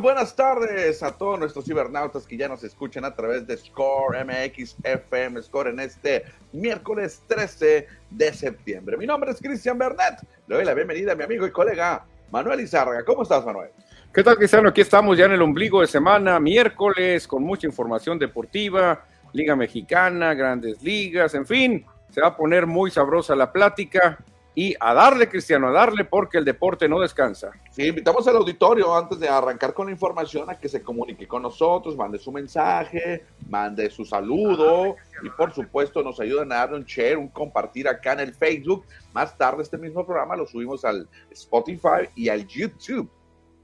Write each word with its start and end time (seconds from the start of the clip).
Buenas 0.00 0.34
tardes 0.34 1.02
a 1.02 1.12
todos 1.12 1.38
nuestros 1.38 1.66
cibernautas 1.66 2.26
que 2.26 2.38
ya 2.38 2.48
nos 2.48 2.64
escuchan 2.64 3.04
a 3.04 3.14
través 3.14 3.46
de 3.46 3.54
Score 3.58 4.24
MX 4.24 4.76
FM 4.82 5.42
Score 5.42 5.68
en 5.68 5.80
este 5.80 6.24
miércoles 6.52 7.22
13 7.26 7.86
de 8.08 8.32
septiembre. 8.32 8.96
Mi 8.96 9.04
nombre 9.04 9.30
es 9.30 9.38
Cristian 9.38 9.76
Bernet, 9.76 10.26
le 10.46 10.56
doy 10.56 10.64
la 10.64 10.72
bienvenida 10.72 11.12
a 11.12 11.16
mi 11.16 11.24
amigo 11.24 11.46
y 11.46 11.50
colega 11.50 12.06
Manuel 12.30 12.60
Izárraga. 12.60 13.04
¿Cómo 13.04 13.24
estás, 13.24 13.44
Manuel? 13.44 13.68
¿Qué 14.10 14.24
tal, 14.24 14.36
Cristiano? 14.36 14.70
Aquí 14.70 14.80
estamos 14.80 15.18
ya 15.18 15.26
en 15.26 15.32
el 15.32 15.42
ombligo 15.42 15.82
de 15.82 15.86
semana, 15.86 16.40
miércoles, 16.40 17.28
con 17.28 17.42
mucha 17.42 17.66
información 17.66 18.18
deportiva, 18.18 19.04
Liga 19.34 19.54
Mexicana, 19.54 20.32
grandes 20.32 20.82
ligas, 20.82 21.34
en 21.34 21.44
fin, 21.44 21.84
se 22.08 22.22
va 22.22 22.28
a 22.28 22.36
poner 22.38 22.66
muy 22.66 22.90
sabrosa 22.90 23.36
la 23.36 23.52
plática 23.52 24.18
y 24.54 24.74
a 24.80 24.94
darle, 24.94 25.28
Cristiano, 25.28 25.68
a 25.68 25.72
darle 25.72 26.04
porque 26.04 26.38
el 26.38 26.44
deporte 26.44 26.88
no 26.88 26.98
descansa. 27.00 27.52
Sí, 27.70 27.86
invitamos 27.86 28.26
al 28.26 28.36
auditorio 28.36 28.96
antes 28.96 29.20
de 29.20 29.28
arrancar 29.28 29.72
con 29.72 29.86
la 29.86 29.92
información 29.92 30.50
a 30.50 30.58
que 30.58 30.68
se 30.68 30.82
comunique 30.82 31.28
con 31.28 31.42
nosotros, 31.42 31.96
mande 31.96 32.18
su 32.18 32.32
mensaje, 32.32 33.24
mande 33.48 33.88
su 33.90 34.04
saludo 34.04 34.96
y 35.22 35.30
por 35.30 35.52
supuesto 35.52 36.02
nos 36.02 36.18
ayuden 36.20 36.50
a 36.52 36.56
darle 36.56 36.78
un 36.78 36.84
share, 36.84 37.16
un 37.16 37.28
compartir 37.28 37.86
acá 37.86 38.14
en 38.14 38.20
el 38.20 38.34
Facebook. 38.34 38.84
Más 39.12 39.36
tarde 39.38 39.62
este 39.62 39.78
mismo 39.78 40.04
programa 40.04 40.36
lo 40.36 40.46
subimos 40.46 40.84
al 40.84 41.08
Spotify 41.30 42.08
y 42.16 42.28
al 42.28 42.46
YouTube. 42.46 43.08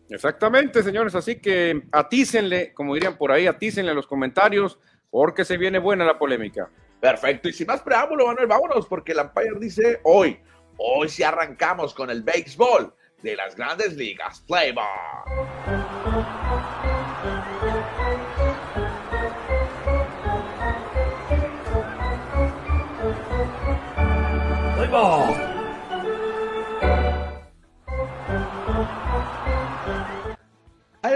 Exactamente, 0.09 0.85
señores, 0.85 1.17
así 1.17 1.41
que 1.41 1.83
atícenle, 1.91 2.73
como 2.73 2.95
dirían 2.95 3.17
por 3.17 3.33
ahí, 3.33 3.49
atícenle 3.49 3.91
a 3.91 3.95
los 3.95 4.07
comentarios 4.07 4.79
porque 5.11 5.45
se 5.45 5.57
viene 5.57 5.81
buena 5.81 6.05
la 6.05 6.17
polémica. 6.17 6.71
Perfecto, 7.01 7.49
y 7.49 7.53
sin 7.53 7.67
más 7.67 7.83
preámbulo, 7.83 8.27
Manuel, 8.27 8.47
vámonos 8.47 8.87
porque 8.87 9.13
el 9.13 9.19
Empire 9.19 9.59
dice 9.59 10.01
hoy 10.05 10.39
Hoy 10.79 11.09
sí 11.09 11.23
arrancamos 11.23 11.95
con 11.95 12.11
el 12.11 12.23
béisbol 12.23 12.93
de 13.23 13.37
las 13.37 13.57
grandes 13.57 13.95
ligas. 13.95 14.41
Play 14.47 14.75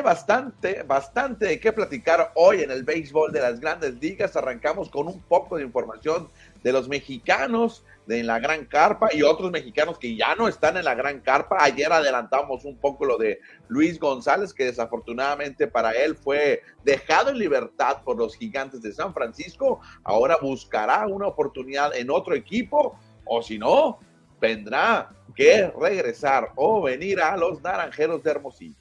Bastante, 0.02 0.82
bastante 0.82 1.46
de 1.46 1.60
qué 1.60 1.72
platicar 1.72 2.32
hoy 2.34 2.62
en 2.62 2.70
el 2.70 2.84
béisbol 2.84 3.32
de 3.32 3.40
las 3.40 3.60
grandes 3.60 3.94
ligas. 4.00 4.34
Arrancamos 4.34 4.88
con 4.88 5.06
un 5.06 5.20
poco 5.20 5.56
de 5.56 5.64
información 5.64 6.28
de 6.62 6.72
los 6.72 6.88
mexicanos 6.88 7.84
de 8.06 8.22
la 8.22 8.38
Gran 8.38 8.64
Carpa 8.64 9.08
y 9.12 9.22
otros 9.22 9.50
mexicanos 9.50 9.98
que 9.98 10.16
ya 10.16 10.34
no 10.34 10.48
están 10.48 10.76
en 10.76 10.84
la 10.84 10.94
Gran 10.94 11.20
Carpa. 11.20 11.58
Ayer 11.60 11.92
adelantamos 11.92 12.64
un 12.64 12.76
poco 12.76 13.04
lo 13.04 13.18
de 13.18 13.40
Luis 13.68 13.98
González, 14.00 14.54
que 14.54 14.64
desafortunadamente 14.64 15.66
para 15.66 15.92
él 15.92 16.16
fue 16.16 16.62
dejado 16.82 17.30
en 17.30 17.38
libertad 17.38 18.02
por 18.02 18.16
los 18.16 18.36
gigantes 18.36 18.82
de 18.82 18.92
San 18.92 19.12
Francisco. 19.12 19.80
Ahora 20.02 20.38
buscará 20.40 21.06
una 21.06 21.26
oportunidad 21.26 21.94
en 21.94 22.10
otro 22.10 22.34
equipo 22.34 22.98
o 23.26 23.42
si 23.42 23.58
no, 23.58 24.00
tendrá 24.40 25.10
que 25.36 25.70
regresar 25.78 26.52
o 26.56 26.82
venir 26.82 27.20
a 27.20 27.36
los 27.36 27.62
Naranjeros 27.62 28.22
de 28.22 28.30
Hermosillo. 28.30 28.79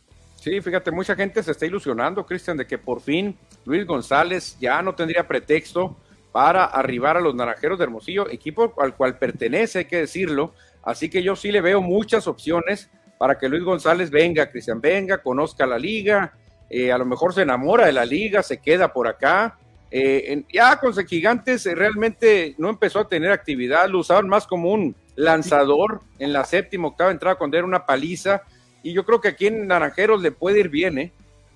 Sí, 0.50 0.62
fíjate, 0.62 0.90
mucha 0.90 1.16
gente 1.16 1.44
se 1.44 1.52
está 1.52 1.68
ilusionando, 1.68 2.26
Cristian, 2.26 2.58
de 2.58 2.66
que 2.66 2.80
por 2.80 3.02
fin 3.02 3.38
Luis 3.66 3.86
González 3.86 4.58
ya 4.60 4.82
no 4.82 4.96
tendría 4.96 5.28
pretexto 5.28 5.96
para 6.32 6.66
arribar 6.66 7.18
a 7.18 7.20
los 7.20 7.36
Naranjeros 7.36 7.78
de 7.78 7.84
Hermosillo, 7.84 8.28
equipo 8.28 8.74
al 8.80 8.96
cual 8.96 9.20
pertenece, 9.20 9.78
hay 9.78 9.86
que 9.86 9.98
decirlo. 9.98 10.56
Así 10.82 11.08
que 11.08 11.22
yo 11.22 11.36
sí 11.36 11.52
le 11.52 11.62
veo 11.62 11.82
muchas 11.82 12.26
opciones 12.26 12.90
para 13.20 13.38
que 13.38 13.48
Luis 13.48 13.64
González 13.64 14.10
venga, 14.10 14.50
Cristian 14.50 14.82
venga, 14.82 15.20
conozca 15.20 15.68
la 15.68 15.78
liga, 15.78 16.34
eh, 16.68 16.92
a 16.92 16.98
lo 16.98 17.06
mejor 17.06 17.32
se 17.32 17.44
enamora 17.44 17.86
de 17.86 17.92
la 17.92 18.06
liga, 18.06 18.42
se 18.42 18.58
queda 18.58 18.92
por 18.92 19.08
acá. 19.08 19.56
Eh, 19.92 20.46
ya 20.52 20.80
con 20.80 20.96
Gigantes 20.96 21.64
eh, 21.68 21.76
realmente 21.76 22.56
no 22.58 22.70
empezó 22.70 23.02
a 23.02 23.08
tener 23.08 23.32
actividad, 23.32 23.88
lo 23.88 24.00
usaban 24.00 24.28
más 24.28 24.48
como 24.48 24.72
un 24.72 24.96
lanzador 25.16 26.02
en 26.18 26.34
la 26.34 26.44
séptima, 26.44 26.88
octava 26.88 27.12
entrada 27.12 27.36
cuando 27.36 27.56
era 27.56 27.68
una 27.68 27.86
paliza. 27.86 28.42
Y 28.84 28.94
yo 28.94 29.06
creo 29.06 29.22
que 29.22 29.30
aquí 29.30 29.48
en 29.48 29.68
Naranjeros 29.68 30.22
le 30.22 30.32
puede 30.32 30.60
ir 30.60 30.70
bien, 30.70 30.98
¿eh? 30.98 31.12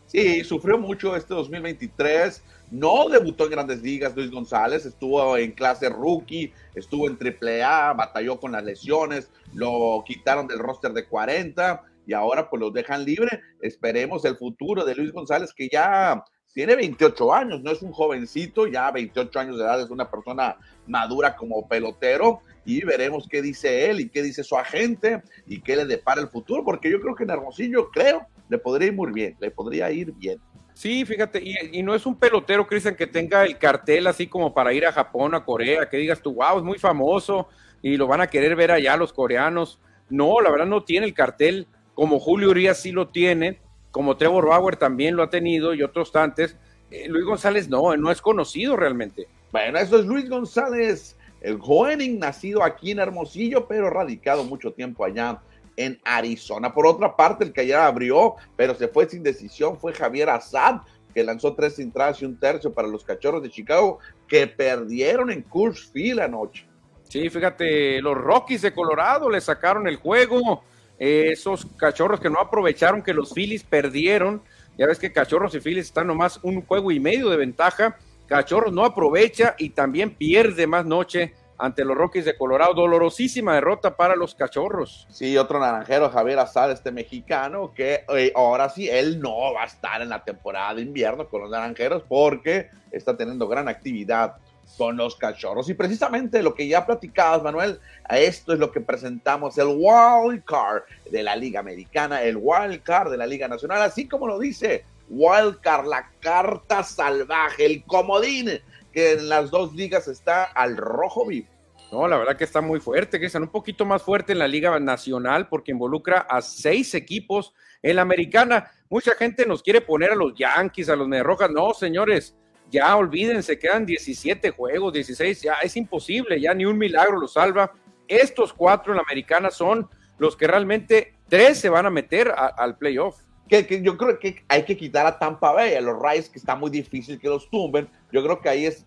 Sí, 0.08 0.44
sufrió 0.44 0.78
mucho 0.78 1.16
este 1.16 1.34
2023 1.34 2.44
no 2.74 3.08
debutó 3.08 3.44
en 3.44 3.52
grandes 3.52 3.84
ligas 3.84 4.16
Luis 4.16 4.32
González, 4.32 4.84
estuvo 4.84 5.38
en 5.38 5.52
clase 5.52 5.90
rookie, 5.90 6.52
estuvo 6.74 7.08
en 7.08 7.20
AAA, 7.22 7.94
batalló 7.94 8.40
con 8.40 8.54
las 8.54 8.64
lesiones, 8.64 9.30
lo 9.54 10.04
quitaron 10.08 10.48
del 10.48 10.58
roster 10.58 10.92
de 10.92 11.06
40 11.06 11.84
y 12.08 12.14
ahora 12.14 12.50
pues 12.50 12.60
lo 12.60 12.72
dejan 12.72 13.06
libre. 13.06 13.42
Esperemos 13.62 14.26
el 14.26 14.38
futuro 14.38 14.84
de 14.86 14.96
Luis 14.96 15.12
González 15.12 15.54
que 15.54 15.70
ya 15.72 16.24
tiene 16.54 16.76
28 16.76 17.34
años, 17.34 17.62
no 17.62 17.72
es 17.72 17.82
un 17.82 17.92
jovencito, 17.92 18.68
ya 18.68 18.92
28 18.92 19.40
años 19.40 19.58
de 19.58 19.64
edad, 19.64 19.82
es 19.82 19.90
una 19.90 20.10
persona 20.10 20.56
madura 20.88 21.36
como 21.36 21.68
pelotero 21.68 22.42
y 22.64 22.84
veremos 22.86 23.28
qué 23.28 23.42
dice 23.42 23.90
él 23.90 24.00
y 24.00 24.10
qué 24.10 24.22
dice 24.22 24.44
su 24.44 24.56
agente 24.56 25.24
y 25.48 25.62
qué 25.62 25.76
le 25.76 25.86
depara 25.86 26.22
el 26.22 26.30
futuro, 26.30 26.64
porque 26.64 26.92
yo 26.92 27.02
creo 27.02 27.16
que 27.16 27.24
en 27.24 27.32
Hermosillo, 27.32 27.90
creo, 27.90 28.28
le 28.50 28.60
podría 28.60 28.90
ir 28.90 28.94
muy 28.94 29.12
bien, 29.12 29.36
le 29.40 29.50
podría 29.50 29.92
ir 29.92 30.12
bien. 30.14 30.40
Sí, 30.74 31.06
fíjate, 31.06 31.42
y, 31.44 31.82
no 31.84 31.94
es 31.94 32.06
un 32.06 32.16
pelotero, 32.16 32.68
Cristian, 32.68 32.96
que 32.96 33.08
tenga 33.08 33.44
el 33.44 33.58
cartel 33.58 34.08
así 34.08 34.28
como 34.28 34.54
para 34.54 34.74
ir 34.74 34.86
a 34.86 34.92
Japón, 34.92 35.36
a 35.36 35.44
Corea, 35.44 35.90
que 35.90 35.98
digas 35.98 36.22
tú, 36.22 36.36
wow, 36.36 36.58
es 36.58 36.64
muy 36.64 36.78
famoso 36.78 37.48
y 37.82 37.98
lo 37.98 38.08
van 38.08 38.22
a 38.22 38.28
querer 38.28 38.56
ver 38.56 38.72
allá 38.72 38.98
los 38.98 39.14
coreanos. 39.14 39.80
No, 40.10 40.40
la 40.42 40.52
verdad 40.52 40.66
no 40.66 40.84
tiene 40.84 41.06
el 41.06 41.14
cartel 41.14 41.68
como 41.94 42.20
Julio 42.20 42.50
Urias 42.50 42.80
sí 42.80 42.92
lo 42.92 43.10
tiene, 43.10 43.60
como 43.94 44.18
Trevor 44.18 44.48
Bauer 44.48 44.76
también 44.76 45.16
lo 45.16 45.22
ha 45.22 45.30
tenido 45.30 45.76
y 45.76 45.84
otros 45.84 46.12
tantos. 46.12 46.56
Eh, 46.90 47.08
Luis 47.08 47.26
González 47.26 47.70
no, 47.70 47.96
no 47.96 48.10
es 48.10 48.22
conocido 48.22 48.76
realmente. 48.76 49.28
Bueno, 49.52 49.78
eso 49.78 50.00
es 50.00 50.08
Luis 50.08 50.28
González, 50.28 51.16
el 51.42 51.60
joven 51.60 52.18
nacido 52.18 52.64
aquí 52.64 52.90
en 52.90 52.98
Hermosillo, 52.98 53.68
pero 53.68 53.92
radicado 53.92 54.44
mucho 54.44 54.74
tiempo 54.74 55.06
allá 55.06 55.40
en 55.78 56.00
Arizona. 56.04 56.74
Por 56.74 56.88
otra 56.88 57.16
parte, 57.16 57.44
el 57.44 57.54
que 57.54 57.62
ayer 57.62 57.76
abrió, 57.76 58.34
pero 58.56 58.74
se 58.74 58.88
fue 58.88 59.08
sin 59.08 59.22
decisión, 59.22 59.78
fue 59.80 59.94
Javier 59.94 60.32
Assad, 60.32 60.78
que 61.14 61.24
lanzó 61.24 61.54
tres 61.54 61.78
entradas 61.78 62.20
y 62.20 62.26
un 62.26 62.40
tercio 62.40 62.74
para 62.74 62.88
los 62.88 63.04
cachorros 63.04 63.44
de 63.44 63.52
Chicago, 63.52 64.00
que 64.28 64.48
perdieron 64.48 65.30
en 65.30 65.44
Coors 65.44 65.92
Field 65.92 66.20
anoche. 66.20 66.66
Sí, 67.10 67.30
fíjate, 67.30 68.02
los 68.02 68.18
Rockies 68.18 68.64
de 68.64 68.74
Colorado 68.74 69.30
le 69.30 69.40
sacaron 69.40 69.88
el 69.88 69.98
juego. 69.98 70.64
Esos 71.04 71.66
cachorros 71.78 72.20
que 72.20 72.30
no 72.30 72.40
aprovecharon 72.40 73.02
que 73.02 73.14
los 73.14 73.34
Phillies 73.34 73.64
perdieron. 73.64 74.42
Ya 74.78 74.88
ves 74.88 75.00
que 75.00 75.12
cachorros 75.12 75.54
y 75.54 75.60
Phillies 75.60 75.88
están 75.88 76.08
nomás 76.08 76.40
un 76.44 76.62
juego 76.62 76.92
y 76.92 77.00
medio 77.00 77.30
de 77.30 77.38
ventaja. 77.38 77.98
Cachorros 78.28 78.72
no 78.72 78.86
aprovecha 78.86 79.56
y 79.58 79.72
también 79.72 80.16
pierde 80.16 80.66
más 80.66 80.86
noche 80.86 81.34
ante 81.58 81.84
los 81.84 81.98
Rockies 81.98 82.26
de 82.26 82.38
Colorado. 82.38 82.74
Dolorosísima 82.74 83.54
derrota 83.54 83.96
para 83.96 84.16
los 84.16 84.34
cachorros. 84.34 85.06
Sí, 85.10 85.38
otro 85.38 85.60
naranjero, 85.60 86.10
Javier 86.10 86.40
Azar, 86.40 86.70
este 86.72 86.92
mexicano, 86.92 87.74
que 87.74 88.06
eh, 88.16 88.32
ahora 88.36 88.70
sí, 88.70 88.90
él 88.90 89.20
no 89.20 89.54
va 89.54 89.64
a 89.64 89.68
estar 89.68 90.02
en 90.02 90.10
la 90.10 90.24
temporada 90.24 90.76
de 90.76 90.84
invierno 90.84 91.28
con 91.28 91.42
los 91.42 91.52
naranjeros 91.52 92.04
porque 92.08 92.70
está 92.92 93.18
teniendo 93.18 93.48
gran 93.48 93.68
actividad 93.68 94.38
con 94.78 94.98
los 94.98 95.16
cachorros. 95.16 95.70
Y 95.70 95.74
precisamente 95.74 96.42
lo 96.42 96.54
que 96.56 96.68
ya 96.68 96.86
platicabas, 96.86 97.44
Manuel, 97.44 97.80
esto 98.10 98.54
es 98.54 98.60
lo 98.60 98.72
que 98.72 98.82
presentamos, 98.82 99.58
el 99.58 99.68
wild 99.68 100.44
card 100.44 100.84
de 101.10 101.24
la 101.24 101.36
Liga 101.36 101.60
Americana, 101.60 102.22
el 102.22 102.38
wild 102.38 102.82
card 102.84 103.12
de 103.12 103.18
la 103.18 103.26
Liga 103.26 103.48
Nacional, 103.48 103.82
así 103.82 104.08
como 104.08 104.28
lo 104.28 104.40
dice 104.40 104.86
wild 105.10 105.60
card, 105.62 105.88
la 105.88 106.10
carta 106.20 106.84
salvaje, 106.84 107.66
el 107.66 107.84
comodín 107.84 108.50
que 108.92 109.14
en 109.14 109.30
las 109.30 109.52
dos 109.52 109.74
ligas 109.74 110.08
está 110.08 110.44
al 110.44 110.78
rojo 110.78 111.26
vivo. 111.26 111.48
No, 111.92 112.08
la 112.08 112.18
verdad 112.18 112.36
que 112.36 112.44
está 112.44 112.60
muy 112.60 112.80
fuerte, 112.80 113.20
que 113.20 113.28
están 113.28 113.44
un 113.44 113.50
poquito 113.50 113.86
más 113.86 114.02
fuerte 114.02 114.32
en 114.32 114.40
la 114.40 114.48
Liga 114.48 114.80
Nacional 114.80 115.48
porque 115.48 115.72
involucra 115.72 116.26
a 116.28 116.42
seis 116.42 116.96
equipos 116.96 117.54
en 117.84 117.98
la 117.98 118.02
americana. 118.02 118.72
Mucha 118.90 119.14
gente 119.14 119.46
nos 119.46 119.62
quiere 119.62 119.82
poner 119.82 120.12
a 120.12 120.16
los 120.16 120.34
Yankees, 120.36 120.90
a 120.90 120.96
los 120.96 121.08
Rojas. 121.22 121.52
No, 121.52 121.72
señores, 121.74 122.36
ya 122.74 122.96
olvídense, 122.98 123.58
quedan 123.58 123.86
17 123.86 124.52
juegos, 124.52 124.92
16, 124.92 125.42
ya 125.42 125.54
es 125.64 125.78
imposible, 125.78 126.42
ya 126.42 126.54
ni 126.54 126.66
un 126.66 126.78
milagro 126.78 127.18
lo 127.20 127.28
salva. 127.28 127.72
Estos 128.08 128.52
cuatro 128.52 128.92
en 128.92 128.98
la 128.98 129.04
americana 129.04 129.50
son 129.50 129.88
los 130.18 130.36
que 130.36 130.48
realmente 130.48 131.14
tres 131.30 131.60
se 131.60 131.70
van 131.70 131.86
a 131.86 131.90
meter 131.90 132.34
al 132.36 132.78
playoff 132.78 133.22
que, 133.62 133.82
yo 133.84 133.98
creo 133.98 134.20
que 134.20 134.44
hay 134.48 134.64
que 134.64 134.76
quitar 134.76 135.06
a 135.06 135.20
Tampa 135.20 135.52
Bay, 135.52 135.76
a 135.76 135.82
los 135.82 136.00
Rays, 136.00 136.30
que 136.30 136.40
está 136.40 136.56
muy 136.56 136.72
difícil 136.72 137.20
que 137.20 137.28
los 137.30 137.50
tumben. 137.50 137.88
Yo 138.12 138.24
creo 138.24 138.42
que 138.42 138.50
ahí 138.50 138.66
es 138.66 138.86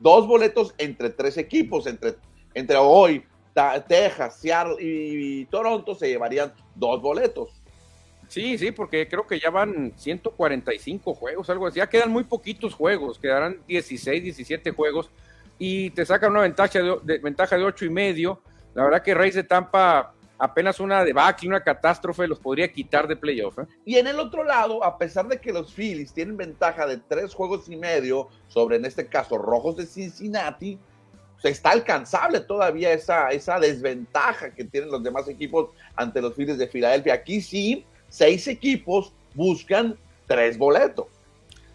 dos 0.00 0.26
boletos 0.26 0.74
entre 0.78 1.10
tres 1.10 1.38
equipos, 1.38 1.86
entre, 1.86 2.16
entre 2.54 2.76
hoy, 2.76 3.24
Texas, 3.88 4.38
Seattle 4.40 4.76
y, 4.80 5.44
Toronto 5.46 5.94
se 5.94 6.08
llevarían 6.08 6.52
dos 6.74 7.00
boletos. 7.00 7.61
Sí, 8.32 8.56
sí, 8.56 8.72
porque 8.72 9.06
creo 9.06 9.26
que 9.26 9.38
ya 9.38 9.50
van 9.50 9.92
145 9.94 11.12
juegos, 11.12 11.50
algo 11.50 11.66
así. 11.66 11.76
Ya 11.76 11.86
quedan 11.86 12.10
muy 12.10 12.24
poquitos 12.24 12.72
juegos, 12.72 13.18
quedarán 13.18 13.58
16, 13.68 14.22
17 14.22 14.70
juegos 14.70 15.10
y 15.58 15.90
te 15.90 16.06
sacan 16.06 16.30
una 16.30 16.40
ventaja 16.40 16.78
de, 16.80 17.18
ventaja 17.18 17.58
de 17.58 17.64
8 17.64 17.84
y 17.84 17.90
medio. 17.90 18.40
La 18.72 18.84
verdad 18.84 19.02
que 19.02 19.12
Rays 19.12 19.34
de 19.34 19.42
Tampa 19.42 20.14
apenas 20.38 20.80
una 20.80 21.04
debacle, 21.04 21.46
una 21.46 21.62
catástrofe 21.62 22.26
los 22.26 22.38
podría 22.38 22.72
quitar 22.72 23.06
de 23.06 23.16
playoff. 23.16 23.58
¿eh? 23.58 23.66
Y 23.84 23.96
en 23.96 24.06
el 24.06 24.18
otro 24.18 24.44
lado, 24.44 24.82
a 24.82 24.96
pesar 24.96 25.28
de 25.28 25.38
que 25.38 25.52
los 25.52 25.74
Phillies 25.74 26.14
tienen 26.14 26.38
ventaja 26.38 26.86
de 26.86 26.96
tres 26.96 27.34
juegos 27.34 27.68
y 27.68 27.76
medio 27.76 28.28
sobre, 28.48 28.76
en 28.76 28.86
este 28.86 29.08
caso, 29.08 29.36
Rojos 29.36 29.76
de 29.76 29.84
Cincinnati, 29.84 30.78
pues, 31.42 31.52
está 31.52 31.72
alcanzable 31.72 32.40
todavía 32.40 32.94
esa, 32.94 33.28
esa 33.28 33.60
desventaja 33.60 34.54
que 34.54 34.64
tienen 34.64 34.90
los 34.90 35.02
demás 35.02 35.28
equipos 35.28 35.68
ante 35.96 36.22
los 36.22 36.32
Phillies 36.34 36.56
de 36.56 36.66
Filadelfia. 36.66 37.12
Aquí 37.12 37.42
sí, 37.42 37.84
seis 38.12 38.46
equipos 38.46 39.12
buscan 39.34 39.96
tres 40.26 40.58
boletos. 40.58 41.06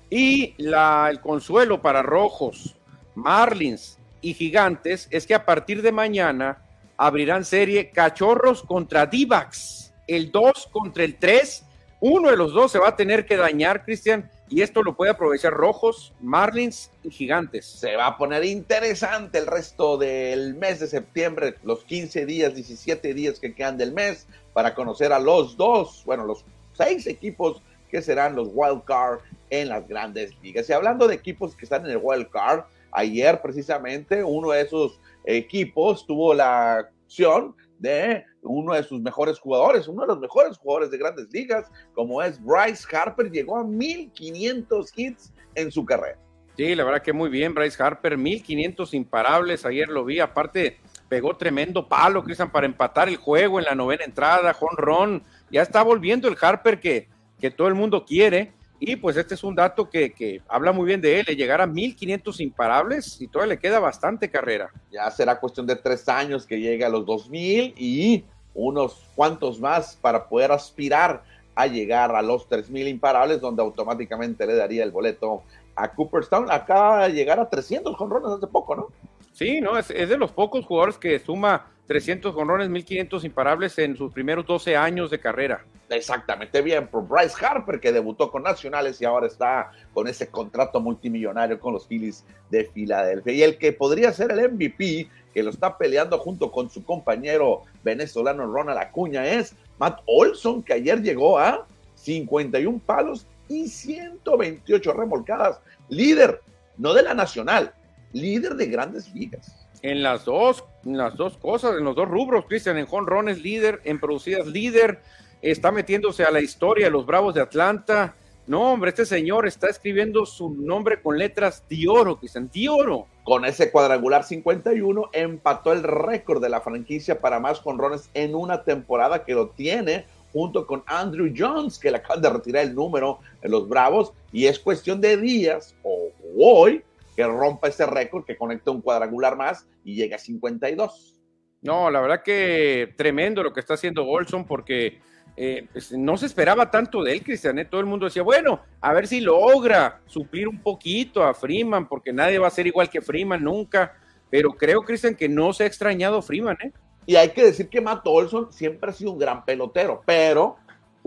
Y 0.10 0.54
el 0.57 1.19
consuelo 1.19 1.81
para 1.81 2.04
Rojos, 2.04 2.75
Marlins 3.16 3.98
y 4.22 4.34
Gigantes 4.34 5.07
es 5.12 5.25
que 5.25 5.34
a 5.34 5.45
partir 5.45 5.81
de 5.81 5.92
mañana 5.92 6.63
abrirán 6.95 7.44
serie 7.44 7.89
Cachorros 7.89 8.62
contra 8.62 9.07
Divax, 9.07 9.94
el 10.07 10.31
2 10.31 10.69
contra 10.72 11.04
el 11.04 11.16
3. 11.16 11.63
Uno 12.00 12.30
de 12.30 12.38
los 12.38 12.54
dos 12.54 12.72
se 12.72 12.80
va 12.80 12.90
a 12.90 12.95
tener 12.95 13.25
que 13.25 13.36
dañar, 13.36 13.83
Cristian, 13.83 14.30
y 14.49 14.61
esto 14.61 14.81
lo 14.81 14.95
puede 14.95 15.11
aprovechar 15.11 15.53
Rojos, 15.53 16.13
Marlins 16.21 16.91
y 17.03 17.09
Gigantes. 17.09 17.65
Se 17.65 17.95
va 17.95 18.07
a 18.07 18.17
poner 18.17 18.45
interesante 18.45 19.39
el 19.39 19.47
resto 19.47 19.97
del 19.97 20.55
mes 20.55 20.79
de 20.79 20.88
septiembre, 20.88 21.55
los 21.63 21.83
15 21.83 22.25
días, 22.25 22.55
17 22.55 23.13
días 23.13 23.39
que 23.39 23.53
quedan 23.53 23.77
del 23.77 23.91
mes, 23.91 24.27
para 24.53 24.73
conocer 24.73 25.11
a 25.11 25.19
los 25.19 25.57
dos, 25.57 26.03
bueno, 26.05 26.25
los 26.25 26.45
seis 26.73 27.07
equipos 27.07 27.61
que 27.89 28.01
serán 28.01 28.35
los 28.35 28.49
wild 28.53 28.83
card 28.85 29.19
en 29.49 29.69
las 29.69 29.88
grandes 29.88 30.31
ligas. 30.41 30.69
Y 30.69 30.73
hablando 30.73 31.07
de 31.07 31.15
equipos 31.15 31.55
que 31.55 31.65
están 31.65 31.85
en 31.85 31.91
el 31.91 31.99
wild 32.01 32.29
card, 32.29 32.63
ayer 32.91 33.41
precisamente 33.41 34.23
uno 34.23 34.51
de 34.51 34.61
esos 34.61 34.99
equipos 35.25 36.05
tuvo 36.05 36.33
la 36.33 36.89
acción 37.07 37.55
de 37.79 38.25
uno 38.41 38.74
de 38.74 38.83
sus 38.83 39.01
mejores 39.01 39.39
jugadores, 39.39 39.88
uno 39.88 40.01
de 40.01 40.07
los 40.07 40.19
mejores 40.19 40.57
jugadores 40.57 40.91
de 40.91 40.97
grandes 40.97 41.27
ligas, 41.31 41.69
como 41.94 42.21
es 42.21 42.41
Bryce 42.44 42.85
Harper, 42.95 43.31
llegó 43.31 43.57
a 43.57 43.63
1500 43.63 44.91
hits 44.95 45.33
en 45.56 45.71
su 45.71 45.85
carrera. 45.85 46.19
Sí, 46.57 46.74
la 46.74 46.83
verdad 46.83 47.03
que 47.03 47.13
muy 47.13 47.29
bien, 47.29 47.53
Bryce 47.53 47.81
Harper, 47.81 48.18
1500 48.18 48.94
imparables, 48.95 49.63
ayer 49.63 49.89
lo 49.89 50.03
vi, 50.03 50.19
aparte 50.19 50.79
pegó 51.07 51.38
tremendo 51.38 51.88
palo, 51.88 52.24
Cristian, 52.24 52.51
para 52.51 52.65
empatar 52.65 53.09
el 53.09 53.18
juego 53.18 53.59
en 53.59 53.65
la 53.65 53.75
novena 53.75 54.03
entrada, 54.03 54.56
Ron, 54.75 55.23
ya 55.51 55.62
está 55.62 55.83
volviendo 55.83 56.27
el 56.27 56.38
Harper 56.41 56.80
que, 56.80 57.09
que 57.39 57.51
todo 57.51 57.68
el 57.68 57.75
mundo 57.75 58.06
quiere, 58.06 58.53
y 58.79 58.95
pues 58.95 59.18
este 59.18 59.33
es 59.33 59.44
un 59.44 59.56
dato 59.56 59.89
que, 59.89 60.41
habla 60.47 60.71
muy 60.71 60.85
bien 60.85 61.01
de 61.01 61.19
él, 61.19 61.25
llegar 61.35 61.62
a 61.62 61.68
1500 61.68 62.39
imparables 62.41 63.19
y 63.19 63.27
todavía 63.27 63.56
le 63.56 63.59
queda 63.59 63.79
bastante 63.79 64.29
carrera. 64.29 64.69
Ya 64.91 65.09
será 65.09 65.39
cuestión 65.39 65.65
de 65.65 65.75
tres 65.75 66.07
años 66.07 66.45
que 66.45 66.59
llegue 66.59 66.85
a 66.85 66.89
los 66.89 67.06
2000 67.06 67.74
y 67.77 68.24
unos 68.53 69.03
cuantos 69.15 69.59
más 69.59 69.95
para 69.95 70.27
poder 70.27 70.51
aspirar 70.51 71.24
a 71.56 71.65
llegar 71.65 72.15
a 72.15 72.21
los 72.21 72.47
3000 72.47 72.88
imparables, 72.88 73.41
donde 73.41 73.63
automáticamente 73.63 74.45
le 74.45 74.56
daría 74.56 74.83
el 74.83 74.91
boleto 74.91 75.41
a 75.75 75.91
Cooperstown. 75.91 76.51
Acaba 76.51 77.07
de 77.07 77.13
llegar 77.13 77.39
a 77.39 77.50
300 77.50 77.95
jonrones 77.95 78.31
hace 78.31 78.45
poco, 78.45 78.75
¿no? 78.75 78.88
Sí, 79.33 79.59
no, 79.59 79.77
es, 79.77 79.89
es 79.89 80.09
de 80.09 80.18
los 80.18 80.31
pocos 80.31 80.66
jugadores 80.66 80.97
que 80.97 81.18
suma 81.19 81.68
300 81.87 82.35
jonrones, 82.35 82.69
1500 82.69 83.23
imparables 83.23 83.77
en 83.79 83.95
sus 83.95 84.11
primeros 84.11 84.45
12 84.45 84.75
años 84.75 85.09
de 85.09 85.19
carrera. 85.19 85.65
Exactamente 85.89 86.61
bien 86.61 86.87
por 86.87 87.07
Bryce 87.07 87.45
Harper, 87.45 87.79
que 87.79 87.94
debutó 87.94 88.29
con 88.29 88.44
Nacionales 88.44 89.01
y 89.01 89.06
ahora 89.06 89.27
está 89.27 89.71
con 89.94 90.07
ese 90.07 90.27
contrato 90.27 90.81
multimillonario 90.81 91.59
con 91.59 91.73
los 91.73 91.87
Phillies 91.87 92.25
de 92.49 92.65
Filadelfia. 92.65 93.33
Y 93.33 93.41
el 93.41 93.57
que 93.57 93.71
podría 93.71 94.11
ser 94.11 94.31
el 94.31 94.51
MVP, 94.51 95.09
que 95.33 95.44
lo 95.44 95.49
está 95.49 95.77
peleando 95.77 96.17
junto 96.19 96.51
con 96.51 96.69
su 96.69 96.83
compañero 96.83 97.61
venezolano 97.83 98.45
Ronald 98.45 98.79
Acuña, 98.79 99.25
es 99.25 99.56
Matt 99.79 100.01
Olson, 100.06 100.63
que 100.63 100.73
ayer 100.73 101.01
llegó 101.01 101.39
a 101.39 101.65
51 101.95 102.81
palos 102.85 103.25
y 103.47 103.69
128 103.69 104.91
remolcadas. 104.91 105.61
Líder, 105.87 106.41
no 106.77 106.94
de 106.94 107.03
la 107.03 107.13
Nacional, 107.13 107.73
líder 108.11 108.56
de 108.56 108.65
grandes 108.65 109.13
ligas. 109.13 109.67
En 109.81 110.02
las 110.02 110.26
dos, 110.26 110.64
las 110.84 111.16
dos 111.16 111.38
cosas, 111.38 111.78
en 111.78 111.84
los 111.84 111.96
dos 111.96 112.07
rubros, 112.07 112.46
Cristian, 112.46 112.78
en 112.78 112.88
jonrones 112.88 113.42
líder, 113.42 113.81
en 113.84 114.00
producidas 114.00 114.48
líder, 114.48 115.02
está 115.42 115.72
metiéndose 115.72 116.24
a 116.24 116.31
la 116.31 116.42
historia 116.42 116.86
de 116.86 116.92
los 116.92 117.06
Bravos 117.06 117.36
de 117.36 117.42
Atlanta. 117.42 118.16
No, 118.48 118.72
hombre, 118.72 118.90
este 118.90 119.06
señor 119.06 119.46
está 119.46 119.68
escribiendo 119.68 120.26
su 120.26 120.50
nombre 120.50 121.02
con 121.02 121.18
letras 121.18 121.64
de 121.69 121.88
oro, 121.88 122.18
Cristian, 122.18 122.50
de 122.54 122.69
oro. 122.69 123.07
Con 123.24 123.46
ese 123.46 123.72
cuadrangular 123.72 124.24
51 124.24 125.10
empató 125.12 125.74
el 125.74 125.84
récord 125.84 126.42
de 126.42 126.50
la 126.50 126.62
franquicia 126.62 127.19
para 127.19 127.40
más 127.40 127.60
jonrones 127.60 128.10
en 128.14 128.36
una 128.36 128.64
temporada 128.64 129.26
que 129.26 129.34
lo 129.34 129.50
tiene 129.50 130.06
junto 130.31 130.66
con 130.66 130.84
Andrew 130.88 131.34
Jones, 131.36 131.78
que 131.78 131.92
le 131.92 131.98
acaban 131.98 132.22
de 132.22 132.30
retirar 132.30 132.64
el 132.64 132.76
número 132.76 133.19
en 133.42 133.52
los 133.52 133.68
Bravos, 133.68 134.14
y 134.31 134.46
es 134.46 134.60
cuestión 134.60 135.02
de 135.02 135.18
días 135.18 135.76
o 135.84 136.12
hoy 136.40 136.84
que 137.18 137.26
rompa 137.26 137.68
ese 137.68 137.88
récord, 137.88 138.24
que 138.24 138.38
conecte 138.38 138.69
un 138.69 138.81
cuadrangular 138.81 139.36
más 139.36 139.68
y 139.83 139.95
llegue 139.95 140.14
a 140.14 140.19
52. 140.19 141.19
No, 141.64 141.90
la 141.90 142.00
verdad 142.00 142.21
que 142.24 142.94
tremendo 142.95 143.42
lo 143.42 143.52
que 143.52 143.59
está 143.59 143.74
haciendo 143.74 144.06
Olson 144.06 144.45
porque 144.45 145.00
eh, 145.36 145.68
pues, 145.74 145.92
no 145.92 146.16
se 146.16 146.28
esperaba 146.28 146.69
tanto 146.69 147.04
de 147.04 147.14
él, 147.14 147.24
Cristian. 147.24 147.57
¿eh? 147.57 147.66
Todo 147.66 147.81
el 147.81 147.88
mundo 147.88 148.06
decía, 148.06 148.21
bueno, 148.21 148.62
a 148.80 148.94
ver 148.94 149.07
si 149.07 149.19
logra 149.19 150.02
suplir 150.06 150.47
un 150.47 150.62
poquito 150.62 151.24
a 151.24 151.33
Freeman, 151.33 151.88
porque 151.88 152.14
nadie 152.14 152.38
va 152.38 152.47
a 152.47 152.52
ser 152.52 152.68
igual 152.68 152.88
que 152.88 153.02
Freeman 153.02 153.44
nunca. 153.44 153.95
Pero 154.30 154.52
creo, 154.52 154.81
Cristian, 154.81 155.16
que 155.16 155.28
no 155.28 155.54
se 155.54 155.64
ha 155.64 155.68
extrañado 155.68 156.21
Freeman. 156.21 156.57
¿eh? 156.64 156.71
Y 157.07 157.16
hay 157.16 157.30
que 157.30 157.45
decir 157.45 157.68
que 157.68 157.81
Matt 157.81 158.06
Olson 158.06 158.54
siempre 158.54 158.92
ha 158.92 158.94
sido 158.94 159.14
un 159.14 159.18
gran 159.18 159.44
pelotero, 159.44 160.04
pero 160.06 160.57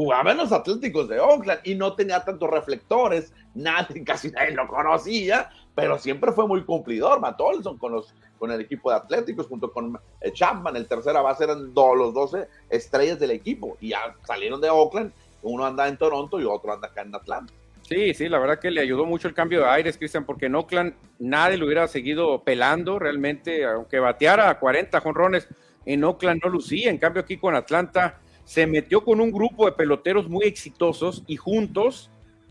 jugaba 0.01 0.33
en 0.33 0.39
los 0.39 0.51
Atléticos 0.51 1.09
de 1.09 1.21
Oakland 1.21 1.61
y 1.63 1.75
no 1.75 1.95
tenía 1.95 2.25
tantos 2.25 2.49
reflectores, 2.49 3.35
nadie, 3.55 4.03
casi 4.05 4.31
nadie 4.31 4.53
lo 4.53 4.67
conocía, 4.67 5.51
pero 5.81 5.99
siempre 5.99 6.33
fue 6.33 6.47
muy 6.47 6.63
cumplidor. 6.65 7.21
Matt 7.21 7.41
Olson 7.41 7.79
con, 7.79 7.93
los, 7.93 8.15
con 8.39 8.51
el 8.51 8.61
equipo 8.61 8.91
de 8.91 8.97
Atléticos, 8.97 9.47
junto 9.47 9.73
con 9.73 9.99
eh, 10.21 10.33
Chapman, 10.33 10.77
el 10.77 10.87
tercera 10.87 11.23
base, 11.23 11.45
eran 11.45 11.73
los 11.75 12.15
12 12.15 12.49
estrellas 12.69 13.19
del 13.19 13.31
equipo 13.31 13.77
y 13.81 13.91
ya 13.91 14.15
salieron 14.25 14.61
de 14.61 14.69
Oakland. 14.69 15.13
Uno 15.43 15.65
anda 15.65 15.89
en 15.89 15.97
Toronto 15.97 16.41
y 16.41 16.45
otro 16.45 16.73
anda 16.73 16.89
acá 16.89 17.03
en 17.03 17.15
Atlanta. 17.15 17.53
Sí, 17.89 18.15
sí, 18.15 18.29
la 18.29 18.39
verdad 18.39 18.61
que 18.61 18.71
le 18.71 18.81
ayudó 18.81 19.05
mucho 19.05 19.27
el 19.27 19.35
cambio 19.35 19.61
de 19.61 19.67
aires, 19.67 19.99
Cristian, 19.99 20.25
porque 20.25 20.47
en 20.47 20.55
Oakland 20.55 20.95
nadie 21.19 21.57
lo 21.57 21.67
hubiera 21.67 21.89
seguido 21.89 22.45
pelando 22.45 22.99
realmente, 22.99 23.65
aunque 23.65 23.99
bateara 23.99 24.49
a 24.49 24.61
40 24.61 25.01
jonrones, 25.01 25.49
en 25.87 26.05
Oakland 26.05 26.41
no 26.45 26.51
lucía. 26.51 26.91
En 26.91 26.99
cambio, 26.99 27.23
aquí 27.23 27.37
con 27.37 27.57
Atlanta 27.57 28.21
se 28.45 28.67
metió 28.67 29.03
con 29.03 29.21
un 29.21 29.33
grupo 29.33 29.67
de 29.67 29.73
peloteros 29.73 30.29
muy 30.29 30.45
exitosos 30.45 31.25
y 31.27 31.37
juntos 31.37 32.11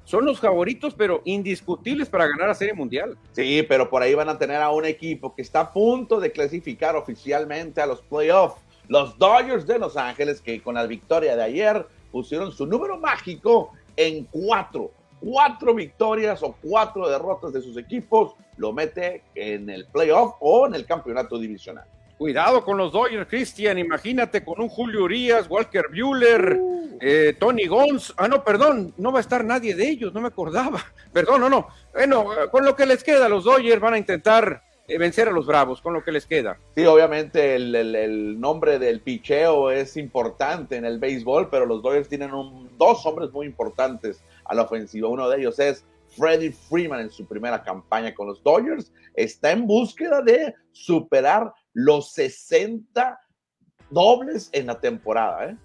son 0.09 0.25
los 0.25 0.39
favoritos, 0.39 0.95
pero 0.95 1.21
indiscutibles 1.23 2.09
para 2.09 2.25
ganar 2.25 2.47
la 2.47 2.55
Serie 2.55 2.73
Mundial. 2.73 3.15
Sí, 3.31 3.63
pero 3.69 3.91
por 3.91 4.01
ahí 4.01 4.15
van 4.15 4.27
a 4.27 4.39
tener 4.39 4.59
a 4.59 4.71
un 4.71 4.83
equipo 4.83 5.35
que 5.35 5.43
está 5.43 5.59
a 5.59 5.71
punto 5.71 6.19
de 6.19 6.31
clasificar 6.31 6.95
oficialmente 6.95 7.79
a 7.79 7.85
los 7.85 8.01
playoffs. 8.01 8.59
Los 8.87 9.19
Dodgers 9.19 9.67
de 9.67 9.77
Los 9.77 9.97
Ángeles, 9.97 10.41
que 10.41 10.63
con 10.63 10.73
la 10.73 10.87
victoria 10.87 11.35
de 11.35 11.43
ayer 11.43 11.85
pusieron 12.11 12.51
su 12.51 12.65
número 12.65 12.97
mágico 12.97 13.73
en 13.95 14.23
cuatro. 14.31 14.89
Cuatro 15.19 15.75
victorias 15.75 16.41
o 16.41 16.55
cuatro 16.59 17.07
derrotas 17.07 17.53
de 17.53 17.61
sus 17.61 17.77
equipos 17.77 18.33
lo 18.57 18.73
mete 18.73 19.21
en 19.35 19.69
el 19.69 19.85
playoff 19.85 20.37
o 20.39 20.65
en 20.65 20.73
el 20.73 20.87
campeonato 20.87 21.37
divisional. 21.37 21.85
Cuidado 22.19 22.65
con 22.65 22.77
los 22.77 22.91
Dodgers, 22.91 23.29
Cristian. 23.29 23.77
Imagínate 23.77 24.43
con 24.43 24.59
un 24.59 24.67
Julio 24.67 25.05
Urias, 25.05 25.49
Walker 25.49 25.85
Bueller, 25.87 26.59
eh, 26.99 27.33
Tony 27.39 27.65
Gons. 27.65 28.13
Ah, 28.17 28.27
no, 28.27 28.43
perdón, 28.43 28.93
no 28.97 29.13
va 29.13 29.19
a 29.19 29.21
estar 29.21 29.45
nadie 29.45 29.73
de 29.73 29.87
ellos, 29.87 30.13
no 30.13 30.19
me 30.19 30.27
acordaba. 30.27 30.83
Perdón, 31.13 31.39
no, 31.39 31.49
no. 31.49 31.69
Bueno, 31.93 32.27
con 32.51 32.65
lo 32.65 32.75
que 32.75 32.85
les 32.85 33.05
queda, 33.05 33.29
los 33.29 33.45
Dodgers 33.45 33.79
van 33.79 33.93
a 33.93 33.97
intentar 33.97 34.61
eh, 34.89 34.97
vencer 34.97 35.29
a 35.29 35.31
los 35.31 35.45
Bravos, 35.45 35.79
con 35.79 35.93
lo 35.93 36.03
que 36.03 36.11
les 36.11 36.25
queda. 36.25 36.59
Sí, 36.75 36.85
obviamente 36.85 37.55
el, 37.55 38.37
nombre 38.37 38.79
del 38.79 38.99
picheo 38.99 39.71
es 39.71 39.95
importante 39.95 40.75
en 40.75 40.83
el 40.83 40.99
béisbol, 40.99 41.49
pero 41.49 41.65
los 41.65 41.81
Dodgers 41.81 42.09
tienen 42.09 42.31
dos 42.77 43.05
hombres 43.05 43.31
muy 43.31 43.45
importantes 43.45 44.21
a 44.43 44.53
la 44.55 44.63
ofensiva. 44.63 45.07
Uno 45.07 45.29
de 45.29 45.39
ellos 45.39 45.57
es 45.57 45.85
Freddie 46.17 46.51
Freeman 46.51 46.99
en 46.99 47.11
su 47.11 47.25
primera 47.25 47.63
campaña 47.63 48.13
con 48.13 48.27
los 48.27 48.43
Dodgers. 48.43 48.91
Está 49.13 49.51
en 49.51 49.65
búsqueda 49.65 50.21
de 50.21 50.53
superar 50.73 51.53
los 51.73 52.11
60 52.13 53.19
dobles 53.89 54.49
en 54.53 54.67
la 54.67 54.79
temporada. 54.79 55.49
¿eh? 55.49 55.57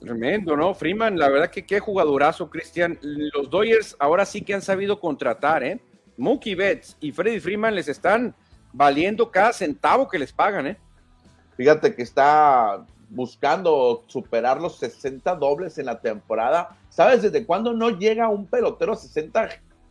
Tremendo, 0.00 0.56
¿no? 0.56 0.74
Freeman, 0.74 1.18
la 1.18 1.28
verdad 1.28 1.50
que 1.50 1.66
qué 1.66 1.78
jugadorazo, 1.78 2.48
Cristian. 2.48 2.98
Los 3.02 3.50
Dodgers 3.50 3.96
ahora 3.98 4.24
sí 4.24 4.42
que 4.42 4.54
han 4.54 4.62
sabido 4.62 4.98
contratar, 4.98 5.62
¿eh? 5.62 5.80
Mookie 6.16 6.54
Betts 6.54 6.96
y 7.00 7.12
Freddie 7.12 7.40
Freeman 7.40 7.74
les 7.74 7.88
están 7.88 8.34
valiendo 8.72 9.30
cada 9.30 9.52
centavo 9.52 10.08
que 10.08 10.18
les 10.18 10.32
pagan, 10.32 10.66
¿eh? 10.68 10.78
Fíjate 11.56 11.94
que 11.94 12.02
está 12.02 12.86
buscando 13.10 14.04
superar 14.06 14.60
los 14.60 14.78
60 14.78 15.34
dobles 15.34 15.76
en 15.78 15.86
la 15.86 16.00
temporada. 16.00 16.76
¿Sabes 16.88 17.22
desde 17.22 17.44
cuándo 17.44 17.74
no 17.74 17.90
llega 17.90 18.28
un 18.28 18.46
pelotero 18.46 18.92
a 18.92 18.96
60 18.96 19.50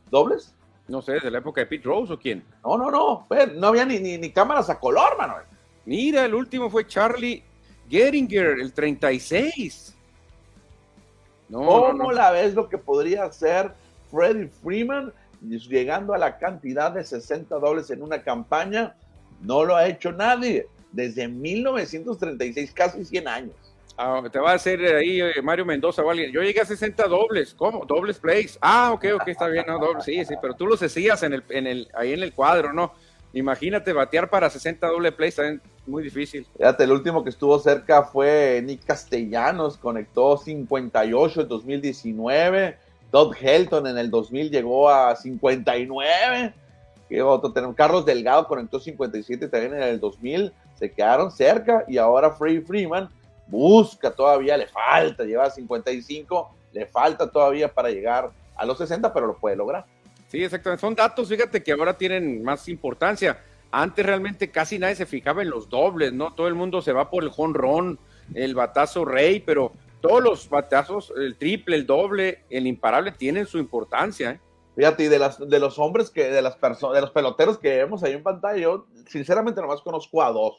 dobles? 0.10 0.56
No 0.89 1.03
sé, 1.03 1.13
¿desde 1.13 1.29
la 1.29 1.38
época 1.38 1.62
de 1.62 1.67
Pete 1.67 1.86
Rose 1.86 2.13
o 2.13 2.19
quién? 2.19 2.43
No, 2.63 2.77
no, 2.77 2.89
no. 2.89 3.25
Pues, 3.27 3.53
no 3.53 3.67
había 3.67 3.86
ni, 3.86 4.00
ni, 4.00 4.31
cámaras 4.31 4.69
a 4.69 4.79
color, 4.79 5.17
Manuel. 5.17 5.43
Mira, 5.86 6.25
el 6.25 6.34
último 6.34 6.69
fue 6.69 6.88
Charlie 6.88 7.43
Geringer, 7.88 8.60
el 8.60 8.74
36. 8.74 9.96
No, 11.48 11.60
¿Cómo 11.60 12.12
la 12.12 12.31
ves 12.31 12.53
lo 12.53 12.67
que 12.67 12.77
podría 12.77 13.24
hacer 13.24 13.72
Freddie 14.12 14.50
Freeman 14.63 15.13
llegando 15.41 16.13
a 16.13 16.17
la 16.17 16.38
cantidad 16.38 16.91
de 16.91 17.03
60 17.03 17.55
dobles 17.60 17.89
en 17.91 18.01
una 18.01 18.24
campaña? 18.24 18.96
No 19.41 19.63
lo 19.63 19.75
ha 19.75 19.88
hecho 19.88 20.12
nadie 20.12 20.67
desde 20.91 21.27
1936, 21.27 22.72
casi 22.74 23.05
100 23.05 23.27
años. 23.27 23.55
Ah, 24.01 24.24
te 24.32 24.39
va 24.39 24.51
a 24.51 24.56
hacer 24.56 24.79
ahí 24.96 25.20
eh, 25.20 25.41
Mario 25.44 25.65
Mendoza 25.65 26.01
o 26.01 26.10
alguien. 26.10 26.32
Yo 26.32 26.41
llegué 26.41 26.62
a 26.62 26.65
60 26.65 27.06
dobles. 27.10 27.53
¿Cómo? 27.53 27.84
Dobles 27.86 28.18
plays. 28.18 28.58
Ah, 28.62 28.91
ok, 28.94 29.08
ok, 29.15 29.27
está 29.27 29.50
bien. 29.50 29.65
No, 29.68 30.00
sí, 30.00 30.24
sí, 30.24 30.36
pero 30.41 30.53
tú 30.53 30.68
los 30.68 30.82
hacías 30.82 31.22
en 31.24 31.34
el, 31.34 31.44
en 31.50 31.68
el, 31.68 31.89
ahí 31.94 32.13
en 32.13 32.24
el 32.24 32.32
cuadro, 32.32 32.72
¿no? 32.72 32.94
Imagínate 33.34 33.91
batear 33.91 34.29
para 34.29 34.50
60 34.50 34.88
doble 34.88 35.12
plays, 35.12 35.36
también 35.36 35.62
muy 35.86 36.01
difícil. 36.01 36.48
Fíjate, 36.56 36.86
el 36.86 36.94
último 36.94 37.25
que 37.25 37.29
estuvo 37.29 37.60
cerca 37.60 38.03
fue 38.03 38.62
Nick 38.65 38.86
Castellanos, 38.86 39.75
conectó 39.75 40.38
58 40.38 41.41
en 41.41 41.48
2019. 41.50 42.77
Todd 43.12 43.36
Helton 43.38 43.86
en 43.86 43.98
el 43.98 44.10
2000 44.10 44.50
llegó 44.50 44.89
a 44.89 45.13
59. 45.13 46.53
¿Qué 47.10 47.22
otro? 47.22 47.51
Carlos 47.75 48.06
Delgado 48.06 48.48
conectó 48.48 48.79
57 48.79 49.50
también 49.50 49.74
en 49.74 49.84
el 49.84 50.00
2000. 50.00 50.53
Se 50.75 50.89
quedaron 50.89 51.32
cerca 51.32 51.84
y 51.86 51.98
ahora 51.98 52.32
Free 52.32 52.62
Freeman 52.62 53.10
busca 53.50 54.12
todavía, 54.12 54.56
le 54.58 54.68
falta, 54.68 55.24
lleva 55.24 55.50
55, 55.50 56.56
le 56.74 56.86
falta 56.86 57.29
todavía 57.29 57.74
para 57.74 57.89
llegar 57.89 58.32
a 58.56 58.65
los 58.65 58.77
60, 58.77 59.13
pero 59.13 59.27
lo 59.27 59.38
puede 59.38 59.56
lograr. 59.56 59.86
Sí, 60.27 60.44
exactamente. 60.44 60.82
Son 60.82 60.96
datos, 60.96 61.27
fíjate 61.27 61.63
que 61.63 61.72
ahora 61.72 61.98
tienen 61.98 62.44
más 62.44 62.68
importancia. 62.70 63.41
Antes 63.72 64.06
realmente 64.06 64.50
casi 64.50 64.79
nadie 64.79 64.96
se 64.96 65.06
fijaba 65.06 65.41
en 65.41 65.50
los 65.50 65.70
dobles, 65.70 66.13
¿no? 66.13 66.34
Todo 66.34 66.48
el 66.48 66.56
mundo 66.56 66.82
se 66.82 66.94
va 66.94 67.10
por 67.10 67.24
el 67.24 67.29
jonrón, 67.29 68.00
el 68.34 68.56
batazo 68.56 69.06
rey, 69.06 69.39
pero 69.39 69.72
todos 70.01 70.24
los 70.24 70.50
batazos, 70.50 71.12
el 71.18 71.36
triple, 71.36 71.75
el 71.75 71.86
doble, 71.86 72.44
el 72.50 72.68
imparable, 72.68 73.12
tienen 73.12 73.46
su 73.46 73.58
importancia. 73.58 74.32
¿eh? 74.32 74.39
Fíjate, 74.75 75.03
y 75.03 75.08
de, 75.08 75.20
las, 75.20 75.39
de 75.39 75.60
los 75.60 75.77
hombres 75.77 76.10
que, 76.10 76.29
de 76.29 76.41
las 76.41 76.56
personas, 76.56 76.96
de 76.96 77.01
los 77.01 77.12
peloteros 77.12 77.58
que 77.58 77.77
vemos 77.77 78.03
ahí 78.03 78.13
en 78.13 78.24
pantalla, 78.24 78.58
yo 78.58 78.86
sinceramente 79.08 79.62
nomás 79.62 79.82
conozco 79.82 80.24
a 80.24 80.32
dos. 80.32 80.58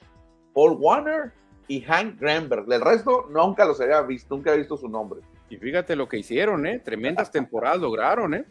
Paul 0.52 0.76
Warner 0.78 1.32
y 1.70 1.82
Hank 1.82 2.20
Granberg. 2.20 2.66
Del 2.66 2.80
resto, 2.80 3.28
nunca 3.30 3.64
los 3.64 3.80
había 3.80 4.02
visto, 4.02 4.34
nunca 4.34 4.52
he 4.52 4.58
visto 4.58 4.76
su 4.76 4.88
nombre. 4.88 5.20
Y 5.48 5.56
fíjate 5.56 5.94
lo 5.94 6.08
que 6.08 6.18
hicieron, 6.18 6.66
¿eh? 6.66 6.80
Tremendas 6.80 7.30
temporadas 7.32 7.78
lograron, 7.78 8.34
¿eh? 8.34 8.44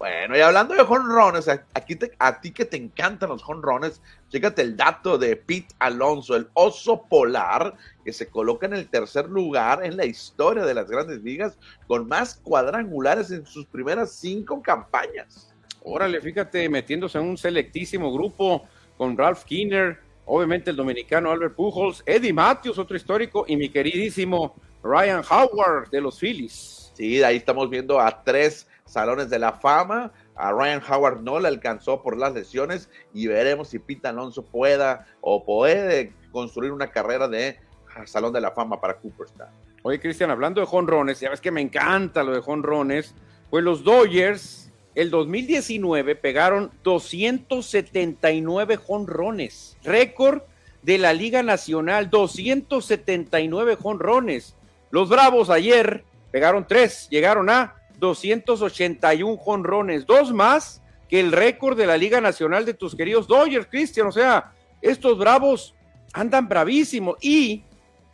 Bueno, 0.00 0.36
y 0.36 0.40
hablando 0.40 0.74
de 0.74 0.82
jonrones, 0.82 1.46
aquí 1.48 1.96
a 2.18 2.40
ti 2.40 2.50
que 2.50 2.64
te 2.64 2.76
encantan 2.76 3.28
los 3.28 3.42
jonrones, 3.42 4.02
chécate 4.30 4.62
el 4.62 4.76
dato 4.76 5.16
de 5.16 5.36
Pete 5.36 5.74
Alonso, 5.78 6.34
el 6.34 6.48
oso 6.54 7.02
polar, 7.02 7.74
que 8.04 8.12
se 8.12 8.28
coloca 8.28 8.66
en 8.66 8.72
el 8.72 8.88
tercer 8.88 9.28
lugar 9.28 9.84
en 9.84 9.96
la 9.96 10.06
historia 10.06 10.64
de 10.64 10.74
las 10.74 10.90
grandes 10.90 11.22
ligas, 11.22 11.56
con 11.86 12.08
más 12.08 12.34
cuadrangulares 12.42 13.30
en 13.30 13.46
sus 13.46 13.66
primeras 13.66 14.10
cinco 14.12 14.60
campañas. 14.60 15.54
Órale, 15.82 16.20
fíjate, 16.20 16.68
metiéndose 16.68 17.18
en 17.18 17.26
un 17.26 17.36
selectísimo 17.36 18.12
grupo 18.12 18.66
con 18.96 19.16
Ralph 19.16 19.44
Kinner, 19.44 20.09
obviamente 20.24 20.70
el 20.70 20.76
dominicano 20.76 21.30
Albert 21.30 21.54
Pujols, 21.54 22.02
Eddie 22.06 22.32
Matthews, 22.32 22.78
otro 22.78 22.96
histórico, 22.96 23.44
y 23.48 23.56
mi 23.56 23.68
queridísimo 23.68 24.54
Ryan 24.82 25.22
Howard 25.28 25.90
de 25.90 26.00
los 26.00 26.18
Phillies. 26.18 26.92
Sí, 26.94 27.22
ahí 27.22 27.36
estamos 27.36 27.70
viendo 27.70 28.00
a 28.00 28.22
tres 28.22 28.68
salones 28.84 29.30
de 29.30 29.38
la 29.38 29.52
fama. 29.52 30.12
A 30.34 30.52
Ryan 30.52 30.82
Howard 30.88 31.22
no 31.22 31.38
le 31.38 31.48
alcanzó 31.48 32.02
por 32.02 32.16
las 32.16 32.32
lesiones 32.34 32.90
y 33.12 33.26
veremos 33.26 33.68
si 33.68 33.78
Pete 33.78 34.08
Alonso 34.08 34.44
pueda 34.44 35.06
o 35.20 35.44
puede 35.44 36.12
construir 36.32 36.72
una 36.72 36.90
carrera 36.90 37.28
de 37.28 37.58
Salón 38.06 38.32
de 38.32 38.40
la 38.40 38.50
Fama 38.52 38.80
para 38.80 38.98
Cooperstown. 38.98 39.50
Oye, 39.82 39.98
Cristian, 39.98 40.30
hablando 40.30 40.60
de 40.60 40.66
jonrones, 40.66 41.20
ya 41.20 41.30
ves 41.30 41.40
que 41.40 41.50
me 41.50 41.60
encanta 41.60 42.22
lo 42.22 42.32
de 42.32 42.40
jonrones, 42.40 43.14
pues 43.48 43.64
los 43.64 43.82
Dodgers 43.82 44.69
el 45.00 45.10
2019 45.10 46.14
pegaron 46.14 46.70
279 46.84 48.76
jonrones, 48.76 49.78
récord 49.82 50.42
de 50.82 50.98
la 50.98 51.14
Liga 51.14 51.42
Nacional, 51.42 52.10
279 52.10 53.76
jonrones. 53.76 54.54
Los 54.90 55.08
Bravos 55.08 55.48
ayer 55.48 56.04
pegaron 56.30 56.66
tres, 56.66 57.08
llegaron 57.08 57.48
a 57.48 57.76
281 57.98 59.38
jonrones, 59.38 60.04
dos 60.04 60.34
más 60.34 60.82
que 61.08 61.18
el 61.18 61.32
récord 61.32 61.78
de 61.78 61.86
la 61.86 61.96
Liga 61.96 62.20
Nacional 62.20 62.66
de 62.66 62.74
tus 62.74 62.94
queridos 62.94 63.26
Dodgers, 63.26 63.68
Cristian. 63.70 64.06
O 64.06 64.12
sea, 64.12 64.52
estos 64.82 65.16
bravos 65.16 65.74
andan 66.12 66.46
bravísimos 66.46 67.16
y 67.22 67.64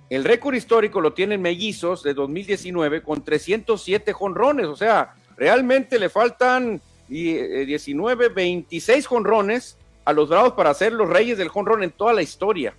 el 0.08 0.22
récord 0.22 0.54
histórico 0.54 1.00
lo 1.00 1.14
tienen 1.14 1.42
mellizos 1.42 2.04
de 2.04 2.14
2019 2.14 3.02
con 3.02 3.24
307 3.24 4.12
jonrones. 4.12 4.66
O 4.66 4.76
sea, 4.76 5.16
realmente 5.36 5.98
le 5.98 6.08
faltan 6.08 6.80
19, 7.08 8.28
26 8.28 9.04
eh, 9.04 9.08
jonrones 9.08 9.78
a 10.04 10.12
los 10.12 10.28
bravos 10.28 10.52
para 10.52 10.72
ser 10.74 10.92
los 10.92 11.08
reyes 11.08 11.38
del 11.38 11.48
jonrón 11.48 11.82
en 11.82 11.90
toda 11.90 12.12
la 12.12 12.22
historia. 12.22 12.74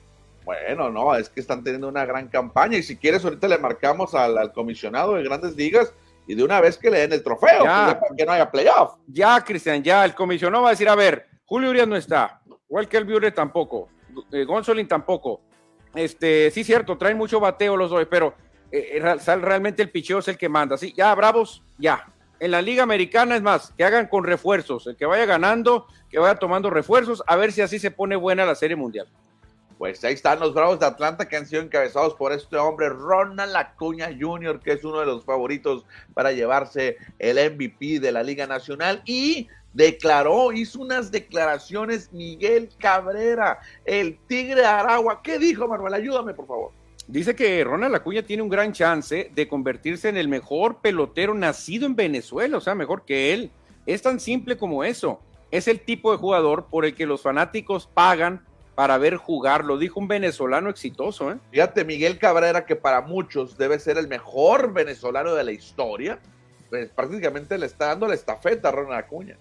Bueno, 0.46 0.90
no, 0.90 1.14
es 1.16 1.30
que 1.30 1.42
están 1.42 1.64
teniendo 1.64 1.90
una 1.90 2.06
gran 2.06 2.30
campaña 2.30 2.78
y 2.78 2.84
si 2.84 2.96
quieres 2.96 3.24
ahorita 3.26 3.48
le 3.50 3.58
marcamos 3.58 4.16
al, 4.16 4.38
al 4.38 4.54
comisionado 4.54 5.16
de 5.16 5.24
grandes 5.24 5.56
ligas 5.56 5.94
y 6.26 6.36
de 6.36 6.44
una 6.44 6.62
vez 6.62 6.78
que 6.78 6.90
le 6.90 7.00
den 7.00 7.14
el 7.14 7.24
trofeo, 7.24 7.64
ya, 7.64 7.98
pues, 8.00 8.12
que 8.18 8.26
no 8.26 8.32
haya 8.32 8.50
playoff. 8.50 8.96
Ya, 9.08 9.44
Cristian, 9.44 9.84
ya, 9.84 10.06
el 10.06 10.14
comisionado 10.14 10.64
va 10.64 10.70
a 10.70 10.72
decir, 10.72 10.88
a 10.88 10.96
ver, 10.96 11.28
Julio 11.46 11.70
Urias 11.70 11.88
no 11.88 11.96
está, 11.96 12.42
Walker 12.70 13.04
Buehler 13.04 13.34
tampoco, 13.34 13.90
eh, 14.32 14.44
Gonzolin 14.44 14.88
tampoco. 14.88 15.42
Este, 15.96 16.52
sí, 16.52 16.64
cierto, 16.64 16.98
traen 16.98 17.18
mucho 17.18 17.40
bateo 17.40 17.76
los 17.76 17.90
dos, 17.90 18.06
pero 18.10 18.34
eh, 18.72 19.02
eh 19.04 19.36
realmente 19.38 19.82
el 19.82 19.90
picheo 19.90 20.20
es 20.20 20.28
el 20.28 20.38
que 20.38 20.50
manda. 20.50 20.78
Sí, 20.78 20.94
ya, 20.96 21.14
bravos, 21.16 21.64
ya. 21.78 22.06
En 22.40 22.52
la 22.52 22.62
Liga 22.62 22.84
Americana 22.84 23.36
es 23.36 23.42
más, 23.42 23.74
que 23.76 23.84
hagan 23.84 24.08
con 24.08 24.24
refuerzos, 24.24 24.86
el 24.86 24.96
que 24.96 25.08
vaya 25.08 25.26
ganando, 25.26 25.88
que 26.10 26.20
vaya 26.20 26.36
tomando 26.36 26.70
refuerzos, 26.70 27.24
a 27.26 27.36
ver 27.36 27.52
si 27.52 27.62
así 27.62 27.80
se 27.80 27.90
pone 27.90 28.16
buena 28.16 28.46
la 28.46 28.54
Serie 28.54 28.76
Mundial. 28.76 29.08
Pues 29.80 30.04
ahí 30.04 30.14
están 30.14 30.40
los 30.40 30.54
Bravos 30.54 30.80
de 30.80 30.86
Atlanta 30.86 31.28
que 31.28 31.36
han 31.36 31.48
sido 31.48 31.62
encabezados 31.62 32.14
por 32.16 32.32
este 32.32 32.58
hombre, 32.58 32.90
Ronald 32.90 33.56
Acuña 33.56 34.10
Jr., 34.20 34.60
que 34.60 34.74
es 34.74 34.84
uno 34.84 35.00
de 35.00 35.08
los 35.08 35.24
favoritos 35.24 35.86
para 36.14 36.32
llevarse 36.32 36.98
el 37.18 37.38
MVP 37.54 38.00
de 38.00 38.12
la 38.12 38.22
Liga 38.22 38.46
Nacional 38.46 39.02
y 39.06 39.48
declaró, 39.74 40.52
hizo 40.52 40.80
unas 40.80 41.12
declaraciones 41.12 42.12
Miguel 42.12 42.70
Cabrera, 42.80 43.60
el 43.86 44.18
Tigre 44.28 44.62
de 44.62 44.66
Aragua. 44.66 45.22
¿Qué 45.24 45.38
dijo, 45.38 45.68
Manuel? 45.68 45.94
Ayúdame, 45.94 46.34
por 46.34 46.48
favor. 46.48 46.72
Dice 47.08 47.36
que 47.36 47.64
Ronald 47.64 47.96
Acuña 47.96 48.24
tiene 48.24 48.44
un 48.44 48.50
gran 48.50 48.74
chance 48.74 49.32
de 49.34 49.48
convertirse 49.48 50.10
en 50.10 50.18
el 50.18 50.28
mejor 50.28 50.82
pelotero 50.82 51.34
nacido 51.34 51.86
en 51.86 51.96
Venezuela, 51.96 52.58
o 52.58 52.62
sea, 52.62 52.76
mejor 52.76 53.06
que 53.06 53.34
él. 53.34 53.50
Es 53.86 54.02
tan 54.02 54.20
simple 54.20 54.58
como 54.58 54.84
eso. 54.84 55.22
Es 55.50 55.70
el 55.70 55.80
tipo 55.80 56.12
de 56.12 56.18
jugador 56.18 56.66
por 56.66 56.84
el 56.84 56.96
que 56.96 57.06
los 57.06 57.22
fanáticos 57.22 57.88
pagan 57.88 58.46
para 58.76 58.98
ver 58.98 59.16
jugar, 59.16 59.64
lo 59.64 59.78
dijo 59.78 60.00
un 60.00 60.08
venezolano 60.08 60.70
exitoso. 60.70 61.32
¿eh? 61.32 61.38
Fíjate, 61.50 61.86
Miguel 61.86 62.20
Cabrera, 62.20 62.66
que 62.66 62.76
para 62.76 63.02
muchos 63.02 63.58
debe 63.58 63.80
ser 63.80 63.98
el 63.98 64.08
mejor 64.08 64.74
venezolano 64.74 65.34
de 65.34 65.46
la 65.46 65.52
historia, 65.52 66.20
pues 66.70 66.90
prácticamente 66.90 67.58
le 67.58 67.66
está 67.66 67.88
dando 67.88 68.08
la 68.08 68.14
estafeta 68.14 68.68
a 68.68 68.72
Ronald 68.74 69.06
Acuña. 69.06 69.38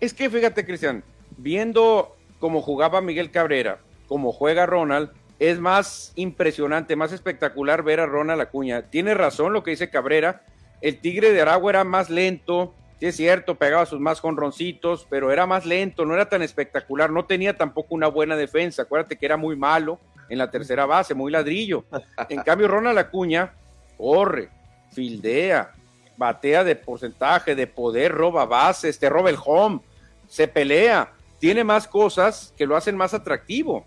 Es 0.00 0.14
que 0.14 0.28
fíjate, 0.28 0.64
Cristian, 0.64 1.04
viendo 1.36 2.16
cómo 2.40 2.60
jugaba 2.60 3.00
Miguel 3.00 3.30
Cabrera, 3.30 3.78
cómo 4.08 4.32
juega 4.32 4.66
Ronald, 4.66 5.10
es 5.38 5.58
más 5.58 6.12
impresionante, 6.14 6.96
más 6.96 7.12
espectacular 7.12 7.82
ver 7.82 8.00
a 8.00 8.06
Ronald 8.06 8.40
Acuña. 8.40 8.82
Tiene 8.82 9.14
razón 9.14 9.52
lo 9.52 9.62
que 9.62 9.72
dice 9.72 9.90
Cabrera, 9.90 10.42
el 10.80 10.98
Tigre 11.00 11.32
de 11.32 11.42
Aragua 11.42 11.70
era 11.70 11.84
más 11.84 12.10
lento, 12.10 12.74
Sí, 13.02 13.06
es 13.06 13.16
cierto, 13.16 13.56
pegaba 13.56 13.84
sus 13.84 13.98
más 13.98 14.20
jonroncitos, 14.20 15.08
pero 15.10 15.32
era 15.32 15.44
más 15.44 15.66
lento, 15.66 16.06
no 16.06 16.14
era 16.14 16.28
tan 16.28 16.40
espectacular, 16.40 17.10
no 17.10 17.24
tenía 17.24 17.56
tampoco 17.56 17.96
una 17.96 18.06
buena 18.06 18.36
defensa. 18.36 18.82
Acuérdate 18.82 19.16
que 19.16 19.26
era 19.26 19.36
muy 19.36 19.56
malo 19.56 19.98
en 20.28 20.38
la 20.38 20.52
tercera 20.52 20.86
base, 20.86 21.12
muy 21.12 21.32
ladrillo. 21.32 21.84
En 22.28 22.42
cambio, 22.44 22.68
Ronald 22.68 22.96
Acuña 22.96 23.54
corre, 23.98 24.50
fildea, 24.92 25.72
batea 26.16 26.62
de 26.62 26.76
porcentaje, 26.76 27.56
de 27.56 27.66
poder, 27.66 28.12
roba 28.12 28.46
bases, 28.46 29.00
te 29.00 29.08
roba 29.08 29.30
el 29.30 29.38
home, 29.44 29.80
se 30.28 30.46
pelea, 30.46 31.12
tiene 31.40 31.64
más 31.64 31.88
cosas 31.88 32.54
que 32.56 32.66
lo 32.66 32.76
hacen 32.76 32.96
más 32.96 33.14
atractivo. 33.14 33.84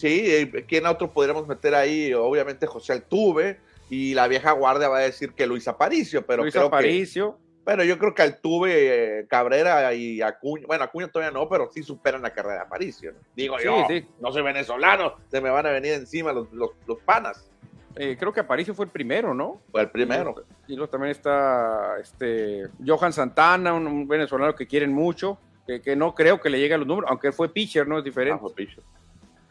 Sí, 0.00 0.22
eh, 0.24 0.64
¿quién 0.66 0.86
otro 0.86 1.12
podríamos 1.12 1.46
meter 1.46 1.74
ahí? 1.74 2.14
Obviamente 2.14 2.66
José 2.66 2.94
Altuve 2.94 3.58
y 3.90 4.14
la 4.14 4.28
vieja 4.28 4.52
guardia 4.52 4.88
va 4.88 4.96
a 4.96 5.02
decir 5.02 5.34
que 5.34 5.46
Luis 5.46 5.68
Aparicio, 5.68 6.24
pero 6.24 6.42
Luis 6.42 6.56
Aparicio. 6.56 7.36
Bueno, 7.66 7.84
yo 7.84 7.98
creo 7.98 8.14
que 8.14 8.22
Altuve, 8.22 9.18
eh, 9.18 9.26
Cabrera 9.28 9.92
y 9.92 10.22
Acuña, 10.22 10.64
bueno, 10.66 10.84
Acuña 10.84 11.08
todavía 11.08 11.38
no, 11.38 11.46
pero 11.50 11.68
sí 11.70 11.82
superan 11.82 12.22
la 12.22 12.32
carrera 12.32 12.54
de 12.54 12.60
Aparicio. 12.62 13.12
Digo 13.36 13.58
yo, 13.62 13.86
no 14.20 14.32
soy 14.32 14.40
venezolano, 14.40 15.16
se 15.30 15.38
me 15.42 15.50
van 15.50 15.66
a 15.66 15.70
venir 15.70 15.92
encima 15.92 16.32
los, 16.32 16.50
los, 16.50 16.70
panas. 17.04 17.50
Eh, 17.96 18.16
creo 18.18 18.32
que 18.32 18.40
Aparicio 18.40 18.72
fue 18.72 18.86
el 18.86 18.90
primero, 18.90 19.34
¿no? 19.34 19.60
Fue 19.70 19.82
el 19.82 19.90
primero. 19.90 20.46
Y 20.66 20.76
luego 20.76 20.88
también 20.88 21.10
está 21.10 21.98
este 22.00 22.68
Johan 22.86 23.12
Santana, 23.12 23.74
un, 23.74 24.08
venezolano 24.08 24.54
que 24.54 24.66
quieren 24.66 24.94
mucho, 24.94 25.36
que, 25.66 25.94
no 25.94 26.14
creo 26.14 26.40
que 26.40 26.48
le 26.48 26.58
llegue 26.58 26.72
a 26.72 26.78
los 26.78 26.86
números, 26.86 27.10
aunque 27.10 27.32
fue 27.32 27.52
pitcher, 27.52 27.86
¿no? 27.86 27.98
Es 27.98 28.04
diferente. 28.04 28.40
Ah, 28.42 28.99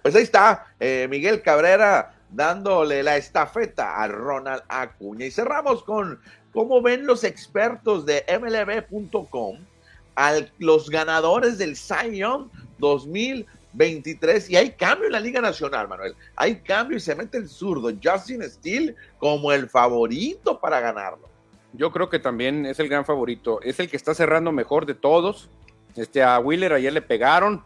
pues 0.02 0.16
ahí 0.16 0.24
está, 0.24 0.68
eh, 0.80 1.08
Miguel 1.10 1.42
Cabrera 1.42 2.16
dándole 2.32 3.04
la 3.04 3.18
estafeta 3.18 4.02
a 4.02 4.08
Ronald 4.08 4.64
Acuña. 4.68 5.26
Y 5.26 5.32
cerramos 5.32 5.84
con 5.84 6.20
cómo 6.54 6.82
ven 6.82 7.06
los 7.06 7.24
expertos 7.24 8.06
de 8.06 8.24
MLB.com 8.28 9.58
a 10.16 10.34
los 10.58 10.90
ganadores 10.90 11.58
del 11.58 11.76
Cy 11.76 12.22
2023. 12.78 14.50
Y 14.50 14.56
hay 14.56 14.72
cambio 14.72 15.08
en 15.08 15.14
la 15.14 15.20
Liga 15.20 15.42
Nacional, 15.42 15.88
Manuel. 15.88 16.16
Hay 16.36 16.58
cambio 16.58 16.98
y 16.98 17.00
se 17.00 17.16
mete 17.16 17.38
el 17.38 17.48
zurdo 17.48 17.92
Justin 18.04 18.44
Steele 18.44 18.96
como 19.18 19.52
el 19.52 19.70
favorito 19.70 20.60
para 20.60 20.80
ganarlo. 20.80 21.30
Yo 21.74 21.92
creo 21.92 22.10
que 22.10 22.20
también 22.20 22.66
es 22.66 22.80
el 22.80 22.90
gran 22.90 23.06
favorito. 23.06 23.62
Es 23.62 23.80
el 23.80 23.90
que 23.90 23.98
está 23.98 24.14
cerrando 24.14 24.52
mejor 24.52 24.86
de 24.86 24.96
todos. 24.96 25.50
Este, 25.96 26.24
a 26.24 26.40
Wheeler 26.40 26.74
ayer 26.74 26.94
le 26.94 27.02
pegaron 27.02 27.64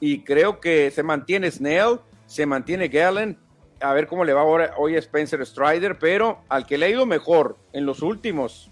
y 0.00 0.20
creo 0.20 0.60
que 0.60 0.90
se 0.90 1.02
mantiene 1.02 1.50
Snell, 1.50 2.00
se 2.26 2.46
mantiene 2.46 2.88
Gallen. 2.88 3.38
A 3.80 3.92
ver 3.92 4.06
cómo 4.06 4.24
le 4.24 4.32
va 4.32 4.40
ahora 4.40 4.74
hoy 4.78 4.96
a 4.96 4.98
Spencer 4.98 5.44
Strider, 5.44 5.98
pero 5.98 6.40
al 6.48 6.66
que 6.66 6.78
le 6.78 6.86
ha 6.86 6.88
ido 6.88 7.04
mejor 7.04 7.56
en 7.72 7.84
los 7.84 8.00
últimos 8.02 8.70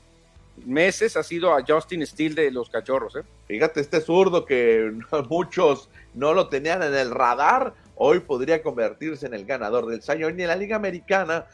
meses 0.65 1.17
ha 1.17 1.23
sido 1.23 1.53
a 1.53 1.65
Justin 1.67 2.07
Steele 2.07 2.43
de 2.43 2.51
los 2.51 2.71
Cachorros. 2.71 3.17
¿eh? 3.17 3.23
Fíjate, 3.47 3.81
este 3.81 4.01
zurdo 4.01 4.45
que 4.45 4.93
muchos 5.29 5.91
no 6.15 6.33
lo 6.33 6.49
tenían 6.49 6.83
en 6.83 6.95
el 6.95 7.11
radar, 7.11 7.75
hoy 7.97 8.21
podría 8.21 8.63
convertirse 8.63 9.27
en 9.27 9.35
el 9.35 9.45
ganador 9.45 9.87
del 9.87 10.03
Sayón 10.03 10.39
y 10.39 10.43
en 10.43 10.49
la 10.49 10.57
Liga 10.57 10.77
Americana 10.77 11.47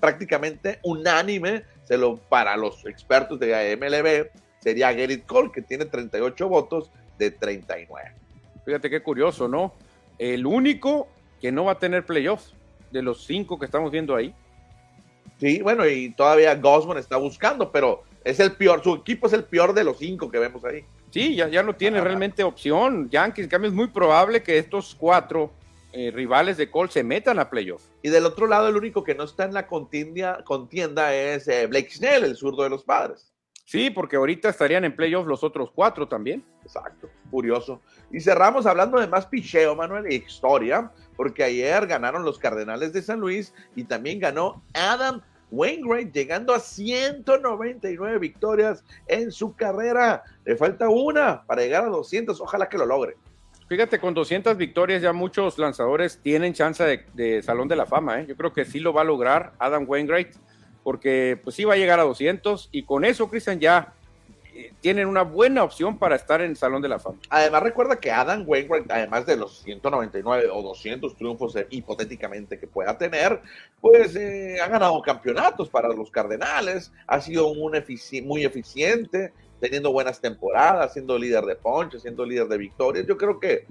prácticamente 0.00 0.78
unánime 0.82 1.64
se 1.84 1.96
lo, 1.96 2.16
para 2.16 2.56
los 2.56 2.84
expertos 2.86 3.38
de 3.40 3.76
MLB 3.76 4.30
sería 4.60 4.92
Gerrit 4.92 5.24
Cole, 5.26 5.50
que 5.52 5.62
tiene 5.62 5.86
38 5.86 6.48
votos 6.48 6.90
de 7.18 7.30
39. 7.30 8.12
Fíjate 8.68 8.90
qué 8.90 9.00
curioso, 9.00 9.48
¿no? 9.48 9.72
El 10.18 10.44
único 10.44 11.08
que 11.40 11.50
no 11.50 11.64
va 11.64 11.72
a 11.72 11.78
tener 11.78 12.04
playoffs 12.04 12.52
de 12.90 13.00
los 13.00 13.24
cinco 13.24 13.58
que 13.58 13.64
estamos 13.64 13.90
viendo 13.90 14.14
ahí. 14.14 14.34
Sí, 15.40 15.62
bueno, 15.62 15.86
y 15.88 16.10
todavía 16.10 16.54
Gosman 16.54 16.98
está 16.98 17.16
buscando, 17.16 17.72
pero 17.72 18.02
es 18.24 18.40
el 18.40 18.52
peor, 18.52 18.84
su 18.84 18.96
equipo 18.96 19.26
es 19.26 19.32
el 19.32 19.44
peor 19.44 19.72
de 19.72 19.84
los 19.84 19.96
cinco 19.96 20.30
que 20.30 20.38
vemos 20.38 20.66
ahí. 20.66 20.84
Sí, 21.10 21.34
ya, 21.34 21.48
ya 21.48 21.62
no 21.62 21.76
tiene 21.76 22.02
realmente 22.02 22.44
opción. 22.44 23.08
Yankees, 23.08 23.44
en 23.44 23.50
cambio, 23.50 23.70
es 23.70 23.74
muy 23.74 23.86
probable 23.86 24.42
que 24.42 24.58
estos 24.58 24.94
cuatro 24.94 25.50
eh, 25.94 26.10
rivales 26.10 26.58
de 26.58 26.70
Cole 26.70 26.90
se 26.90 27.02
metan 27.02 27.38
a 27.38 27.48
playoffs. 27.48 27.88
Y 28.02 28.10
del 28.10 28.26
otro 28.26 28.46
lado, 28.46 28.68
el 28.68 28.76
único 28.76 29.02
que 29.02 29.14
no 29.14 29.24
está 29.24 29.44
en 29.44 29.54
la 29.54 29.66
contienda, 29.66 30.44
contienda 30.44 31.14
es 31.14 31.48
eh, 31.48 31.66
Blake 31.68 31.88
Snell, 31.90 32.24
el 32.24 32.36
zurdo 32.36 32.64
de 32.64 32.68
los 32.68 32.84
padres. 32.84 33.27
Sí, 33.68 33.90
porque 33.90 34.16
ahorita 34.16 34.48
estarían 34.48 34.86
en 34.86 34.96
playoffs 34.96 35.28
los 35.28 35.44
otros 35.44 35.70
cuatro 35.70 36.08
también. 36.08 36.42
Exacto, 36.62 37.10
curioso. 37.30 37.82
Y 38.10 38.18
cerramos 38.18 38.64
hablando 38.64 38.98
de 38.98 39.06
más 39.06 39.26
picheo, 39.26 39.76
Manuel, 39.76 40.10
y 40.10 40.14
historia, 40.14 40.90
porque 41.18 41.44
ayer 41.44 41.86
ganaron 41.86 42.24
los 42.24 42.38
Cardenales 42.38 42.94
de 42.94 43.02
San 43.02 43.20
Luis 43.20 43.52
y 43.76 43.84
también 43.84 44.20
ganó 44.20 44.64
Adam 44.72 45.20
Wainwright, 45.50 46.14
llegando 46.14 46.54
a 46.54 46.60
199 46.60 48.18
victorias 48.18 48.82
en 49.06 49.30
su 49.30 49.54
carrera. 49.54 50.22
Le 50.46 50.56
falta 50.56 50.88
una 50.88 51.42
para 51.44 51.60
llegar 51.60 51.84
a 51.84 51.88
200, 51.88 52.40
ojalá 52.40 52.70
que 52.70 52.78
lo 52.78 52.86
logre. 52.86 53.16
Fíjate, 53.68 53.98
con 53.98 54.14
200 54.14 54.56
victorias 54.56 55.02
ya 55.02 55.12
muchos 55.12 55.58
lanzadores 55.58 56.20
tienen 56.22 56.54
chance 56.54 57.04
de, 57.12 57.42
Salón 57.42 57.68
de 57.68 57.76
la 57.76 57.84
Fama. 57.84 58.22
¿eh? 58.22 58.26
Yo 58.26 58.34
creo 58.34 58.50
que 58.54 58.64
sí 58.64 58.80
lo 58.80 58.94
va 58.94 59.02
a 59.02 59.04
lograr 59.04 59.52
Adam 59.58 59.84
Wainwright, 59.86 60.34
porque 60.88 61.38
pues 61.44 61.54
sí 61.54 61.66
va 61.66 61.74
a 61.74 61.76
llegar 61.76 62.00
a 62.00 62.04
200 62.04 62.70
y 62.72 62.84
con 62.84 63.04
eso, 63.04 63.28
Cristian, 63.28 63.60
ya 63.60 63.92
eh, 64.54 64.72
tienen 64.80 65.06
una 65.06 65.20
buena 65.20 65.62
opción 65.62 65.98
para 65.98 66.16
estar 66.16 66.40
en 66.40 66.52
el 66.52 66.56
Salón 66.56 66.80
de 66.80 66.88
la 66.88 66.98
Fama. 66.98 67.18
Además, 67.28 67.62
recuerda 67.62 67.96
que 67.96 68.10
Adam 68.10 68.44
Wainwright, 68.46 68.90
además 68.90 69.26
de 69.26 69.36
los 69.36 69.58
199 69.64 70.48
o 70.50 70.62
200 70.62 71.14
triunfos 71.14 71.56
eh, 71.56 71.66
hipotéticamente 71.68 72.58
que 72.58 72.66
pueda 72.66 72.96
tener, 72.96 73.38
pues 73.82 74.16
ha 74.16 74.68
ganado 74.68 75.02
campeonatos 75.02 75.68
para 75.68 75.88
los 75.88 76.10
Cardenales, 76.10 76.90
ha 77.06 77.20
sido 77.20 77.48
un 77.48 77.70
muy 78.24 78.44
eficiente, 78.46 79.34
teniendo 79.60 79.92
buenas 79.92 80.22
temporadas, 80.22 80.94
siendo 80.94 81.18
líder 81.18 81.44
de 81.44 81.56
ponches, 81.56 82.00
siendo 82.00 82.24
líder 82.24 82.48
de 82.48 82.56
victorias. 82.56 83.06
Yo 83.06 83.18
creo 83.18 83.38
que 83.38 83.66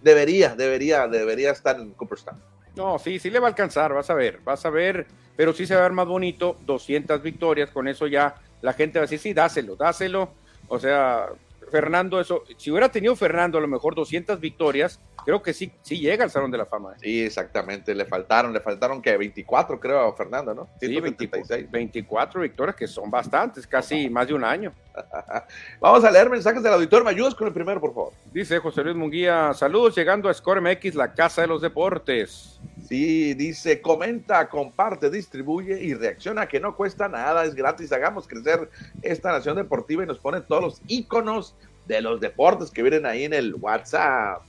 debería, 0.00 0.54
debería, 0.54 1.06
debería 1.06 1.50
estar 1.50 1.78
en 1.78 1.92
Cooperstown. 1.92 2.40
No, 2.76 2.98
sí, 2.98 3.18
sí 3.18 3.30
le 3.30 3.38
va 3.38 3.48
a 3.48 3.50
alcanzar, 3.50 3.92
vas 3.92 4.08
a 4.08 4.14
ver, 4.14 4.40
vas 4.44 4.64
a 4.64 4.70
ver, 4.70 5.06
pero 5.36 5.52
sí 5.52 5.66
se 5.66 5.74
va 5.74 5.80
a 5.80 5.84
ver 5.84 5.92
más 5.92 6.06
bonito, 6.06 6.56
200 6.64 7.22
victorias, 7.22 7.70
con 7.70 7.86
eso 7.86 8.06
ya 8.06 8.34
la 8.62 8.72
gente 8.72 8.98
va 8.98 9.02
a 9.02 9.06
decir, 9.06 9.18
sí, 9.18 9.34
dáselo, 9.34 9.76
dáselo. 9.76 10.30
O 10.68 10.78
sea, 10.78 11.26
Fernando, 11.72 12.20
eso, 12.20 12.44
si 12.58 12.70
hubiera 12.70 12.90
tenido 12.90 13.16
Fernando 13.16 13.58
a 13.58 13.60
lo 13.60 13.66
mejor 13.66 13.94
200 13.94 14.38
victorias, 14.38 15.00
creo 15.24 15.42
que 15.42 15.54
sí, 15.54 15.72
sí 15.82 15.98
llega 15.98 16.22
al 16.22 16.30
Salón 16.30 16.50
de 16.50 16.58
la 16.58 16.66
Fama. 16.66 16.92
¿eh? 16.92 16.96
Sí, 17.00 17.22
exactamente, 17.22 17.94
le 17.94 18.04
faltaron, 18.04 18.52
le 18.52 18.60
faltaron 18.60 19.00
que 19.00 19.16
24 19.16 19.80
creo 19.80 20.00
a 20.00 20.14
Fernando, 20.14 20.54
¿no? 20.54 20.68
Sí, 20.78 21.00
24 21.00 22.40
victorias 22.42 22.76
que 22.76 22.86
son 22.86 23.10
bastantes, 23.10 23.66
casi 23.66 24.08
más 24.10 24.28
de 24.28 24.34
un 24.34 24.44
año. 24.44 24.72
Vamos 25.80 26.04
a 26.04 26.10
leer 26.10 26.28
mensajes 26.28 26.62
del 26.62 26.74
auditor, 26.74 27.02
¿me 27.02 27.10
ayudas 27.10 27.34
con 27.34 27.46
el 27.46 27.54
primero, 27.54 27.80
por 27.80 27.94
favor? 27.94 28.12
Dice 28.32 28.58
José 28.58 28.84
Luis 28.84 28.96
Munguía, 28.96 29.54
saludos 29.54 29.96
llegando 29.96 30.28
a 30.28 30.34
Score 30.34 30.60
MX, 30.60 30.94
la 30.94 31.14
casa 31.14 31.40
de 31.40 31.48
los 31.48 31.62
deportes. 31.62 32.60
Sí, 32.86 33.32
dice, 33.34 33.80
comenta, 33.80 34.48
comparte, 34.48 35.08
distribuye 35.08 35.82
y 35.82 35.94
reacciona 35.94 36.46
que 36.46 36.60
no 36.60 36.76
cuesta 36.76 37.08
nada, 37.08 37.44
es 37.44 37.54
gratis, 37.54 37.92
hagamos 37.92 38.28
crecer 38.28 38.68
esta 39.00 39.32
nación 39.32 39.56
deportiva 39.56 40.02
y 40.02 40.06
nos 40.06 40.18
pone 40.18 40.42
todos 40.42 40.62
los 40.62 40.82
iconos 40.88 41.54
de 41.96 42.02
los 42.02 42.20
deportes 42.20 42.70
que 42.70 42.82
vienen 42.82 43.06
ahí 43.06 43.24
en 43.24 43.32
el 43.32 43.54
WhatsApp. 43.54 44.42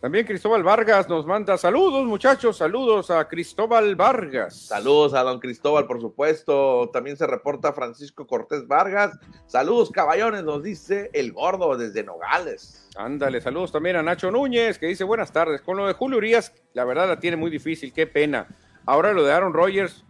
También 0.00 0.24
Cristóbal 0.24 0.62
Vargas 0.62 1.10
nos 1.10 1.26
manda 1.26 1.58
saludos, 1.58 2.06
muchachos, 2.06 2.56
saludos 2.56 3.10
a 3.10 3.28
Cristóbal 3.28 3.96
Vargas. 3.96 4.56
Saludos 4.56 5.12
a 5.12 5.22
don 5.22 5.38
Cristóbal, 5.40 5.86
por 5.86 6.00
supuesto. 6.00 6.88
También 6.90 7.18
se 7.18 7.26
reporta 7.26 7.74
Francisco 7.74 8.26
Cortés 8.26 8.66
Vargas. 8.66 9.18
Saludos, 9.46 9.90
caballones, 9.90 10.42
nos 10.42 10.62
dice 10.62 11.10
el 11.12 11.32
gordo 11.32 11.76
desde 11.76 12.02
Nogales. 12.02 12.88
Ándale, 12.96 13.42
saludos 13.42 13.72
también 13.72 13.96
a 13.96 14.02
Nacho 14.02 14.30
Núñez, 14.30 14.78
que 14.78 14.86
dice 14.86 15.04
buenas 15.04 15.32
tardes. 15.32 15.60
Con 15.60 15.76
lo 15.76 15.86
de 15.86 15.92
Julio 15.92 16.16
Urias, 16.16 16.54
la 16.72 16.86
verdad 16.86 17.06
la 17.06 17.20
tiene 17.20 17.36
muy 17.36 17.50
difícil, 17.50 17.92
qué 17.92 18.06
pena. 18.06 18.48
Ahora 18.86 19.12
lo 19.12 19.22
de 19.22 19.32
Aaron 19.34 19.52
Rodgers, 19.52 20.02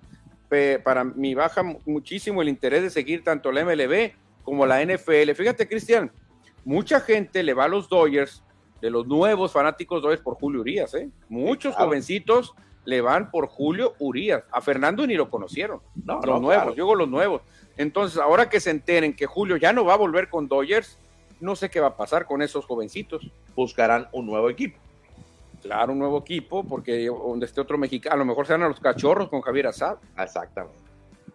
para 0.85 1.03
mí 1.03 1.35
baja 1.35 1.65
muchísimo 1.85 2.43
el 2.43 2.49
interés 2.49 2.83
de 2.85 2.91
seguir 2.91 3.25
tanto 3.25 3.51
la 3.51 3.65
MLB 3.65 4.13
como 4.45 4.67
la 4.67 4.85
NFL. 4.85 5.33
Fíjate, 5.35 5.67
Cristian, 5.69 6.13
mucha 6.65 7.01
gente 7.01 7.43
le 7.43 7.55
va 7.55 7.65
a 7.65 7.69
los 7.69 7.89
Dodgers 7.89 8.43
de 8.81 8.91
los 8.91 9.07
nuevos 9.07 9.53
fanáticos 9.53 10.03
Dodgers 10.03 10.23
por 10.23 10.35
Julio 10.35 10.61
Urias, 10.61 10.95
¿eh? 10.95 11.11
Muchos 11.29 11.75
jovencitos 11.75 12.55
le 12.85 13.01
van 13.01 13.31
por 13.31 13.47
Julio 13.47 13.95
Urias. 13.99 14.43
A 14.51 14.61
Fernando 14.61 15.07
ni 15.07 15.15
lo 15.15 15.29
conocieron. 15.29 15.81
No, 16.05 16.21
los 16.23 16.41
nuevos, 16.41 16.69
yo 16.69 16.85
digo 16.85 16.95
los 16.95 17.09
nuevos. 17.09 17.43
Entonces, 17.77 18.19
ahora 18.19 18.49
que 18.49 18.61
se 18.61 18.71
enteren 18.71 19.15
que 19.15 19.27
Julio 19.27 19.57
ya 19.57 19.73
no 19.73 19.85
va 19.85 19.95
a 19.95 19.99
volver 19.99 20.29
con 20.29 20.49
Dodgers, 20.49 20.99
no 21.41 21.57
sé 21.57 21.71
qué 21.71 21.81
va 21.81 21.89
a 21.89 21.97
pasar 21.97 22.27
con 22.27 22.43
esos 22.43 22.65
jovencitos. 22.65 23.31
Buscarán 23.55 24.09
un 24.13 24.27
nuevo 24.27 24.51
equipo. 24.51 24.79
Claro, 25.63 25.93
un 25.93 25.99
nuevo 25.99 26.19
equipo, 26.19 26.65
porque 26.65 27.07
donde 27.07 27.45
esté 27.45 27.61
otro 27.61 27.77
mexicano, 27.77 28.15
a 28.15 28.19
lo 28.19 28.25
mejor 28.25 28.47
se 28.47 28.55
van 28.55 28.63
a 28.63 28.69
los 28.69 28.81
cachorros 28.81 29.29
con 29.29 29.43
Javier 29.43 29.67
Azad. 29.67 29.99
Exactamente. 30.19 30.79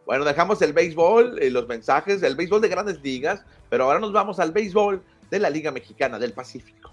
Bueno, 0.06 0.24
dejamos 0.24 0.62
el 0.62 0.74
béisbol, 0.74 1.40
y 1.42 1.46
eh, 1.46 1.52
los 1.52 1.68
mensajes, 1.68 2.22
el 2.22 2.36
béisbol 2.36 2.62
de 2.62 2.68
grandes 2.68 3.02
ligas, 3.02 3.44
pero 3.70 3.86
ahora 3.86 4.00
nos 4.00 4.14
vamos 4.14 4.40
al 4.40 4.52
béisbol 4.52 5.02
de 5.30 5.40
la 5.40 5.50
Liga 5.50 5.72
Mexicana 5.72 6.20
del 6.20 6.34
Pacífico. 6.34 6.92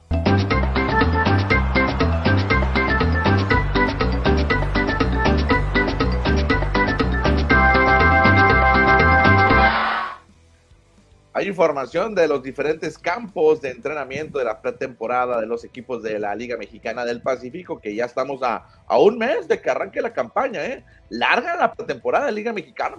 Hay 11.34 11.48
información 11.48 12.14
de 12.14 12.28
los 12.28 12.42
diferentes 12.42 12.98
campos 12.98 13.60
de 13.62 13.70
entrenamiento 13.70 14.38
de 14.38 14.44
la 14.44 14.60
pretemporada 14.60 15.40
de 15.40 15.46
los 15.46 15.64
equipos 15.64 16.02
de 16.02 16.18
la 16.18 16.34
Liga 16.34 16.56
Mexicana 16.56 17.04
del 17.04 17.22
Pacífico, 17.22 17.80
que 17.80 17.94
ya 17.94 18.04
estamos 18.04 18.42
a, 18.42 18.66
a 18.86 18.98
un 18.98 19.18
mes 19.18 19.48
de 19.48 19.60
que 19.60 19.70
arranque 19.70 20.02
la 20.02 20.12
campaña, 20.12 20.64
¿eh? 20.64 20.84
Larga 21.08 21.56
la 21.56 21.72
pretemporada 21.72 22.26
de 22.26 22.32
Liga 22.32 22.52
Mexicana. 22.52 22.96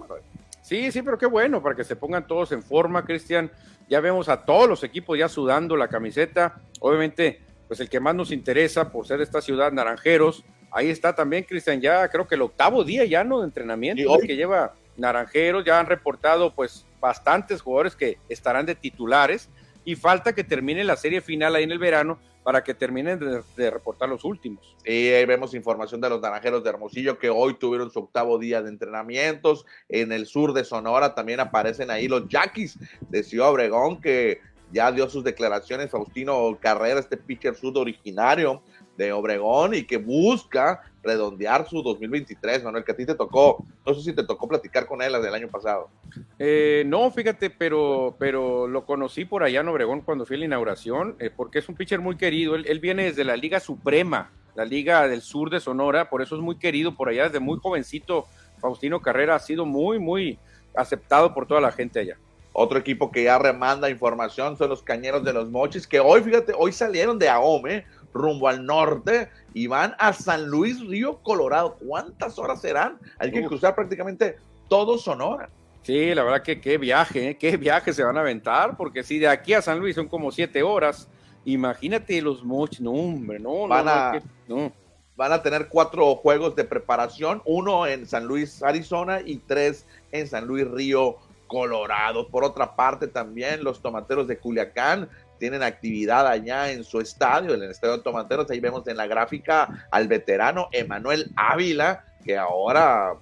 Sí, 0.64 0.90
sí, 0.90 1.02
pero 1.02 1.18
qué 1.18 1.26
bueno, 1.26 1.62
para 1.62 1.74
que 1.74 1.84
se 1.84 1.94
pongan 1.94 2.26
todos 2.26 2.50
en 2.52 2.62
forma, 2.62 3.04
Cristian. 3.04 3.52
Ya 3.86 4.00
vemos 4.00 4.30
a 4.30 4.46
todos 4.46 4.66
los 4.66 4.82
equipos 4.82 5.18
ya 5.18 5.28
sudando 5.28 5.76
la 5.76 5.88
camiseta. 5.88 6.58
Obviamente, 6.80 7.42
pues 7.68 7.80
el 7.80 7.90
que 7.90 8.00
más 8.00 8.14
nos 8.14 8.32
interesa 8.32 8.90
por 8.90 9.06
ser 9.06 9.20
esta 9.20 9.42
ciudad, 9.42 9.72
Naranjeros. 9.72 10.42
Ahí 10.70 10.88
está 10.88 11.14
también, 11.14 11.44
Cristian, 11.44 11.82
ya 11.82 12.08
creo 12.08 12.26
que 12.26 12.36
el 12.36 12.40
octavo 12.40 12.82
día 12.82 13.04
ya, 13.04 13.22
¿no? 13.24 13.40
De 13.40 13.44
entrenamiento 13.44 14.18
que 14.20 14.36
lleva 14.36 14.72
Naranjeros. 14.96 15.66
Ya 15.66 15.78
han 15.78 15.84
reportado, 15.84 16.54
pues, 16.54 16.86
bastantes 16.98 17.60
jugadores 17.60 17.94
que 17.94 18.16
estarán 18.30 18.64
de 18.64 18.74
titulares 18.74 19.50
y 19.84 19.96
falta 19.96 20.32
que 20.32 20.44
termine 20.44 20.84
la 20.84 20.96
serie 20.96 21.20
final 21.20 21.54
ahí 21.54 21.64
en 21.64 21.72
el 21.72 21.78
verano 21.78 22.18
para 22.42 22.62
que 22.62 22.74
terminen 22.74 23.18
de, 23.56 23.70
reportar 23.70 24.08
los 24.08 24.22
últimos. 24.24 24.76
Y 24.84 25.08
ahí 25.08 25.24
vemos 25.24 25.54
información 25.54 26.00
de 26.00 26.10
los 26.10 26.20
naranjeros 26.20 26.62
de 26.62 26.70
Hermosillo 26.70 27.18
que 27.18 27.30
hoy 27.30 27.54
tuvieron 27.54 27.90
su 27.90 28.00
octavo 28.00 28.38
día 28.38 28.62
de 28.62 28.68
entrenamientos. 28.68 29.64
En 29.88 30.12
el 30.12 30.26
sur 30.26 30.52
de 30.52 30.64
Sonora 30.64 31.14
también 31.14 31.40
aparecen 31.40 31.90
ahí 31.90 32.06
los 32.06 32.28
Yaquis 32.28 32.78
de 33.08 33.22
Ciudad 33.22 33.50
Obregón 33.50 34.00
que 34.00 34.40
ya 34.72 34.92
dio 34.92 35.08
sus 35.08 35.24
declaraciones. 35.24 35.90
Faustino 35.90 36.58
Carrera, 36.60 37.00
este 37.00 37.16
pitcher 37.16 37.54
sud 37.54 37.78
originario 37.78 38.62
de 38.96 39.12
Obregón 39.12 39.74
y 39.74 39.84
que 39.84 39.96
busca 39.96 40.82
redondear 41.02 41.68
su 41.68 41.82
2023, 41.82 42.64
Manuel, 42.64 42.84
que 42.84 42.92
a 42.92 42.96
ti 42.96 43.04
te 43.04 43.14
tocó, 43.14 43.64
no 43.86 43.94
sé 43.94 44.02
si 44.02 44.12
te 44.12 44.24
tocó 44.24 44.48
platicar 44.48 44.86
con 44.86 45.02
él 45.02 45.12
del 45.12 45.34
año 45.34 45.48
pasado. 45.48 45.90
Eh, 46.38 46.84
no, 46.86 47.10
fíjate, 47.10 47.50
pero, 47.50 48.16
pero 48.18 48.66
lo 48.66 48.86
conocí 48.86 49.24
por 49.24 49.42
allá 49.42 49.60
en 49.60 49.68
Obregón 49.68 50.00
cuando 50.00 50.24
fui 50.24 50.36
a 50.36 50.38
la 50.40 50.46
inauguración, 50.46 51.16
eh, 51.18 51.30
porque 51.34 51.58
es 51.58 51.68
un 51.68 51.74
pitcher 51.74 52.00
muy 52.00 52.16
querido, 52.16 52.54
él, 52.54 52.64
él, 52.66 52.80
viene 52.80 53.04
desde 53.04 53.24
la 53.24 53.36
Liga 53.36 53.60
Suprema, 53.60 54.30
la 54.54 54.64
Liga 54.64 55.06
del 55.08 55.20
Sur 55.20 55.50
de 55.50 55.60
Sonora, 55.60 56.08
por 56.08 56.22
eso 56.22 56.36
es 56.36 56.40
muy 56.40 56.56
querido 56.56 56.96
por 56.96 57.08
allá, 57.08 57.24
desde 57.24 57.40
muy 57.40 57.58
jovencito, 57.58 58.26
Faustino 58.58 59.02
Carrera 59.02 59.34
ha 59.34 59.40
sido 59.40 59.66
muy, 59.66 59.98
muy 59.98 60.38
aceptado 60.74 61.34
por 61.34 61.46
toda 61.46 61.60
la 61.60 61.72
gente 61.72 62.00
allá. 62.00 62.16
Otro 62.56 62.78
equipo 62.78 63.10
que 63.10 63.24
ya 63.24 63.36
remanda 63.36 63.90
información 63.90 64.56
son 64.56 64.70
los 64.70 64.82
Cañeros 64.82 65.24
de 65.24 65.32
los 65.32 65.50
Mochis, 65.50 65.88
que 65.88 65.98
hoy, 65.98 66.22
fíjate, 66.22 66.52
hoy 66.56 66.70
salieron 66.70 67.18
de 67.18 67.28
AOME 67.28 67.84
rumbo 68.14 68.48
al 68.48 68.64
norte 68.64 69.28
y 69.52 69.66
van 69.66 69.94
a 69.98 70.12
San 70.14 70.46
Luis 70.46 70.80
Río 70.80 71.18
Colorado. 71.22 71.76
¿Cuántas 71.84 72.38
horas 72.38 72.62
serán? 72.62 72.98
Hay 73.18 73.30
que 73.30 73.44
cruzar 73.44 73.74
prácticamente 73.74 74.36
todo 74.68 74.96
Sonora. 74.96 75.50
Sí, 75.82 76.14
la 76.14 76.22
verdad 76.24 76.42
que 76.42 76.60
qué 76.62 76.78
viaje, 76.78 77.30
¿eh? 77.30 77.36
qué 77.36 77.58
viaje 77.58 77.92
se 77.92 78.02
van 78.02 78.16
a 78.16 78.20
aventar, 78.20 78.74
porque 78.74 79.02
si 79.02 79.18
de 79.18 79.28
aquí 79.28 79.52
a 79.52 79.60
San 79.60 79.80
Luis 79.80 79.94
son 79.94 80.08
como 80.08 80.32
siete 80.32 80.62
horas, 80.62 81.08
imagínate 81.44 82.22
los 82.22 82.42
mochis, 82.42 82.80
no 82.80 82.92
hombre, 82.92 83.38
no, 83.38 83.68
van 83.68 83.84
no, 83.84 83.90
a, 83.90 84.20
no. 84.48 84.72
Van 85.14 85.32
a 85.32 85.42
tener 85.42 85.68
cuatro 85.68 86.16
juegos 86.16 86.56
de 86.56 86.64
preparación, 86.64 87.42
uno 87.44 87.86
en 87.86 88.06
San 88.06 88.24
Luis, 88.24 88.62
Arizona 88.62 89.20
y 89.24 89.36
tres 89.36 89.86
en 90.10 90.26
San 90.26 90.46
Luis 90.46 90.66
Río 90.66 91.18
Colorado. 91.46 92.28
Por 92.28 92.44
otra 92.44 92.74
parte, 92.74 93.06
también 93.06 93.62
los 93.62 93.80
tomateros 93.82 94.26
de 94.26 94.38
Culiacán 94.38 95.08
tienen 95.38 95.62
actividad 95.62 96.26
allá 96.26 96.70
en 96.70 96.84
su 96.84 97.00
estadio, 97.00 97.54
en 97.54 97.62
el 97.62 97.70
estadio 97.70 97.96
de 97.96 98.02
Tomateros. 98.02 98.50
Ahí 98.50 98.60
vemos 98.60 98.86
en 98.88 98.96
la 98.96 99.06
gráfica 99.06 99.88
al 99.90 100.08
veterano 100.08 100.68
Emanuel 100.72 101.30
Ávila, 101.36 102.04
que 102.24 102.36
ahora 102.36 103.14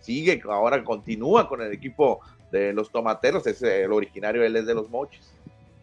sigue, 0.00 0.40
ahora 0.48 0.82
continúa 0.82 1.48
con 1.48 1.62
el 1.62 1.72
equipo 1.72 2.20
de 2.50 2.72
los 2.72 2.90
Tomateros. 2.90 3.46
Es 3.46 3.62
el 3.62 3.92
originario, 3.92 4.44
él 4.44 4.56
es 4.56 4.66
de 4.66 4.74
los 4.74 4.90
Mochis. 4.90 5.34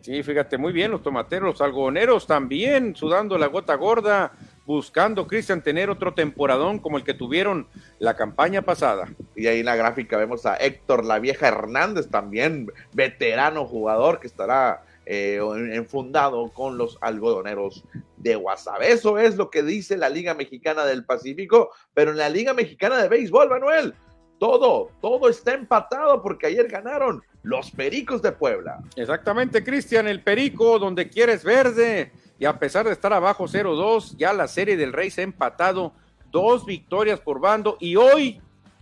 Sí, 0.01 0.23
fíjate, 0.23 0.57
muy 0.57 0.73
bien, 0.73 0.89
los 0.89 1.03
tomateros, 1.03 1.47
los 1.47 1.61
algodoneros 1.61 2.25
también, 2.25 2.95
sudando 2.95 3.37
la 3.37 3.45
gota 3.45 3.75
gorda, 3.75 4.31
buscando, 4.65 5.27
Cristian, 5.27 5.61
tener 5.61 5.91
otro 5.91 6.15
temporadón 6.15 6.79
como 6.79 6.97
el 6.97 7.03
que 7.03 7.13
tuvieron 7.13 7.67
la 7.99 8.15
campaña 8.15 8.63
pasada. 8.63 9.09
Y 9.35 9.45
ahí 9.45 9.59
en 9.59 9.67
la 9.67 9.75
gráfica 9.75 10.17
vemos 10.17 10.47
a 10.47 10.55
Héctor 10.55 11.05
La 11.05 11.19
Vieja 11.19 11.49
Hernández, 11.49 12.09
también 12.09 12.71
veterano 12.93 13.67
jugador 13.67 14.19
que 14.19 14.25
estará 14.25 14.83
eh, 15.13 15.41
enfundado 15.73 16.53
con 16.53 16.77
los 16.77 16.97
algodoneros 17.01 17.83
de 18.15 18.35
Guasave. 18.35 18.93
Eso 18.93 19.17
es 19.17 19.35
lo 19.35 19.49
que 19.49 19.61
dice 19.61 19.97
la 19.97 20.07
Liga 20.07 20.33
Mexicana 20.35 20.85
del 20.85 21.03
Pacífico, 21.03 21.71
pero 21.93 22.11
en 22.11 22.17
la 22.17 22.29
Liga 22.29 22.53
Mexicana 22.53 23.01
de 23.01 23.09
Béisbol, 23.09 23.49
Manuel, 23.49 23.93
todo, 24.39 24.89
todo 25.01 25.27
está 25.27 25.53
empatado 25.53 26.21
porque 26.21 26.47
ayer 26.47 26.69
ganaron 26.69 27.21
los 27.43 27.71
Pericos 27.71 28.21
de 28.21 28.31
Puebla. 28.31 28.79
Exactamente, 28.95 29.65
Cristian, 29.65 30.07
el 30.07 30.23
Perico, 30.23 30.79
donde 30.79 31.09
quieres 31.09 31.43
verde. 31.43 32.13
Y 32.39 32.45
a 32.45 32.57
pesar 32.57 32.85
de 32.85 32.93
estar 32.93 33.11
abajo 33.11 33.49
0-2, 33.49 34.15
ya 34.15 34.31
la 34.31 34.47
serie 34.47 34.77
del 34.77 34.93
Rey 34.93 35.11
se 35.11 35.19
ha 35.19 35.23
empatado. 35.25 35.91
Dos 36.31 36.65
victorias 36.65 37.19
por 37.19 37.41
bando. 37.41 37.75
Y 37.81 37.97
hoy, 37.97 38.39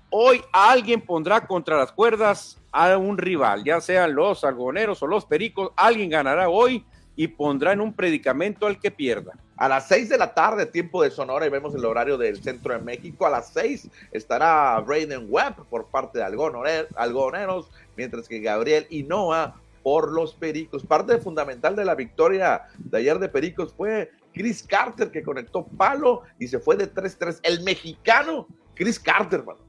hoy 0.10 0.42
alguien 0.52 1.02
pondrá 1.02 1.46
contra 1.46 1.78
las 1.78 1.92
cuerdas 1.92 2.58
a 2.72 2.98
un 2.98 3.18
rival, 3.18 3.64
ya 3.64 3.82
sean 3.82 4.16
los 4.16 4.44
algoneros 4.44 5.02
o 5.04 5.08
los 5.08 5.26
pericos. 5.26 5.72
Alguien 5.76 6.10
ganará 6.10 6.50
hoy 6.50 6.86
y 7.16 7.28
pondrá 7.28 7.74
en 7.74 7.82
un 7.82 7.94
predicamento 7.94 8.66
al 8.66 8.80
que 8.80 8.92
pierda. 8.92 9.34
A 9.58 9.68
las 9.68 9.90
6 9.90 10.08
de 10.08 10.18
la 10.18 10.34
tarde, 10.34 10.66
tiempo 10.66 11.04
de 11.04 11.12
Sonora, 11.12 11.46
y 11.46 11.50
vemos 11.50 11.76
el 11.76 11.84
horario 11.84 12.18
del 12.18 12.42
centro 12.42 12.74
de 12.74 12.80
México. 12.80 13.26
A 13.26 13.30
las 13.30 13.50
6 13.50 13.90
estará 14.14 14.80
Braden 14.80 15.28
Webb 15.28 15.66
por 15.70 15.88
parte 15.88 16.20
de 16.20 16.24
Algoneros, 16.24 17.70
mientras 17.98 18.28
que 18.28 18.40
Gabriel 18.40 18.88
Hinoa 18.90 19.60
por 19.84 20.12
los 20.12 20.34
Pericos. 20.34 20.86
Parte 20.86 21.18
fundamental 21.18 21.76
de 21.76 21.84
la 21.84 21.96
victoria 21.96 22.68
de 22.78 23.00
ayer 23.00 23.20
de 23.20 23.28
Pericos 23.28 23.74
fue 23.74 24.12
Chris 24.34 24.64
Carter, 24.64 25.12
que 25.12 25.24
conectó 25.24 25.66
palo 25.66 26.22
y 26.40 26.48
se 26.48 26.60
fue 26.60 26.78
de 26.78 26.94
3-3. 26.94 27.40
El 27.44 27.62
mexicano 27.64 28.48
Chris 28.76 28.98
Carter, 28.98 29.44
mano. 29.44 29.60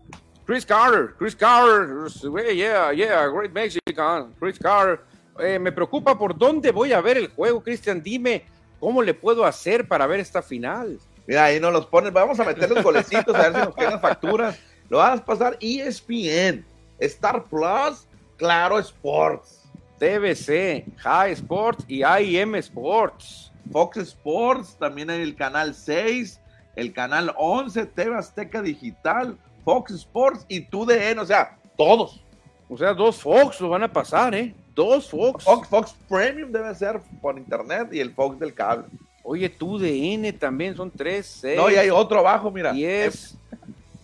Chris 0.51 0.67
Carter, 0.67 1.15
Chris 1.17 1.37
Carter, 1.37 2.09
yeah, 2.53 2.91
yeah, 2.91 3.29
great 3.29 3.53
Mexican, 3.53 4.35
Chris 4.41 4.59
Carter. 4.59 4.99
Eh, 5.39 5.61
me 5.61 5.71
preocupa 5.71 6.19
por 6.19 6.37
dónde 6.37 6.73
voy 6.73 6.93
a 6.93 7.01
ver 7.01 7.19
el 7.19 7.29
juego, 7.29 7.63
Cristian. 7.63 8.03
Dime 8.03 8.47
cómo 8.81 9.01
le 9.01 9.15
puedo 9.15 9.45
hacer 9.45 9.87
para 9.87 10.09
ver 10.09 10.19
esta 10.19 10.43
final. 10.43 10.99
Mira, 11.25 11.45
ahí 11.45 11.61
nos 11.61 11.73
los 11.73 11.87
pones. 11.87 12.13
Vamos 12.13 12.41
a 12.41 12.45
meter 12.45 12.69
los 12.69 12.83
golecitos 12.83 13.33
a 13.33 13.49
ver 13.49 13.53
si 13.53 13.59
nos 13.61 13.77
quedan 13.77 14.01
facturas. 14.01 14.59
Lo 14.89 14.99
vas 14.99 15.21
a 15.21 15.25
pasar 15.25 15.57
ESPN, 15.61 16.65
Star 16.99 17.45
Plus, 17.45 18.09
Claro 18.37 18.81
Sports, 18.81 19.71
TVC, 20.01 20.85
High 20.97 21.31
Sports 21.35 21.85
y 21.87 22.03
IM 22.03 22.57
Sports. 22.57 23.53
Fox 23.71 23.99
Sports, 23.99 24.77
también 24.81 25.11
hay 25.11 25.23
el 25.23 25.37
canal 25.37 25.77
6, 25.77 26.41
el 26.75 26.93
canal 26.93 27.33
11, 27.37 27.87
TV 27.87 28.17
Azteca 28.17 28.63
Digital, 28.63 29.39
Fox 29.71 29.93
Sports 29.93 30.45
y 30.49 30.63
TUDN, 30.63 31.21
o 31.21 31.25
sea, 31.25 31.57
todos. 31.77 32.21
O 32.69 32.77
sea, 32.77 32.93
dos 32.93 33.19
Fox 33.23 33.61
lo 33.61 33.69
van 33.69 33.85
a 33.85 33.93
pasar, 33.93 34.35
¿eh? 34.35 34.53
Dos 34.75 35.09
Fox. 35.09 35.45
Fox. 35.45 35.69
Fox 35.69 35.95
Premium 36.09 36.51
debe 36.51 36.75
ser 36.75 37.01
por 37.23 37.39
internet 37.39 37.91
y 37.93 38.01
el 38.01 38.13
Fox 38.13 38.41
del 38.41 38.53
cable. 38.53 38.87
Oye, 39.23 39.49
TUDN 39.49 40.37
también 40.37 40.75
son 40.75 40.91
tres, 40.91 41.39
seis. 41.41 41.57
No, 41.57 41.71
y 41.71 41.77
hay 41.77 41.89
otro 41.89 42.19
abajo, 42.19 42.51
mira. 42.51 42.73
Diez. 42.73 43.37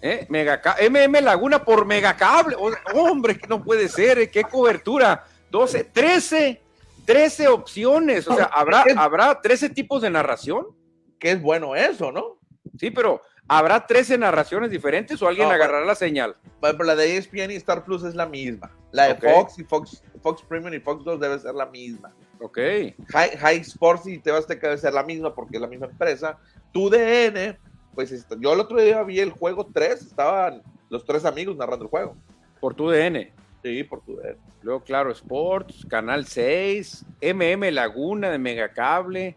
¿Eh? 0.01 0.25
Mega 0.29 0.63
MM 0.89 1.21
Laguna 1.21 1.65
por 1.65 1.85
Megacable. 1.85 2.55
hombre, 2.95 3.37
que 3.37 3.49
no 3.49 3.65
puede 3.65 3.89
ser, 3.89 4.21
¿eh? 4.21 4.31
qué 4.31 4.45
cobertura. 4.45 5.25
12, 5.51 5.83
13, 5.83 6.61
13 7.05 7.49
opciones. 7.49 8.29
O 8.29 8.37
sea, 8.37 8.45
¿habrá, 8.45 8.85
¿habrá 8.97 9.41
13 9.41 9.71
tipos 9.71 10.01
de 10.01 10.11
narración? 10.11 10.67
Que 11.19 11.33
es 11.33 11.43
bueno 11.43 11.75
eso, 11.75 12.13
¿no? 12.13 12.39
Sí, 12.79 12.93
pero 12.93 13.23
¿Habrá 13.49 13.87
13 13.87 14.19
narraciones 14.19 14.71
diferentes 14.71 15.23
o 15.23 15.29
alguien 15.29 15.49
no, 15.49 15.55
agarrará 15.55 15.85
la 15.85 15.95
señal? 15.95 16.37
Pero 16.61 16.83
la 16.83 16.97
de 16.97 17.17
ESPN 17.17 17.53
y 17.53 17.57
Star 17.57 17.85
Plus 17.85 18.03
es 18.03 18.15
la 18.15 18.27
misma. 18.27 18.71
La 18.91 19.07
de 19.07 19.13
okay. 19.13 19.33
Fox 19.33 19.59
y 19.59 19.65
Fox, 19.65 20.03
Fox 20.21 20.43
Premium 20.43 20.75
y 20.75 20.81
Fox 20.81 21.05
2 21.05 21.21
debe 21.21 21.39
ser 21.39 21.55
la 21.55 21.67
misma. 21.67 22.13
Ok. 22.41 22.59
High, 23.09 23.37
High 23.39 23.61
Sports 23.61 24.07
y 24.07 24.19
TV 24.19 24.39
Azteca 24.39 24.69
debe 24.69 24.81
ser 24.81 24.93
la 24.93 25.05
misma 25.05 25.35
porque 25.35 25.57
es 25.57 25.61
la 25.61 25.69
misma 25.69 25.87
empresa. 25.87 26.39
Tu 26.73 26.91
DN, 26.91 27.59
pues 27.95 28.27
yo 28.41 28.53
el 28.53 28.61
otro 28.61 28.81
día 28.81 29.03
vi 29.05 29.21
el 29.21 29.31
juego 29.31 29.67
3, 29.73 30.03
estaban 30.03 30.63
los 30.89 31.05
tres 31.05 31.25
amigos 31.25 31.57
narrando 31.57 31.85
el 31.85 31.91
juego. 31.91 32.17
Por 32.61 32.75
tu 32.75 32.91
DN. 32.91 33.33
Sí, 33.63 33.85
por 33.85 34.01
tu 34.03 34.17
DN. 34.17 34.37
Luego, 34.63 34.83
claro, 34.83 35.13
Sports, 35.13 35.87
Canal 35.89 36.27
6, 36.27 37.05
MM 37.21 37.71
Laguna 37.71 38.31
de 38.31 38.39
Megacable. 38.39 39.37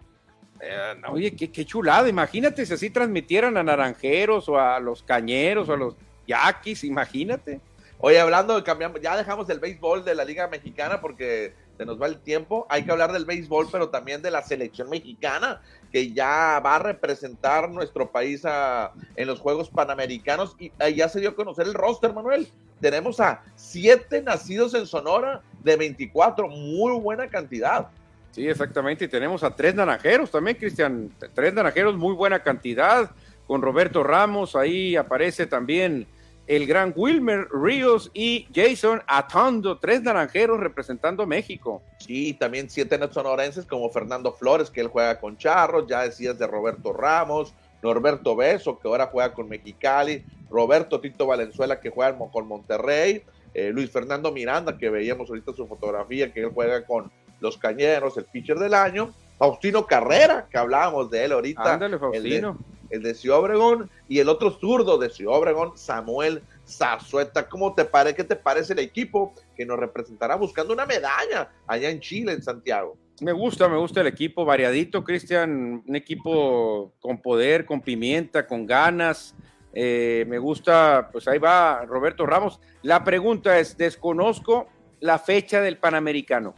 Eh, 0.61 1.01
oye, 1.09 1.35
qué, 1.35 1.51
qué, 1.51 1.65
chulada. 1.65 2.09
Imagínate 2.09 2.65
si 2.65 2.73
así 2.73 2.89
transmitieran 2.89 3.57
a 3.57 3.63
Naranjeros 3.63 4.49
o 4.49 4.59
a 4.59 4.79
los 4.79 5.03
Cañeros 5.03 5.69
o 5.69 5.73
a 5.73 5.77
los 5.77 5.95
Yaquis, 6.27 6.83
imagínate. 6.83 7.61
Oye, 8.01 8.19
hablando 8.19 8.55
de 8.55 8.63
cambiamos, 8.63 9.01
ya 9.01 9.17
dejamos 9.17 9.49
el 9.49 9.59
béisbol 9.59 10.05
de 10.05 10.15
la 10.15 10.23
Liga 10.23 10.47
Mexicana 10.47 11.01
porque 11.01 11.53
se 11.77 11.85
nos 11.85 12.01
va 12.01 12.07
el 12.07 12.19
tiempo. 12.19 12.65
Hay 12.69 12.83
que 12.83 12.91
hablar 12.91 13.11
del 13.11 13.25
béisbol, 13.25 13.67
pero 13.71 13.89
también 13.89 14.21
de 14.21 14.31
la 14.31 14.41
selección 14.41 14.89
mexicana 14.89 15.61
que 15.91 16.13
ya 16.13 16.61
va 16.63 16.75
a 16.75 16.79
representar 16.79 17.69
nuestro 17.69 18.09
país 18.09 18.45
a, 18.45 18.93
en 19.17 19.27
los 19.27 19.39
Juegos 19.39 19.69
Panamericanos 19.69 20.55
y 20.59 20.71
ya 20.95 21.09
se 21.09 21.19
dio 21.19 21.31
a 21.31 21.35
conocer 21.35 21.67
el 21.67 21.73
roster, 21.73 22.13
Manuel. 22.13 22.47
Tenemos 22.79 23.19
a 23.19 23.43
siete 23.55 24.21
nacidos 24.21 24.73
en 24.75 24.85
Sonora 24.85 25.41
de 25.61 25.75
24, 25.75 26.47
muy 26.47 26.97
buena 26.99 27.27
cantidad. 27.27 27.89
Sí, 28.31 28.47
exactamente. 28.47 29.05
Y 29.05 29.07
tenemos 29.07 29.43
a 29.43 29.55
tres 29.55 29.75
naranjeros 29.75 30.31
también, 30.31 30.57
Cristian. 30.57 31.11
Tres 31.33 31.53
naranjeros, 31.53 31.97
muy 31.97 32.13
buena 32.13 32.39
cantidad. 32.39 33.11
Con 33.47 33.61
Roberto 33.61 34.03
Ramos, 34.03 34.55
ahí 34.55 34.95
aparece 34.95 35.47
también 35.47 36.07
el 36.49 36.65
gran 36.65 36.93
Wilmer 36.95 37.47
Ríos 37.51 38.09
y 38.11 38.47
Jason 38.53 39.03
Atondo, 39.05 39.77
tres 39.77 40.01
naranjeros 40.01 40.59
representando 40.59 41.27
México. 41.27 41.83
Sí, 41.99 42.33
también 42.33 42.71
siete 42.71 42.99
sonorenses 43.11 43.67
como 43.67 43.91
Fernando 43.91 44.33
Flores, 44.33 44.71
que 44.71 44.81
él 44.81 44.87
juega 44.87 45.19
con 45.19 45.37
Charros, 45.37 45.85
ya 45.87 46.01
decías 46.01 46.39
de 46.39 46.47
Roberto 46.47 46.91
Ramos, 46.91 47.53
Norberto 47.83 48.35
Beso, 48.35 48.79
que 48.79 48.87
ahora 48.87 49.09
juega 49.11 49.31
con 49.31 49.47
Mexicali, 49.47 50.23
Roberto 50.49 50.99
Tito 50.99 51.27
Valenzuela, 51.27 51.79
que 51.79 51.91
juega 51.91 52.17
con 52.17 52.47
Monterrey, 52.47 53.23
eh, 53.53 53.71
Luis 53.71 53.91
Fernando 53.91 54.31
Miranda, 54.31 54.75
que 54.75 54.89
veíamos 54.89 55.29
ahorita 55.29 55.53
su 55.53 55.67
fotografía, 55.67 56.33
que 56.33 56.41
él 56.41 56.51
juega 56.51 56.83
con 56.83 57.11
los 57.39 57.57
Cañeros, 57.57 58.17
el 58.17 58.25
pitcher 58.25 58.57
del 58.57 58.73
año, 58.73 59.13
Faustino 59.37 59.85
Carrera, 59.85 60.47
que 60.49 60.57
hablábamos 60.57 61.09
de 61.09 61.25
él 61.25 61.31
ahorita, 61.31 61.73
Ándale, 61.73 61.97
Faustino. 61.97 62.57
El, 62.89 63.03
de, 63.03 63.09
el 63.11 63.21
de 63.21 63.31
Obregón, 63.31 63.89
y 64.07 64.19
el 64.19 64.29
otro 64.29 64.51
zurdo 64.51 64.97
de 64.97 65.09
Ciudad 65.09 65.37
Obregón, 65.37 65.77
Samuel 65.77 66.41
Zazueta. 66.67 67.47
¿Cómo 67.47 67.73
te 67.73 67.85
parece, 67.85 68.15
qué 68.15 68.23
te 68.23 68.35
parece 68.35 68.73
el 68.73 68.79
equipo 68.79 69.33
que 69.55 69.65
nos 69.65 69.79
representará 69.79 70.35
buscando 70.35 70.73
una 70.73 70.85
medalla 70.85 71.49
allá 71.67 71.89
en 71.89 71.99
Chile, 71.99 72.33
en 72.33 72.43
Santiago? 72.43 72.97
Me 73.21 73.31
gusta, 73.33 73.67
me 73.67 73.77
gusta 73.77 74.01
el 74.01 74.07
equipo 74.07 74.45
variadito, 74.45 75.03
Cristian, 75.03 75.83
un 75.85 75.95
equipo 75.95 76.93
con 76.99 77.21
poder, 77.21 77.65
con 77.65 77.81
pimienta, 77.81 78.47
con 78.47 78.65
ganas. 78.65 79.35
Eh, 79.73 80.25
me 80.27 80.37
gusta, 80.37 81.09
pues 81.11 81.27
ahí 81.27 81.37
va 81.37 81.85
Roberto 81.85 82.25
Ramos. 82.25 82.59
La 82.81 83.03
pregunta 83.03 83.59
es, 83.59 83.77
desconozco 83.77 84.67
la 84.99 85.19
fecha 85.19 85.61
del 85.61 85.77
Panamericano. 85.77 86.55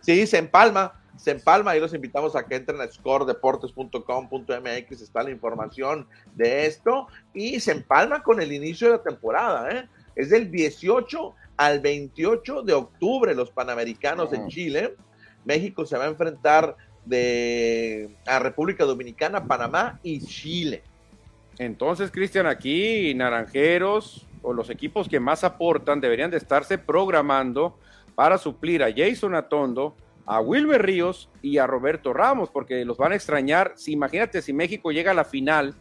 Sí, 0.00 0.26
se 0.26 0.38
empalma, 0.38 0.98
se 1.16 1.32
empalma. 1.32 1.76
y 1.76 1.80
los 1.80 1.92
invitamos 1.94 2.36
a 2.36 2.46
que 2.46 2.54
entren 2.56 2.80
a 2.80 2.90
scoredeportes.com.mx. 2.90 5.02
Está 5.02 5.22
la 5.22 5.30
información 5.30 6.08
de 6.34 6.64
esto. 6.66 7.08
Y 7.34 7.60
se 7.60 7.72
empalma 7.72 8.22
con 8.22 8.40
el 8.40 8.50
inicio 8.52 8.86
de 8.88 8.96
la 8.96 9.02
temporada. 9.02 9.70
¿eh? 9.70 9.86
Es 10.16 10.30
del 10.30 10.50
18 10.50 11.34
al 11.56 11.80
28 11.80 12.62
de 12.62 12.72
octubre 12.72 13.34
los 13.34 13.50
Panamericanos 13.50 14.32
en 14.32 14.48
Chile. 14.48 14.96
México 15.44 15.84
se 15.84 15.98
va 15.98 16.04
a 16.04 16.08
enfrentar 16.08 16.76
de, 17.04 18.16
a 18.26 18.38
República 18.38 18.84
Dominicana, 18.84 19.46
Panamá 19.46 20.00
y 20.02 20.24
Chile. 20.24 20.82
Entonces, 21.58 22.10
Cristian, 22.10 22.46
aquí 22.46 23.14
Naranjeros 23.14 24.26
o 24.42 24.54
los 24.54 24.70
equipos 24.70 25.08
que 25.08 25.20
más 25.20 25.44
aportan 25.44 26.00
deberían 26.00 26.30
de 26.30 26.38
estarse 26.38 26.78
programando 26.78 27.78
para 28.20 28.36
suplir 28.36 28.82
a 28.84 28.92
Jason 28.94 29.34
Atondo, 29.34 29.96
a 30.26 30.42
Wilmer 30.42 30.82
Ríos 30.82 31.30
y 31.40 31.56
a 31.56 31.66
Roberto 31.66 32.12
Ramos, 32.12 32.50
porque 32.50 32.84
los 32.84 32.98
van 32.98 33.12
a 33.12 33.14
extrañar. 33.14 33.72
Si 33.76 33.92
imagínate 33.92 34.42
si 34.42 34.52
México 34.52 34.92
llega 34.92 35.12
a 35.12 35.14
la 35.14 35.24
final, 35.24 35.74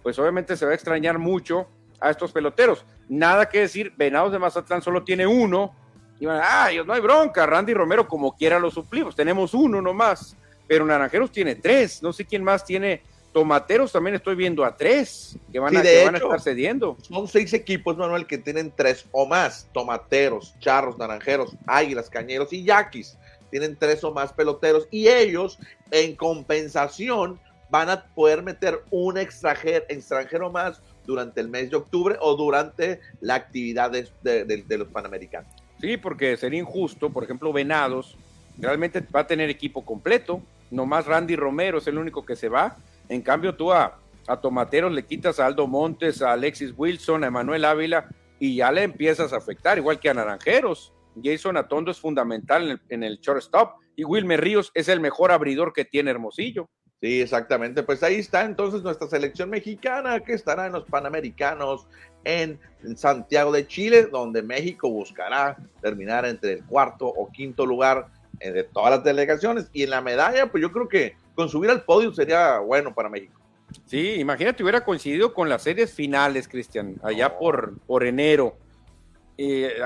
pues 0.00 0.16
obviamente 0.20 0.56
se 0.56 0.64
va 0.64 0.70
a 0.70 0.76
extrañar 0.76 1.18
mucho 1.18 1.66
a 1.98 2.10
estos 2.10 2.30
peloteros. 2.30 2.86
Nada 3.08 3.48
que 3.48 3.62
decir, 3.62 3.92
Venados 3.96 4.30
de 4.30 4.38
Mazatlán 4.38 4.82
solo 4.82 5.02
tiene 5.02 5.26
uno 5.26 5.74
y 6.20 6.26
van, 6.26 6.40
ah, 6.44 6.68
no 6.86 6.92
hay 6.92 7.00
bronca, 7.00 7.44
Randy 7.44 7.74
Romero 7.74 8.06
como 8.06 8.36
quiera 8.36 8.60
lo 8.60 8.70
suplimos, 8.70 9.16
tenemos 9.16 9.52
uno 9.52 9.82
nomás, 9.82 10.36
pero 10.68 10.86
Naranjeros 10.86 11.32
tiene 11.32 11.56
tres, 11.56 12.04
no 12.04 12.12
sé 12.12 12.24
quién 12.24 12.44
más 12.44 12.64
tiene, 12.64 13.02
Tomateros 13.32 13.92
también 13.92 14.16
estoy 14.16 14.34
viendo 14.34 14.64
a 14.64 14.76
tres 14.76 15.38
que 15.52 15.58
van, 15.58 15.76
a, 15.76 15.82
van 16.04 16.14
a 16.14 16.18
estar 16.18 16.40
cediendo. 16.40 16.96
Son 17.02 17.28
seis 17.28 17.52
equipos, 17.52 17.96
Manuel, 17.96 18.26
que 18.26 18.38
tienen 18.38 18.72
tres 18.74 19.06
o 19.12 19.26
más, 19.26 19.68
Tomateros, 19.72 20.54
Charros, 20.58 20.98
Naranjeros, 20.98 21.56
Águilas, 21.66 22.10
Cañeros 22.10 22.52
y 22.52 22.64
Yaquis, 22.64 23.16
tienen 23.50 23.76
tres 23.76 24.02
o 24.04 24.12
más 24.12 24.32
peloteros 24.32 24.88
y 24.90 25.08
ellos 25.08 25.58
en 25.90 26.16
compensación 26.16 27.38
van 27.70 27.88
a 27.88 28.04
poder 28.04 28.42
meter 28.42 28.82
un 28.90 29.16
extranjero, 29.16 29.84
extranjero 29.88 30.50
más 30.50 30.82
durante 31.06 31.40
el 31.40 31.48
mes 31.48 31.70
de 31.70 31.76
octubre 31.76 32.16
o 32.20 32.36
durante 32.36 33.00
la 33.20 33.36
actividad 33.36 33.90
de 33.90 34.78
los 34.78 34.88
Panamericanos. 34.88 35.50
Sí, 35.80 35.96
porque 35.96 36.36
sería 36.36 36.60
injusto, 36.60 37.10
por 37.10 37.24
ejemplo, 37.24 37.52
Venados 37.52 38.16
realmente 38.58 39.00
va 39.14 39.20
a 39.20 39.26
tener 39.26 39.48
equipo 39.48 39.84
completo, 39.84 40.42
nomás 40.70 41.06
Randy 41.06 41.36
Romero 41.36 41.78
es 41.78 41.86
el 41.86 41.96
único 41.96 42.26
que 42.26 42.36
se 42.36 42.48
va, 42.48 42.76
en 43.10 43.22
cambio 43.22 43.54
tú 43.54 43.72
a, 43.72 43.98
a 44.26 44.40
Tomateros 44.40 44.92
le 44.92 45.04
quitas 45.04 45.38
a 45.38 45.46
Aldo 45.46 45.66
Montes, 45.66 46.22
a 46.22 46.32
Alexis 46.32 46.72
Wilson, 46.76 47.24
a 47.24 47.26
Emanuel 47.26 47.64
Ávila 47.64 48.08
y 48.38 48.56
ya 48.56 48.72
le 48.72 48.84
empiezas 48.84 49.32
a 49.32 49.36
afectar, 49.36 49.76
igual 49.76 50.00
que 50.00 50.08
a 50.08 50.14
Naranjeros. 50.14 50.94
Jason 51.22 51.56
Atondo 51.56 51.90
es 51.90 51.98
fundamental 51.98 52.62
en 52.62 52.70
el, 52.70 52.80
en 52.88 53.02
el 53.02 53.18
shortstop 53.18 53.74
y 53.96 54.04
Wilmer 54.04 54.40
Ríos 54.40 54.70
es 54.74 54.88
el 54.88 55.00
mejor 55.00 55.32
abridor 55.32 55.72
que 55.72 55.84
tiene 55.84 56.12
Hermosillo. 56.12 56.70
Sí, 57.02 57.20
exactamente. 57.20 57.82
Pues 57.82 58.02
ahí 58.02 58.16
está 58.16 58.44
entonces 58.44 58.82
nuestra 58.82 59.08
selección 59.08 59.50
mexicana 59.50 60.20
que 60.20 60.34
estará 60.34 60.66
en 60.66 60.72
los 60.72 60.84
Panamericanos 60.84 61.86
en 62.24 62.60
Santiago 62.94 63.50
de 63.50 63.66
Chile, 63.66 64.04
donde 64.04 64.42
México 64.42 64.88
buscará 64.88 65.56
terminar 65.80 66.26
entre 66.26 66.52
el 66.52 66.64
cuarto 66.64 67.06
o 67.06 67.30
quinto 67.32 67.66
lugar 67.66 68.06
eh, 68.38 68.52
de 68.52 68.64
todas 68.64 68.90
las 68.90 69.04
delegaciones. 69.04 69.70
Y 69.72 69.82
en 69.82 69.90
la 69.90 70.02
medalla, 70.02 70.46
pues 70.50 70.60
yo 70.60 70.70
creo 70.70 70.88
que 70.88 71.16
con 71.40 71.48
subir 71.48 71.70
al 71.70 71.84
podio 71.84 72.12
sería 72.12 72.58
bueno 72.58 72.94
para 72.94 73.08
México. 73.08 73.40
Sí, 73.86 74.16
imagínate, 74.16 74.62
hubiera 74.62 74.84
coincidido 74.84 75.32
con 75.32 75.48
las 75.48 75.62
series 75.62 75.90
finales, 75.90 76.46
Cristian, 76.46 76.96
allá 77.02 77.38
por, 77.38 77.78
por 77.86 78.04
enero. 78.04 78.58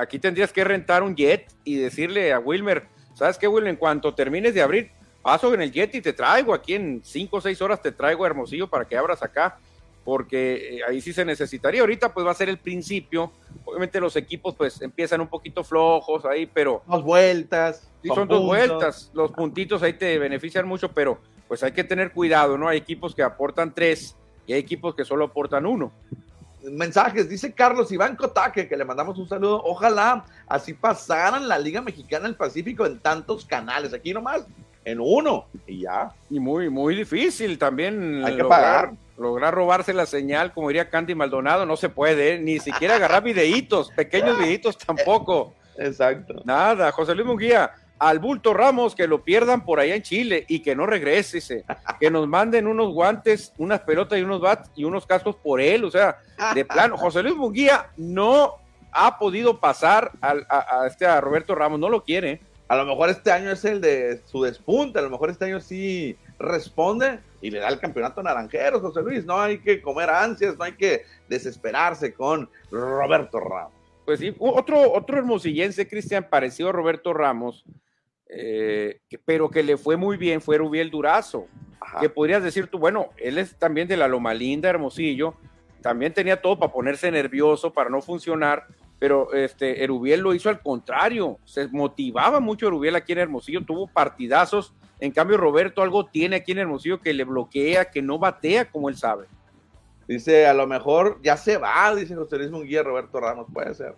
aquí 0.01 0.19
tendrías 0.19 0.53
que 0.53 0.64
rentar 0.64 1.05
un 1.05 1.14
jet 1.14 1.47
y 1.62 1.77
decirle 1.77 2.33
a 2.33 2.40
Wilmer, 2.40 2.88
¿sabes 3.14 3.38
qué, 3.38 3.47
Wilmer? 3.47 3.71
En 3.71 3.77
cuanto 3.77 4.12
termines 4.17 4.53
de 4.53 4.62
abrir, 4.62 4.90
paso 5.23 5.55
en 5.55 5.62
el 5.62 5.71
jet 5.71 5.95
y 5.95 6.01
te 6.01 6.12
traigo 6.12 6.53
aquí 6.53 6.75
en 6.75 7.03
cinco 7.05 7.37
o 7.37 7.40
seis 7.40 7.62
horas, 7.62 7.81
te 7.81 7.93
traigo 7.93 8.25
a 8.25 8.27
Hermosillo 8.27 8.69
para 8.69 8.85
que 8.85 8.97
abras 8.97 9.23
acá 9.23 9.61
porque 10.05 10.79
eh, 10.79 10.81
ahí 10.88 11.01
sí 11.01 11.12
se 11.12 11.25
necesitaría. 11.25 11.83
Ahorita 11.83 12.12
pues 12.12 12.27
va 12.27 12.33
a 12.33 12.35
ser 12.35 12.49
el 12.49 12.59
principio. 12.59 13.33
Obviamente 13.64 14.01
los 14.01 14.17
equipos 14.17 14.57
pues 14.57 14.83
empiezan 14.83 15.21
un 15.21 15.29
poquito 15.29 15.62
flojos 15.62 16.25
ahí, 16.25 16.47
pero... 16.47 16.83
Dos 16.87 17.05
vueltas. 17.05 17.90
Sí, 18.03 18.09
son 18.09 18.27
dos 18.27 18.45
vueltas. 18.45 19.11
Los 19.14 19.31
puntitos 19.31 19.83
ahí 19.85 19.95
te 19.95 20.19
benefician 20.19 20.67
mucho, 20.67 20.93
pero 20.93 21.21
pues 21.48 21.62
hay 21.62 21.72
que 21.72 21.85
tener 21.85 22.12
cuidado, 22.12 22.59
¿no? 22.59 22.68
Hay 22.68 22.78
equipos 22.78 23.14
que 23.14 23.22
aportan 23.22 23.74
tres 23.74 24.16
y 24.46 24.52
hay 24.52 24.61
equipos 24.61 24.94
que 24.94 25.04
solo 25.04 25.26
aportan 25.26 25.66
uno. 25.66 25.92
Mensajes, 26.62 27.28
dice 27.28 27.52
Carlos 27.52 27.92
Iván 27.92 28.16
Cotaque, 28.16 28.66
que 28.66 28.76
le 28.76 28.85
mandamos 28.85 29.18
un 29.18 29.28
saludo. 29.28 29.62
Ojalá 29.64 30.24
así 30.46 30.72
pasaran 30.72 31.46
la 31.46 31.59
Liga 31.59 31.83
Mexicana 31.83 32.24
del 32.26 32.37
Pacífico 32.37 32.87
en 32.87 32.98
tantos 33.00 33.44
canales. 33.44 33.92
Aquí 33.92 34.14
nomás, 34.14 34.46
en 34.85 34.98
uno, 35.00 35.46
y 35.66 35.83
ya. 35.83 36.11
Y 36.30 36.40
muy, 36.40 36.70
muy 36.70 36.96
difícil 36.96 37.59
también. 37.59 38.24
Hay 38.24 38.37
que 38.37 38.44
pagar 38.44 38.94
lograr 39.16 39.54
robarse 39.54 39.92
la 39.92 40.07
señal, 40.07 40.52
como 40.52 40.68
diría 40.68 40.90
Candy 40.90 41.14
Maldonado, 41.14 41.66
no 41.66 41.76
se 41.76 41.88
puede, 41.88 42.35
¿eh? 42.35 42.38
ni 42.38 42.59
siquiera 42.59 42.96
agarrar 42.96 43.22
videitos, 43.24 43.90
pequeños 43.90 44.38
videitos 44.40 44.76
tampoco. 44.78 45.54
Exacto. 45.76 46.42
Nada, 46.44 46.92
José 46.92 47.14
Luis 47.14 47.26
Munguía, 47.26 47.70
al 47.98 48.18
bulto 48.18 48.52
Ramos 48.52 48.94
que 48.94 49.07
lo 49.07 49.22
pierdan 49.22 49.64
por 49.64 49.80
allá 49.80 49.94
en 49.94 50.02
Chile 50.02 50.44
y 50.48 50.61
que 50.61 50.74
no 50.74 50.87
regrese, 50.87 51.64
que 52.00 52.11
nos 52.11 52.28
manden 52.28 52.66
unos 52.66 52.92
guantes, 52.92 53.52
unas 53.59 53.80
pelotas 53.80 54.18
y 54.18 54.22
unos 54.22 54.40
bats 54.40 54.70
y 54.74 54.85
unos 54.85 55.07
cascos 55.07 55.37
por 55.37 55.61
él, 55.61 55.85
o 55.85 55.90
sea, 55.90 56.18
de 56.54 56.64
plano, 56.64 56.96
José 56.96 57.22
Luis 57.22 57.37
Munguía 57.37 57.90
no 57.96 58.57
ha 58.92 59.18
podido 59.18 59.59
pasar 59.59 60.12
a, 60.20 60.87
este 60.87 61.07
a 61.07 61.20
Roberto 61.20 61.54
Ramos, 61.54 61.80
no 61.80 61.88
lo 61.88 62.04
quiere. 62.04 62.40
A 62.68 62.76
lo 62.76 62.87
mejor 62.87 63.11
este 63.11 63.30
año 63.30 63.50
es 63.50 63.64
el 63.64 63.80
de 63.80 64.22
su 64.24 64.42
despunte, 64.42 64.98
a 64.98 65.02
lo 65.02 65.11
mejor 65.11 65.30
este 65.30 65.44
año 65.44 65.61
sí 65.61 66.16
responde 66.38 67.20
y 67.42 67.50
le 67.50 67.59
da 67.59 67.68
el 67.68 67.78
campeonato 67.78 68.20
a 68.20 68.24
Naranjeros, 68.24 68.80
José 68.80 69.02
Luis. 69.02 69.24
No 69.24 69.38
hay 69.40 69.59
que 69.59 69.83
comer 69.83 70.09
ansias, 70.09 70.57
no 70.57 70.64
hay 70.64 70.72
que 70.72 71.04
desesperarse 71.28 72.14
con 72.14 72.48
Roberto 72.70 73.38
Ramos. 73.40 73.84
Pues 74.05 74.21
sí, 74.21 74.35
otro, 74.38 74.93
otro 74.93 75.19
hermosillense, 75.19 75.88
Cristian, 75.88 76.29
parecido 76.29 76.69
a 76.69 76.73
Roberto 76.73 77.12
Ramos, 77.14 77.64
eh, 78.29 79.01
pero 79.25 79.51
que 79.51 79.62
le 79.62 79.77
fue 79.77 79.97
muy 79.97 80.17
bien, 80.17 80.40
fue 80.40 80.59
Rubiel 80.59 80.90
Durazo. 80.90 81.47
Que 82.01 82.09
podrías 82.09 82.43
decir 82.43 82.67
tú, 82.67 82.79
bueno, 82.79 83.11
él 83.19 83.38
es 83.38 83.57
también 83.57 83.87
de 83.87 83.97
la 83.97 84.09
Loma 84.09 84.35
Linda, 84.35 84.71
Hermosillo, 84.71 85.35
también 85.83 86.14
tenía 86.14 86.40
todo 86.40 86.59
para 86.59 86.73
ponerse 86.73 87.11
nervioso, 87.11 87.73
para 87.73 87.90
no 87.90 88.01
funcionar, 88.01 88.67
pero 88.99 89.33
este 89.35 89.85
Erubiel 89.85 90.21
lo 90.21 90.35
hizo 90.35 90.49
al 90.49 90.61
contrario, 90.61 91.38
se 91.45 91.69
motivaba 91.69 92.40
mucho 92.40 92.67
Erubiel 92.67 92.97
aquí 92.97 93.12
en 93.12 93.19
Hermosillo, 93.19 93.64
tuvo 93.64 93.87
partidazos 93.87 94.75
en 95.01 95.11
cambio, 95.11 95.37
Roberto 95.37 95.83
algo 95.83 96.07
tiene 96.07 96.37
aquí 96.37 96.53
en 96.53 96.59
Hermosillo 96.59 97.01
que 97.01 97.12
le 97.12 97.25
bloquea, 97.25 97.90
que 97.90 98.03
no 98.03 98.19
batea 98.19 98.71
como 98.71 98.88
él 98.88 98.97
sabe. 98.97 99.27
Dice, 100.07 100.47
a 100.47 100.55
lo 100.55 100.67
mejor 100.67 101.19
ya 101.23 101.37
se 101.37 101.57
va, 101.57 101.95
dice 101.95 102.14
José 102.14 102.38
Luis 102.38 102.51
Munguía, 102.51 102.83
Roberto 102.83 103.21
Ramos, 103.21 103.47
puede 103.53 103.75
ser. 103.75 103.95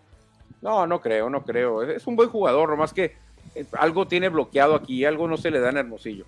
No, 0.62 0.86
no 0.86 1.00
creo, 1.00 1.28
no 1.30 1.42
creo. 1.42 1.82
Es 1.82 2.06
un 2.06 2.16
buen 2.16 2.28
jugador, 2.28 2.70
nomás 2.70 2.92
que 2.92 3.16
eh, 3.54 3.64
algo 3.72 4.06
tiene 4.06 4.28
bloqueado 4.28 4.74
aquí, 4.74 5.04
algo 5.04 5.28
no 5.28 5.36
se 5.36 5.50
le 5.50 5.60
da 5.60 5.70
en 5.70 5.78
Hermosillo. 5.78 6.24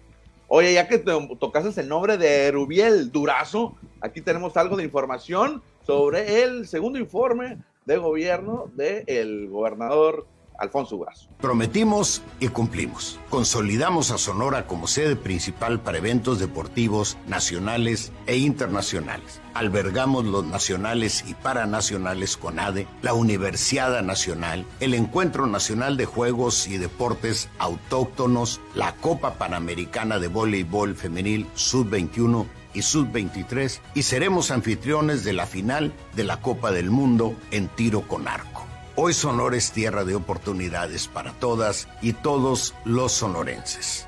Oye, 0.48 0.72
ya 0.72 0.88
que 0.88 0.98
tocaste 0.98 1.80
el 1.80 1.88
nombre 1.88 2.16
de 2.16 2.50
Rubiel 2.50 3.12
Durazo, 3.12 3.76
aquí 4.00 4.22
tenemos 4.22 4.56
algo 4.56 4.76
de 4.76 4.84
información 4.84 5.62
sobre 5.86 6.42
el 6.42 6.66
segundo 6.66 6.98
informe 6.98 7.58
de 7.84 7.98
gobierno 7.98 8.70
del 8.74 9.48
gobernador 9.48 10.26
Alfonso 10.58 10.98
Brazo. 10.98 11.28
Prometimos 11.40 12.22
y 12.40 12.48
cumplimos. 12.48 13.18
Consolidamos 13.30 14.10
a 14.10 14.18
Sonora 14.18 14.66
como 14.66 14.86
sede 14.86 15.16
principal 15.16 15.80
para 15.80 15.98
eventos 15.98 16.40
deportivos 16.40 17.16
nacionales 17.26 18.12
e 18.26 18.36
internacionales. 18.36 19.40
Albergamos 19.58 20.24
los 20.24 20.44
nacionales 20.44 21.24
y 21.26 21.34
paranacionales 21.34 22.36
con 22.36 22.60
ADE, 22.60 22.86
la 23.02 23.12
Universidad 23.12 24.00
Nacional, 24.04 24.64
el 24.78 24.94
Encuentro 24.94 25.48
Nacional 25.48 25.96
de 25.96 26.04
Juegos 26.04 26.68
y 26.68 26.78
Deportes 26.78 27.48
Autóctonos, 27.58 28.60
la 28.76 28.94
Copa 28.94 29.34
Panamericana 29.34 30.20
de 30.20 30.28
Voleibol 30.28 30.94
Femenil 30.94 31.48
Sub-21 31.54 32.46
y 32.72 32.82
Sub-23 32.82 33.80
y 33.96 34.02
seremos 34.02 34.52
anfitriones 34.52 35.24
de 35.24 35.32
la 35.32 35.44
final 35.44 35.92
de 36.14 36.22
la 36.22 36.40
Copa 36.40 36.70
del 36.70 36.92
Mundo 36.92 37.34
en 37.50 37.66
tiro 37.66 38.02
con 38.02 38.28
arco. 38.28 38.64
Hoy 38.94 39.12
Sonora 39.12 39.56
es 39.56 39.72
tierra 39.72 40.04
de 40.04 40.14
oportunidades 40.14 41.08
para 41.08 41.32
todas 41.32 41.88
y 42.00 42.12
todos 42.12 42.76
los 42.84 43.10
sonorenses. 43.10 44.06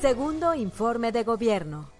Segundo 0.00 0.56
informe 0.56 1.12
de 1.12 1.22
gobierno. 1.22 1.95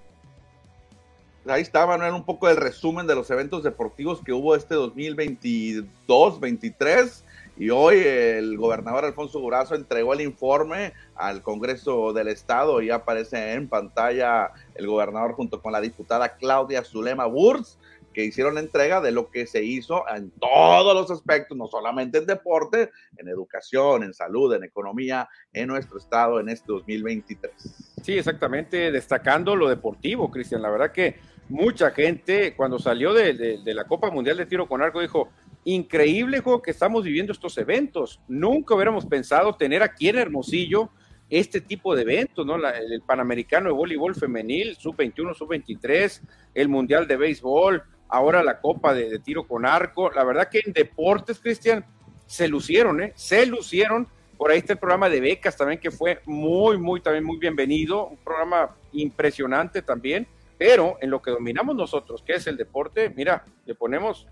Ahí 1.48 1.62
está, 1.62 1.87
Manuel, 1.87 2.14
un 2.14 2.24
poco 2.24 2.48
el 2.48 2.56
resumen 2.56 3.06
de 3.06 3.14
los 3.14 3.30
eventos 3.30 3.62
deportivos 3.62 4.20
que 4.20 4.32
hubo 4.32 4.56
este 4.56 4.74
2022-23 4.74 7.22
Y 7.56 7.70
hoy 7.70 7.98
el 7.98 8.56
gobernador 8.56 9.04
Alfonso 9.04 9.38
Durazo 9.38 9.76
entregó 9.76 10.12
el 10.12 10.22
informe 10.22 10.92
al 11.14 11.42
Congreso 11.42 12.12
del 12.12 12.26
Estado 12.28 12.82
y 12.82 12.90
aparece 12.90 13.52
en 13.52 13.68
pantalla 13.68 14.50
el 14.74 14.88
gobernador 14.88 15.35
junto 15.35 15.62
con 15.62 15.72
la 15.72 15.80
diputada 15.80 16.37
Claudia 16.37 16.82
Zulema 16.82 17.28
Wurz 17.28 17.78
que 18.12 18.24
hicieron 18.24 18.54
la 18.54 18.61
entrega 18.61 19.00
de 19.02 19.12
lo 19.12 19.30
que 19.30 19.46
se 19.46 19.62
hizo 19.62 20.04
en 20.09 20.30
todos 20.30 20.94
los 20.94 21.11
aspectos, 21.11 21.54
no 21.56 21.66
solamente 21.66 22.16
en 22.16 22.24
deporte, 22.24 22.90
en 23.18 23.28
educación, 23.28 24.04
en 24.04 24.14
salud, 24.14 24.54
en 24.54 24.64
economía, 24.64 25.28
en 25.52 25.68
nuestro 25.68 25.98
estado 25.98 26.40
en 26.40 26.48
este 26.48 26.64
2023. 26.66 27.52
Sí, 28.02 28.16
exactamente, 28.16 28.90
destacando 28.90 29.54
lo 29.54 29.68
deportivo, 29.68 30.30
Cristian. 30.30 30.62
La 30.62 30.70
verdad 30.70 30.92
que 30.92 31.16
mucha 31.48 31.90
gente 31.90 32.54
cuando 32.54 32.78
salió 32.78 33.12
de, 33.12 33.61
la 33.64 33.85
Copa 33.85 34.11
Mundial 34.11 34.37
de 34.37 34.46
Tiro 34.46 34.66
con 34.66 34.82
Arco 34.82 35.00
dijo, 35.00 35.28
increíble 35.64 36.40
juego 36.40 36.62
que 36.62 36.70
estamos 36.70 37.04
viviendo 37.04 37.32
estos 37.32 37.56
eventos. 37.59 38.20
Nunca 38.28 38.74
hubiéramos 38.74 39.06
pensado 39.06 39.54
tener 39.54 39.82
aquí 39.82 40.09
en 40.09 40.18
Hermosillo 40.18 40.90
este 41.28 41.61
tipo 41.61 41.94
de 41.94 42.02
eventos, 42.02 42.46
¿no? 42.46 42.56
el 42.56 43.02
Panamericano 43.02 43.68
de 43.68 43.74
Voleibol 43.74 44.14
Femenil, 44.14 44.76
Sub-21, 44.76 45.35
Sub-23, 45.35 46.20
el 46.54 46.68
Mundial 46.68 47.09
de 47.09 47.16
Béisbol, 47.16 47.82
ahora 48.09 48.42
la 48.42 48.61
Copa 48.61 48.94
de, 48.94 49.18
Tiro 49.18 49.46
con 49.46 49.66
Arco. 49.66 50.11
La 50.11 50.24
verdad 50.24 50.48
que 50.48 50.62
en 50.64 50.72
deportes, 50.72 51.40
Cristian, 51.40 51.85
se 52.26 52.48
lucieron, 52.48 53.02
¿eh? 53.02 53.12
Se 53.16 53.46
lucieron. 53.46 54.09
Por 54.37 54.50
ahí 54.50 54.59
está 54.59 54.74
el 54.74 54.78
programa 54.78 55.09
de 55.09 55.20
becas 55.20 55.56
también, 55.56 55.80
que 55.80 55.90
fue 55.90 56.20
muy, 56.26 56.76
muy, 56.76 57.00
también 57.00 57.24
muy 57.24 57.38
bienvenido. 57.38 58.06
Un 58.09 58.18
programa 58.18 58.76
impresionante 58.92 59.82
también. 59.82 60.26
Pero 60.59 60.97
en 61.01 61.11
lo 61.11 61.21
que 61.21 61.31
dominamos 61.31 61.77
nosotros, 61.77 62.23
que 62.23 62.35
es 62.35 62.47
el 62.47 62.57
deporte, 62.57 63.11
mira, 63.11 63.45
le 63.64 63.75
ponemos 63.75 64.27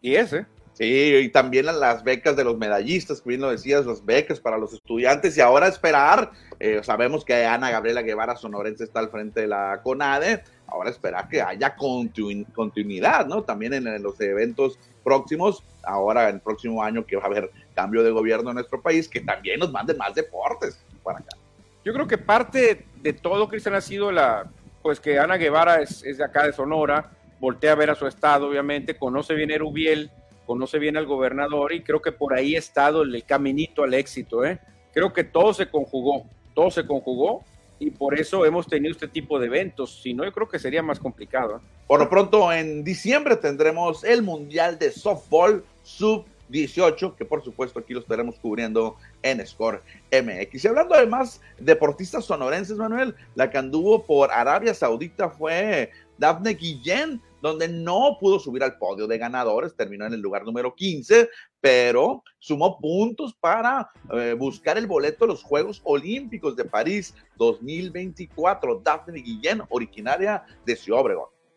10, 0.00 0.32
¿eh? 0.32 0.46
Sí, 0.76 0.84
y 0.84 1.28
también 1.30 1.64
las 1.64 2.04
becas 2.04 2.36
de 2.36 2.44
los 2.44 2.58
medallistas, 2.58 3.22
que 3.22 3.30
bien 3.30 3.40
lo 3.40 3.50
decías, 3.50 3.86
las 3.86 4.04
becas 4.04 4.40
para 4.40 4.58
los 4.58 4.74
estudiantes. 4.74 5.34
Y 5.34 5.40
ahora 5.40 5.68
esperar, 5.68 6.32
eh, 6.60 6.80
sabemos 6.82 7.24
que 7.24 7.46
Ana 7.46 7.70
Gabriela 7.70 8.02
Guevara 8.02 8.36
Sonorense 8.36 8.84
está 8.84 9.00
al 9.00 9.08
frente 9.08 9.40
de 9.40 9.46
la 9.46 9.80
CONADE. 9.82 10.44
Ahora 10.66 10.90
esperar 10.90 11.28
que 11.30 11.40
haya 11.40 11.74
continuidad, 11.76 13.26
¿no? 13.26 13.42
También 13.42 13.72
en, 13.72 14.02
los 14.02 14.20
eventos 14.20 14.78
próximos, 15.02 15.64
ahora 15.82 16.28
en 16.28 16.34
el 16.34 16.40
próximo 16.42 16.82
año 16.82 17.06
que 17.06 17.16
va 17.16 17.22
a 17.22 17.26
haber 17.26 17.50
cambio 17.74 18.02
de 18.02 18.10
gobierno 18.10 18.50
en 18.50 18.56
nuestro 18.56 18.82
país, 18.82 19.08
que 19.08 19.22
también 19.22 19.60
nos 19.60 19.72
manden 19.72 19.96
más 19.96 20.14
deportes 20.14 20.78
para 21.02 21.20
acá. 21.20 21.38
Yo 21.86 21.94
creo 21.94 22.06
que 22.06 22.18
parte 22.18 22.84
de 23.00 23.12
todo, 23.14 23.48
Cristian, 23.48 23.76
ha 23.76 23.80
sido 23.80 24.12
la, 24.12 24.50
pues 24.86 25.00
que 25.00 25.18
Ana 25.18 25.36
Guevara 25.36 25.82
es, 25.82 26.04
es 26.04 26.18
de 26.18 26.24
acá 26.24 26.46
de 26.46 26.52
Sonora, 26.52 27.10
voltea 27.40 27.72
a 27.72 27.74
ver 27.74 27.90
a 27.90 27.96
su 27.96 28.06
estado, 28.06 28.48
obviamente, 28.48 28.96
conoce 28.96 29.34
bien 29.34 29.50
Erubiel 29.50 30.12
conoce 30.46 30.78
bien 30.78 30.96
al 30.96 31.06
gobernador 31.06 31.72
y 31.72 31.82
creo 31.82 32.00
que 32.00 32.12
por 32.12 32.32
ahí 32.32 32.54
ha 32.54 32.58
estado 32.60 33.02
el 33.02 33.24
caminito 33.24 33.82
al 33.82 33.92
éxito. 33.92 34.44
¿eh? 34.44 34.60
Creo 34.94 35.12
que 35.12 35.24
todo 35.24 35.52
se 35.52 35.68
conjugó, 35.68 36.24
todo 36.54 36.70
se 36.70 36.86
conjugó 36.86 37.44
y 37.80 37.90
por 37.90 38.16
eso 38.18 38.46
hemos 38.46 38.66
tenido 38.68 38.92
este 38.92 39.08
tipo 39.08 39.38
de 39.38 39.46
eventos. 39.46 40.00
Si 40.02 40.14
no, 40.14 40.24
yo 40.24 40.32
creo 40.32 40.48
que 40.48 40.60
sería 40.60 40.82
más 40.82 41.00
complicado. 41.00 41.56
¿eh? 41.56 41.60
Por 41.86 41.98
lo 41.98 42.08
pronto, 42.08 42.52
en 42.52 42.84
diciembre 42.84 43.36
tendremos 43.36 44.04
el 44.04 44.22
Mundial 44.22 44.78
de 44.78 44.92
Softball 44.92 45.64
Sub 45.82 46.24
18, 46.48 47.16
que 47.16 47.24
por 47.24 47.42
supuesto 47.42 47.78
aquí 47.78 47.94
lo 47.94 48.00
estaremos 48.00 48.38
cubriendo 48.38 48.96
en 49.22 49.44
Score 49.46 49.82
MX. 50.12 50.64
Y 50.64 50.68
hablando 50.68 50.94
además 50.94 51.40
deportistas 51.58 52.24
sonorenses, 52.24 52.76
Manuel, 52.76 53.14
la 53.34 53.50
que 53.50 53.58
anduvo 53.58 54.04
por 54.04 54.30
Arabia 54.30 54.74
Saudita 54.74 55.30
fue 55.30 55.90
Dafne 56.18 56.54
Guillén, 56.54 57.20
donde 57.42 57.68
no 57.68 58.16
pudo 58.18 58.40
subir 58.40 58.62
al 58.62 58.78
podio 58.78 59.06
de 59.06 59.18
ganadores, 59.18 59.76
terminó 59.76 60.06
en 60.06 60.14
el 60.14 60.20
lugar 60.20 60.44
número 60.44 60.74
15, 60.74 61.28
pero 61.60 62.24
sumó 62.38 62.78
puntos 62.78 63.34
para 63.34 63.90
eh, 64.12 64.34
buscar 64.36 64.78
el 64.78 64.86
boleto 64.86 65.24
a 65.24 65.28
los 65.28 65.42
Juegos 65.42 65.80
Olímpicos 65.84 66.56
de 66.56 66.64
París 66.64 67.14
2024. 67.36 68.80
Daphne 68.82 69.20
Guillén, 69.20 69.62
originaria 69.68 70.44
de 70.64 70.76
Ciudad. 70.76 70.96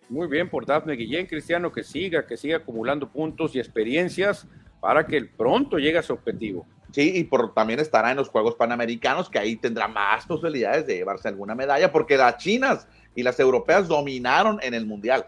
Muy 0.10 0.28
bien 0.28 0.50
por 0.50 0.66
Daphne 0.66 0.96
Guillén, 0.96 1.28
Cristiano, 1.28 1.72
que 1.72 1.84
siga, 1.84 2.26
que 2.26 2.36
siga 2.36 2.58
acumulando 2.58 3.12
puntos 3.12 3.56
y 3.56 3.60
experiencias 3.60 4.48
para 4.80 5.06
que 5.06 5.24
pronto 5.26 5.78
llegue 5.78 5.98
a 5.98 6.04
su 6.04 6.14
objetivo. 6.14 6.66
Sí, 6.92 7.12
y 7.16 7.24
por, 7.24 7.54
también 7.54 7.80
estará 7.80 8.12
en 8.12 8.18
los 8.18 8.30
Juegos 8.30 8.56
Panamericanos, 8.56 9.30
que 9.30 9.38
ahí 9.38 9.56
tendrá 9.56 9.88
más 9.88 10.26
posibilidades 10.26 10.88
de 10.88 10.96
llevarse 10.96 11.28
alguna 11.28 11.54
medalla, 11.54 11.92
porque 11.92 12.18
las 12.18 12.38
chinas 12.38 12.88
y 13.14 13.22
las 13.22 13.40
europeas 13.40 13.88
dominaron 13.88 14.60
en 14.64 14.74
el 14.74 14.86
Mundial. 14.86 15.28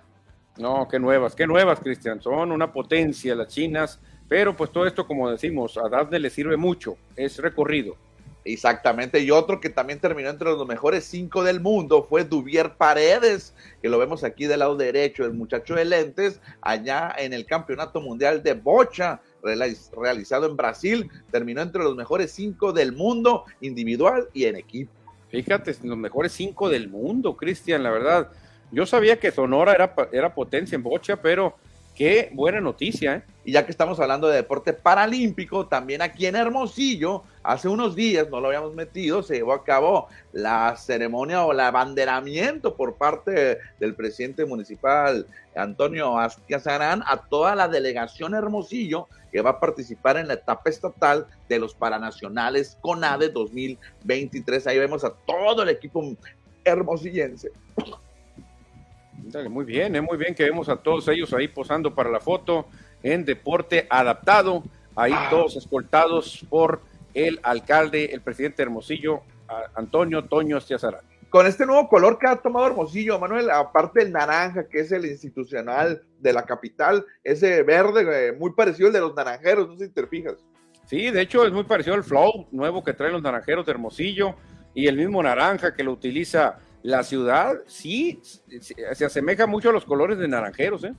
No, 0.58 0.88
qué 0.90 1.00
nuevas, 1.00 1.36
qué 1.36 1.46
nuevas, 1.46 1.80
Cristian. 1.80 2.22
Son 2.22 2.52
una 2.52 2.72
potencia 2.74 3.36
las 3.36 3.48
chinas, 3.48 4.00
pero 4.28 4.56
pues 4.56 4.72
todo 4.72 4.86
esto, 4.86 5.06
como 5.06 5.30
decimos, 5.30 5.78
a 5.78 5.88
Dafne 5.88 6.20
le 6.20 6.30
sirve 6.30 6.58
mucho, 6.58 6.98
es 7.16 7.38
recorrido. 7.38 7.96
Exactamente, 8.44 9.20
y 9.20 9.30
otro 9.30 9.60
que 9.60 9.70
también 9.70 10.00
terminó 10.00 10.30
entre 10.30 10.50
los 10.50 10.68
mejores 10.68 11.04
cinco 11.04 11.44
del 11.44 11.60
mundo 11.60 12.04
fue 12.10 12.24
Duvier 12.24 12.74
Paredes, 12.74 13.54
que 13.84 13.90
lo 13.90 14.00
vemos 14.00 14.24
aquí 14.24 14.48
del 14.48 14.60
lado 14.60 14.76
derecho, 14.76 15.26
el 15.26 15.34
muchacho 15.34 15.76
de 15.76 15.86
lentes, 15.86 16.42
allá 16.60 17.14
en 17.20 17.34
el 17.34 17.46
Campeonato 17.46 18.02
Mundial 18.02 18.42
de 18.42 18.56
Bocha, 18.56 19.22
realizado 19.44 20.48
en 20.48 20.58
Brasil, 20.58 21.10
terminó 21.32 21.62
entre 21.62 21.84
los 21.84 21.96
mejores 21.96 22.32
cinco 22.32 22.74
del 22.74 22.94
mundo, 22.94 23.46
individual 23.62 24.28
y 24.34 24.46
en 24.46 24.56
equipo. 24.56 24.92
Fíjate, 25.30 25.76
los 25.84 25.98
mejores 25.98 26.32
cinco 26.32 26.68
del 26.68 26.90
mundo, 26.90 27.38
Cristian, 27.38 27.84
la 27.84 27.92
verdad. 27.92 28.32
Yo 28.72 28.86
sabía 28.86 29.20
que 29.20 29.32
Sonora 29.32 29.74
era, 29.74 29.94
era 30.12 30.34
potencia 30.34 30.76
en 30.76 30.84
bocha, 30.84 31.22
pero 31.22 31.56
qué 31.96 32.32
buena 32.34 32.60
noticia. 32.60 33.16
¿eh? 33.16 33.24
Y 33.44 33.54
ya 33.54 33.66
que 33.66 33.72
estamos 33.72 34.00
hablando 34.00 34.28
de 34.28 34.36
deporte 34.36 34.72
paralímpico, 34.72 35.66
también 35.66 36.02
aquí 36.02 36.28
en 36.28 36.36
Hermosillo, 36.36 37.24
hace 37.42 37.68
unos 37.68 37.96
días, 37.96 38.30
no 38.30 38.40
lo 38.40 38.48
habíamos 38.48 38.76
metido, 38.76 39.24
se 39.24 39.36
llevó 39.36 39.54
a 39.54 39.64
cabo 39.64 40.08
la 40.32 40.76
ceremonia 40.76 41.44
o 41.44 41.52
el 41.52 41.60
abanderamiento 41.60 42.76
por 42.76 42.96
parte 42.96 43.58
del 43.80 43.96
presidente 43.96 44.46
municipal 44.46 45.26
Antonio 45.56 46.20
Azquiazarán 46.20 47.04
a 47.06 47.18
toda 47.18 47.56
la 47.56 47.68
delegación 47.68 48.36
Hermosillo 48.36 49.08
que 49.32 49.42
va 49.42 49.52
a 49.52 49.60
participar 49.60 50.18
en 50.18 50.28
la 50.28 50.36
etapa 50.36 50.70
estatal 50.70 51.26
de 51.50 51.58
los 51.58 51.74
Paranacionales 51.74 52.78
CONADE 52.82 53.30
2023. 53.30 54.68
Ahí 54.68 54.78
vemos 54.78 55.04
a 55.04 55.12
todo 55.12 55.64
el 55.64 55.70
equipo 55.70 56.04
hermosillense 56.64 57.52
muy 59.50 59.66
bien, 59.66 59.96
es 59.96 60.04
muy 60.04 60.18
bien 60.18 60.36
que 60.36 60.44
vemos 60.44 60.70
a 60.70 60.76
todos 60.76 61.08
ellos 61.08 61.34
ahí 61.34 61.48
posando 61.48 61.94
para 61.94 62.10
la 62.10 62.20
foto 62.20 62.66
en 63.04 63.26
deporte 63.26 63.88
adaptado, 63.90 64.64
ahí 64.96 65.14
ah. 65.16 65.28
todos 65.30 65.56
escoltados 65.56 66.46
por 66.50 66.82
el 67.14 67.40
alcalde, 67.44 68.06
el 68.14 68.22
presidente 68.22 68.62
Hermosillo, 68.62 69.22
Antonio 69.76 70.24
Toño 70.26 70.58
Estiazarán. 70.58 71.02
Con 71.30 71.48
este 71.48 71.66
nuevo 71.66 71.88
color 71.88 72.20
que 72.20 72.28
ha 72.28 72.36
tomado 72.36 72.68
Hermosillo, 72.68 73.18
Manuel, 73.18 73.50
aparte 73.50 74.02
del 74.02 74.12
naranja, 74.12 74.68
que 74.68 74.82
es 74.82 74.92
el 74.92 75.06
institucional 75.06 76.04
de 76.20 76.34
la 76.34 76.44
capital, 76.44 77.06
ese 77.24 77.64
verde 77.64 78.30
eh, 78.30 78.34
muy 78.34 78.52
parecido 78.54 78.88
al 78.88 78.94
de 78.94 79.00
los 79.00 79.16
naranjeros, 79.16 79.68
no 79.70 79.78
sé 79.78 79.86
si 79.86 79.94
te 79.94 80.06
fijas. 80.08 80.36
Sí, 80.86 81.10
de 81.10 81.22
hecho 81.22 81.46
es 81.46 81.54
muy 81.54 81.64
parecido 81.64 81.96
al 81.96 82.04
flow 82.04 82.48
nuevo 82.52 82.84
que 82.84 82.94
traen 82.94 83.14
los 83.14 83.22
naranjeros 83.22 83.66
de 83.66 83.72
Hermosillo 83.72 84.36
y 84.74 84.88
el 84.88 84.98
mismo 84.98 85.24
naranja 85.24 85.74
que 85.74 85.84
lo 85.84 85.94
utiliza 85.94 86.60
la 86.84 87.04
ciudad 87.04 87.60
sí 87.68 88.20
se 88.24 89.06
asemeja 89.06 89.46
mucho 89.46 89.70
a 89.70 89.74
los 89.74 89.86
colores 89.86 90.18
de 90.18 90.28
naranjeros, 90.28 90.84
¿eh? 90.84 90.94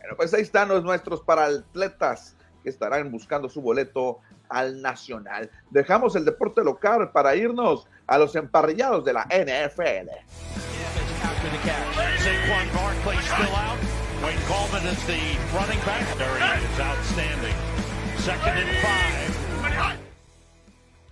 Bueno, 0.00 0.16
pues 0.16 0.32
ahí 0.32 0.42
están 0.42 0.68
los 0.68 0.84
nuestros 0.84 1.22
para 1.22 1.46
atletas 1.46 2.36
que 2.62 2.70
estarán 2.70 3.10
buscando 3.10 3.48
su 3.48 3.60
boleto 3.60 4.20
al 4.48 4.80
nacional. 4.80 5.50
Dejamos 5.70 6.14
el 6.14 6.24
deporte 6.24 6.62
local 6.62 7.10
para 7.10 7.34
irnos 7.34 7.86
a 8.06 8.18
los 8.18 8.34
emparrillados 8.36 9.04
de 9.04 9.12
la 9.12 9.24
NFL. 9.24 10.10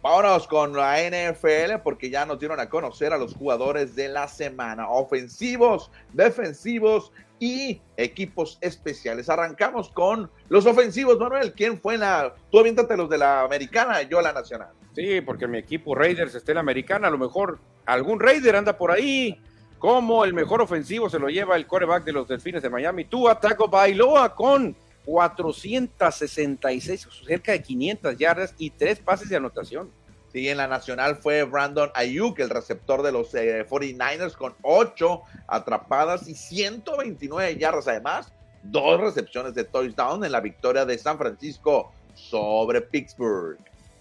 Vámonos 0.03 0.47
con 0.47 0.77
la 0.77 0.99
NFL 1.03 1.81
porque 1.83 2.11
ya 2.11 2.25
nos 2.25 2.39
dieron 2.39 2.61
a 2.61 2.69
conocer 2.69 3.13
a 3.13 3.19
los 3.19 3.35
jugadores 3.35 3.97
de 3.97 4.09
la 4.09 4.29
semana, 4.29 4.89
ofensivos, 4.89 5.91
defensivos 6.13 7.11
y 7.39 7.81
equipos 7.97 8.59
especiales. 8.61 9.29
Arrancamos 9.29 9.91
con 9.91 10.31
los 10.49 10.67
ofensivos, 10.67 11.19
Manuel. 11.19 11.53
¿Quién 11.53 11.81
fue 11.81 11.99
la? 11.99 12.35
Tú 12.51 12.59
aviéntate 12.59 12.97
los 12.97 13.11
de 13.11 13.19
la 13.19 13.43
americana, 13.43 14.03
yo 14.03 14.21
la 14.21 14.33
nacional. 14.33 14.69
Sí, 14.95 15.21
porque 15.21 15.47
mi 15.47 15.59
equipo 15.59 15.95
Raiders 15.95 16.35
está 16.35 16.53
en 16.53 16.57
la 16.57 16.61
americana. 16.61 17.09
A 17.09 17.11
lo 17.11 17.19
mejor 17.19 17.59
algún 17.85 18.21
Raider 18.21 18.57
anda 18.57 18.77
por 18.77 18.91
ahí. 18.91 19.41
Como 19.79 20.25
el 20.25 20.33
mejor 20.33 20.63
ofensivo 20.63 21.11
se 21.11 21.19
lo 21.19 21.29
lleva 21.29 21.55
el 21.55 21.67
coreback 21.67 22.05
de 22.05 22.13
los 22.13 22.27
Delfines 22.27 22.63
de 22.63 22.71
Miami. 22.71 23.05
Tú 23.05 23.29
ataco 23.29 23.69
Bailoa 23.69 24.35
con 24.35 24.75
466, 25.05 27.07
cerca 27.27 27.53
de 27.53 27.63
500 27.63 28.17
yardas 28.17 28.55
y 28.59 28.71
tres 28.71 28.99
pases 28.99 29.29
de 29.29 29.37
anotación. 29.37 29.91
Sí, 30.33 30.49
en 30.49 30.59
la 30.59 30.67
nacional 30.67 31.17
fue 31.17 31.45
Brandon 31.45 31.91
Ayuk, 31.95 32.39
el 32.41 32.51
receptor 32.51 33.03
de 33.03 33.13
los 33.13 33.33
49ers, 33.33 34.33
eh, 34.33 34.37
con 34.37 34.55
8 34.63 35.23
atrapadas 35.47 36.29
y 36.29 36.35
129 36.35 37.57
yardas. 37.57 37.89
Además, 37.89 38.33
dos 38.63 39.01
recepciones 39.01 39.55
de 39.55 39.65
touchdown 39.65 40.25
en 40.25 40.33
la 40.33 40.41
victoria 40.41 40.85
de 40.85 40.99
San 40.99 41.17
Francisco 41.17 41.93
sobre 42.15 42.81
Pittsburgh. 42.83 43.59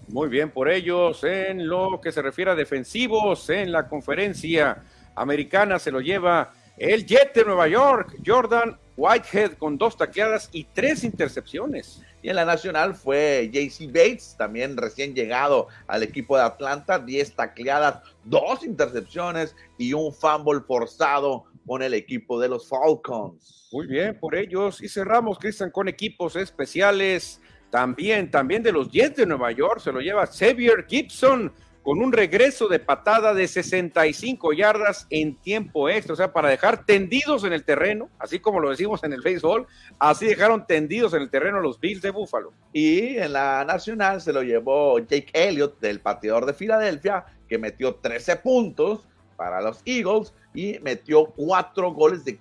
Muy 0.08 0.30
bien 0.30 0.52
por 0.52 0.70
ellos 0.70 1.24
en 1.24 1.68
lo 1.68 2.00
que 2.02 2.12
se 2.12 2.22
refiere 2.22 2.52
a 2.52 2.56
defensivos 2.56 3.50
en 3.50 3.72
la 3.72 3.88
conferencia 3.88 4.84
americana 5.16 5.80
se 5.80 5.92
lo 5.92 6.02
lleva 6.02 6.54
el 6.78 7.06
Jet 7.06 7.34
de 7.34 7.46
Nueva 7.46 7.68
York, 7.68 8.18
Jordan 8.26 8.78
Whitehead 8.98 9.54
con 9.54 9.78
dos 9.78 9.98
tacleadas 9.98 10.50
y 10.52 10.66
tres 10.66 11.04
intercepciones. 11.04 12.02
Y 12.26 12.30
en 12.30 12.38
la 12.38 12.46
nacional 12.46 12.96
fue 12.96 13.52
JC 13.54 13.86
Bates, 13.86 14.36
también 14.36 14.78
recién 14.78 15.14
llegado 15.14 15.68
al 15.86 16.02
equipo 16.02 16.36
de 16.36 16.42
Atlanta, 16.42 16.98
10 16.98 17.36
tacleadas, 17.36 18.02
dos 18.24 18.64
intercepciones 18.64 19.56
y 19.78 19.94
un 19.94 20.12
fumble 20.12 20.62
forzado 20.62 21.44
con 21.68 21.84
el 21.84 21.94
equipo 21.94 22.40
de 22.40 22.50
los 22.50 22.68
Falcons. 22.68 23.70
Muy 23.72 23.86
bien, 23.86 24.18
por 24.20 24.34
ellos. 24.34 24.82
Y 24.82 24.90
cerramos, 24.90 25.38
Cristian, 25.38 25.70
con 25.70 25.88
equipos 25.88 26.36
especiales. 26.36 27.40
También, 27.70 28.32
también 28.32 28.64
de 28.64 28.72
los 28.72 28.90
Jets 28.90 29.18
de 29.18 29.28
Nueva 29.28 29.52
York 29.52 29.80
se 29.80 29.92
lo 29.92 30.00
lleva 30.00 30.26
Xavier 30.26 30.84
Gibson 30.88 31.54
con 31.86 32.02
un 32.02 32.12
regreso 32.12 32.68
de 32.68 32.80
patada 32.80 33.36
de 33.36 33.48
65 33.48 34.54
yardas 34.54 35.06
en 35.12 35.36
tiempo 35.36 35.88
extra, 35.88 36.14
o 36.14 36.16
sea, 36.16 36.34
para 36.34 36.50
dejar 36.50 36.84
tendidos 36.84 37.44
en 37.44 37.54
el 37.54 37.64
terreno, 37.64 38.10
así 38.18 38.40
como 38.40 38.60
lo 38.60 38.72
decimos 38.72 39.04
en 39.04 39.14
el 39.14 39.22
béisbol, 39.22 39.68
así 40.00 40.26
dejaron 40.26 40.66
tendidos 40.66 41.14
en 41.14 41.22
el 41.22 41.30
terreno 41.30 41.60
los 41.60 41.80
Bills 41.80 42.02
de 42.02 42.10
Buffalo. 42.10 42.54
Y 42.74 43.18
en 43.18 43.34
la 43.34 43.64
nacional 43.66 44.20
se 44.20 44.34
lo 44.34 44.42
llevó 44.42 44.98
Jake 44.98 45.30
Elliott, 45.32 45.80
del 45.80 46.00
pateador 46.00 46.48
de 46.48 46.56
Filadelfia, 46.56 47.24
que 47.48 47.60
metió 47.60 47.94
13 47.94 48.38
puntos 48.38 49.02
para 49.36 49.62
los 49.62 49.84
Eagles 49.86 50.34
y 50.56 50.80
metió 50.80 51.26
cuatro 51.26 51.92
goles 51.92 52.26
de 52.26 52.40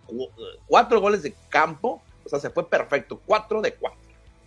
cuatro 0.67 1.03
goles 1.03 1.23
de 1.23 1.35
campo, 1.51 2.03
o 2.25 2.29
sea, 2.31 2.41
se 2.41 2.49
fue 2.49 2.67
perfecto, 2.67 3.21
cuatro 3.27 3.61
de 3.61 3.75
cuatro. 3.75 4.04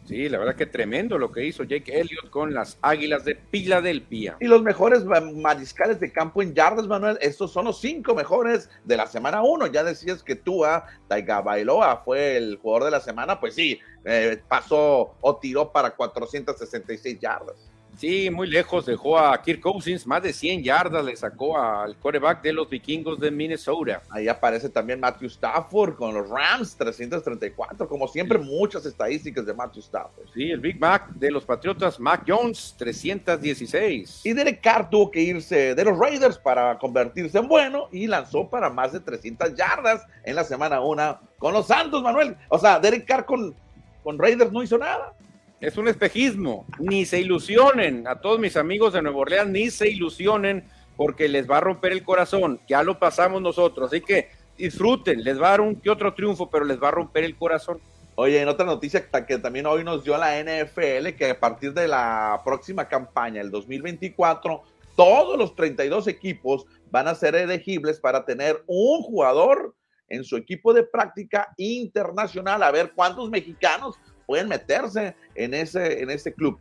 Sí, 0.07 0.29
la 0.29 0.37
verdad 0.37 0.55
que 0.55 0.65
tremendo 0.65 1.17
lo 1.17 1.33
que 1.33 1.45
hizo 1.45 1.65
Jake 1.65 1.99
Elliott 1.99 2.29
con 2.29 2.53
las 2.53 2.77
Águilas 2.81 3.25
de 3.25 3.35
Filadelfia. 3.51 4.37
Y 4.39 4.45
los 4.47 4.63
mejores 4.63 5.03
mariscales 5.03 5.99
de 5.99 6.13
campo 6.13 6.41
en 6.41 6.53
yardas, 6.53 6.87
Manuel, 6.87 7.17
estos 7.19 7.51
son 7.51 7.65
los 7.65 7.81
cinco 7.81 8.15
mejores 8.15 8.69
de 8.85 8.95
la 8.95 9.07
semana 9.07 9.41
uno. 9.41 9.67
Ya 9.67 9.83
decías 9.83 10.23
que 10.23 10.35
tú, 10.35 10.63
Taiga 11.09 11.41
Bailoa, 11.41 12.03
fue 12.05 12.37
el 12.37 12.55
jugador 12.55 12.85
de 12.85 12.91
la 12.91 13.01
semana, 13.01 13.37
pues 13.37 13.55
sí, 13.55 13.79
eh, 14.05 14.41
pasó 14.47 15.13
o 15.19 15.35
tiró 15.35 15.73
para 15.73 15.91
466 15.91 17.19
yardas. 17.19 17.69
Sí, 17.97 18.29
muy 18.29 18.45
lejos 18.45 18.85
dejó 18.85 19.17
a 19.17 19.41
Kirk 19.41 19.59
Cousins, 19.59 20.05
más 20.05 20.21
de 20.21 20.31
100 20.31 20.63
yardas 20.63 21.03
le 21.03 21.15
sacó 21.15 21.57
al 21.57 21.95
quarterback 21.97 22.43
de 22.43 22.53
los 22.53 22.69
vikingos 22.69 23.19
de 23.19 23.31
Minnesota. 23.31 24.03
Ahí 24.11 24.27
aparece 24.27 24.69
también 24.69 24.99
Matthew 24.99 25.29
Stafford 25.29 25.95
con 25.95 26.13
los 26.13 26.29
Rams, 26.29 26.77
334, 26.77 27.89
como 27.89 28.07
siempre 28.07 28.37
muchas 28.37 28.85
estadísticas 28.85 29.47
de 29.47 29.53
Matthew 29.55 29.79
Stafford. 29.79 30.27
Sí, 30.31 30.51
el 30.51 30.59
Big 30.59 30.79
Mac 30.79 31.09
de 31.15 31.31
los 31.31 31.43
Patriotas, 31.43 31.99
Mac 31.99 32.23
Jones, 32.27 32.75
316. 32.77 34.21
Y 34.23 34.33
Derek 34.33 34.61
Carr 34.61 34.91
tuvo 34.91 35.09
que 35.09 35.21
irse 35.21 35.73
de 35.73 35.83
los 35.83 35.97
Raiders 35.97 36.37
para 36.37 36.77
convertirse 36.77 37.39
en 37.39 37.47
bueno 37.47 37.87
y 37.91 38.05
lanzó 38.05 38.47
para 38.47 38.69
más 38.69 38.93
de 38.93 38.99
300 38.99 39.55
yardas 39.55 40.05
en 40.23 40.35
la 40.35 40.43
semana 40.43 40.81
1 40.81 41.19
con 41.39 41.51
los 41.51 41.65
Santos, 41.65 42.03
Manuel. 42.03 42.37
O 42.49 42.59
sea, 42.59 42.79
Derek 42.79 43.07
Carr 43.07 43.25
con, 43.25 43.55
con 44.03 44.19
Raiders 44.19 44.51
no 44.51 44.61
hizo 44.61 44.77
nada 44.77 45.15
es 45.59 45.77
un 45.77 45.87
espejismo. 45.87 46.65
Ni 46.79 47.05
se 47.05 47.19
ilusionen, 47.19 48.07
a 48.07 48.19
todos 48.21 48.39
mis 48.39 48.57
amigos 48.57 48.93
de 48.93 49.01
Nueva 49.01 49.19
Orleans, 49.19 49.51
ni 49.51 49.69
se 49.69 49.89
ilusionen 49.89 50.65
porque 50.95 51.27
les 51.27 51.49
va 51.49 51.57
a 51.57 51.61
romper 51.61 51.91
el 51.91 52.03
corazón. 52.03 52.59
Ya 52.67 52.83
lo 52.83 52.99
pasamos 52.99 53.41
nosotros, 53.41 53.87
así 53.91 54.01
que 54.01 54.29
disfruten, 54.57 55.23
les 55.23 55.39
va 55.39 55.47
a 55.47 55.51
dar 55.51 55.61
un 55.61 55.75
que 55.75 55.89
otro 55.89 56.13
triunfo, 56.13 56.49
pero 56.49 56.65
les 56.65 56.81
va 56.81 56.89
a 56.89 56.91
romper 56.91 57.23
el 57.23 57.35
corazón. 57.35 57.79
Oye, 58.15 58.41
en 58.41 58.47
otra 58.47 58.65
noticia 58.65 59.07
que 59.27 59.37
también 59.37 59.67
hoy 59.67 59.83
nos 59.83 60.03
dio 60.03 60.17
la 60.17 60.39
NFL, 60.41 61.09
que 61.15 61.29
a 61.29 61.39
partir 61.39 61.73
de 61.73 61.87
la 61.87 62.41
próxima 62.43 62.87
campaña, 62.87 63.41
el 63.41 63.51
2024, 63.51 64.63
todos 64.95 65.37
los 65.37 65.55
32 65.55 66.07
equipos 66.07 66.65
van 66.89 67.07
a 67.07 67.13
ser 67.13 67.35
elegibles 67.35 67.99
para 67.99 68.25
tener 68.25 68.63
un 68.65 69.03
jugador 69.03 69.75
en 70.09 70.23
su 70.23 70.35
equipo 70.35 70.73
de 70.73 70.81
práctica 70.81 71.53
internacional. 71.57 72.63
A 72.63 72.71
ver 72.71 72.93
cuántos 72.95 73.29
mexicanos 73.29 73.99
pueden 74.27 74.47
meterse 74.47 75.15
en 75.33 75.55
ese, 75.55 76.03
en 76.03 76.11
ese 76.11 76.33
club. 76.33 76.59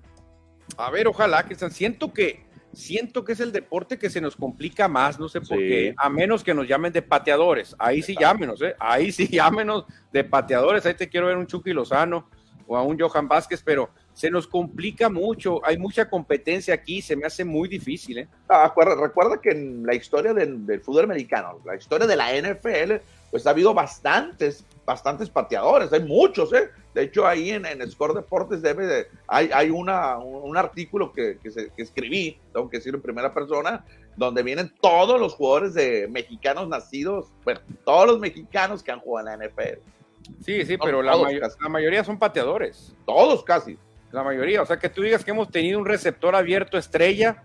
A 0.79 0.91
ver, 0.91 1.07
ojalá, 1.07 1.45
que 1.45 1.55
siento 1.69 2.15
que 2.15 2.47
siento 2.73 3.25
que 3.25 3.33
es 3.33 3.41
el 3.41 3.53
deporte 3.53 3.99
que 3.99 4.11
se 4.11 4.21
nos 4.21 4.37
complica 4.37 4.87
más, 4.87 5.19
no 5.19 5.29
sé 5.29 5.41
por 5.41 5.57
qué, 5.57 5.95
a 5.97 6.11
menos 6.11 6.45
que 6.45 6.53
nos 6.53 6.69
llamen 6.69 6.93
de 6.93 7.01
pateadores, 7.01 7.75
ahí 7.79 8.03
sí 8.03 8.15
llámenos, 8.19 8.61
¿eh? 8.61 8.75
ahí 8.79 9.11
sí 9.11 9.27
llámenos 9.33 9.87
de 10.13 10.25
pateadores, 10.25 10.85
ahí 10.85 10.95
te 10.95 11.09
quiero 11.09 11.27
ver 11.27 11.39
un 11.39 11.47
Chucky 11.47 11.73
Lozano 11.73 12.29
o 12.67 12.77
a 12.77 12.83
un 12.83 12.99
Johan 12.99 13.29
Vázquez, 13.29 13.63
pero 13.65 13.89
se 14.13 14.31
nos 14.31 14.47
complica 14.47 15.09
mucho, 15.09 15.65
hay 15.65 15.79
mucha 15.79 16.11
competencia 16.11 16.75
aquí, 16.75 17.01
se 17.01 17.17
me 17.17 17.27
hace 17.27 17.45
muy 17.45 17.69
difícil. 17.69 18.19
¿eh? 18.19 18.29
Ah, 18.49 18.73
recuerda, 19.01 19.41
que 19.41 19.51
en 19.51 19.87
la 19.87 19.95
historia 19.95 20.35
del, 20.35 20.67
del, 20.67 20.81
fútbol 20.81 21.05
americano, 21.05 21.61
la 21.65 21.77
historia 21.77 22.07
de 22.07 22.17
la 22.17 22.33
NFL, 22.33 22.95
pues 23.31 23.47
ha 23.47 23.51
habido 23.51 23.73
bastantes, 23.73 24.65
bastantes 24.87 25.29
pateadores, 25.29 25.93
hay 25.93 26.05
muchos, 26.05 26.53
¿eh? 26.53 26.71
De 26.95 27.03
hecho, 27.03 27.27
ahí 27.27 27.51
en, 27.51 27.67
en 27.67 27.91
Score 27.91 28.15
Deportes 28.15 28.63
debe 28.63 28.87
de, 28.87 29.07
hay, 29.27 29.51
hay 29.53 29.69
una, 29.69 30.17
un, 30.17 30.57
artículo 30.57 31.13
que, 31.13 31.39
que, 31.43 31.51
se, 31.51 31.71
que, 31.71 31.83
escribí, 31.83 32.39
tengo 32.53 32.71
que 32.71 32.79
decirlo 32.79 32.99
en 32.99 33.03
primera 33.03 33.35
persona, 33.35 33.85
donde 34.17 34.43
vienen 34.43 34.73
todos 34.81 35.21
los 35.21 35.35
jugadores 35.35 35.75
de 35.75 36.09
mexicanos 36.09 36.69
nacidos, 36.69 37.33
bueno, 37.45 37.61
todos 37.85 38.07
los 38.07 38.21
mexicanos 38.21 38.83
que 38.83 38.93
han 38.93 39.01
jugado 39.01 39.29
en 39.29 39.41
la 39.41 39.47
NFL. 39.47 39.81
Sí, 40.43 40.65
sí, 40.65 40.79
pero 40.79 41.03
la, 41.03 41.17
la 41.17 41.69
mayoría 41.69 42.03
son 42.05 42.19
pateadores. 42.19 42.95
Todos 43.05 43.45
casi. 43.45 43.77
La 44.13 44.23
mayoría, 44.23 44.63
o 44.63 44.67
sea, 44.67 44.79
que 44.79 44.89
tú 44.89 45.03
digas 45.03 45.25
que 45.25 45.33
hemos 45.33 45.51
tenido 45.51 45.79
un 45.79 45.85
receptor 45.85 46.35
abierto 46.35 46.79
estrella, 46.79 47.43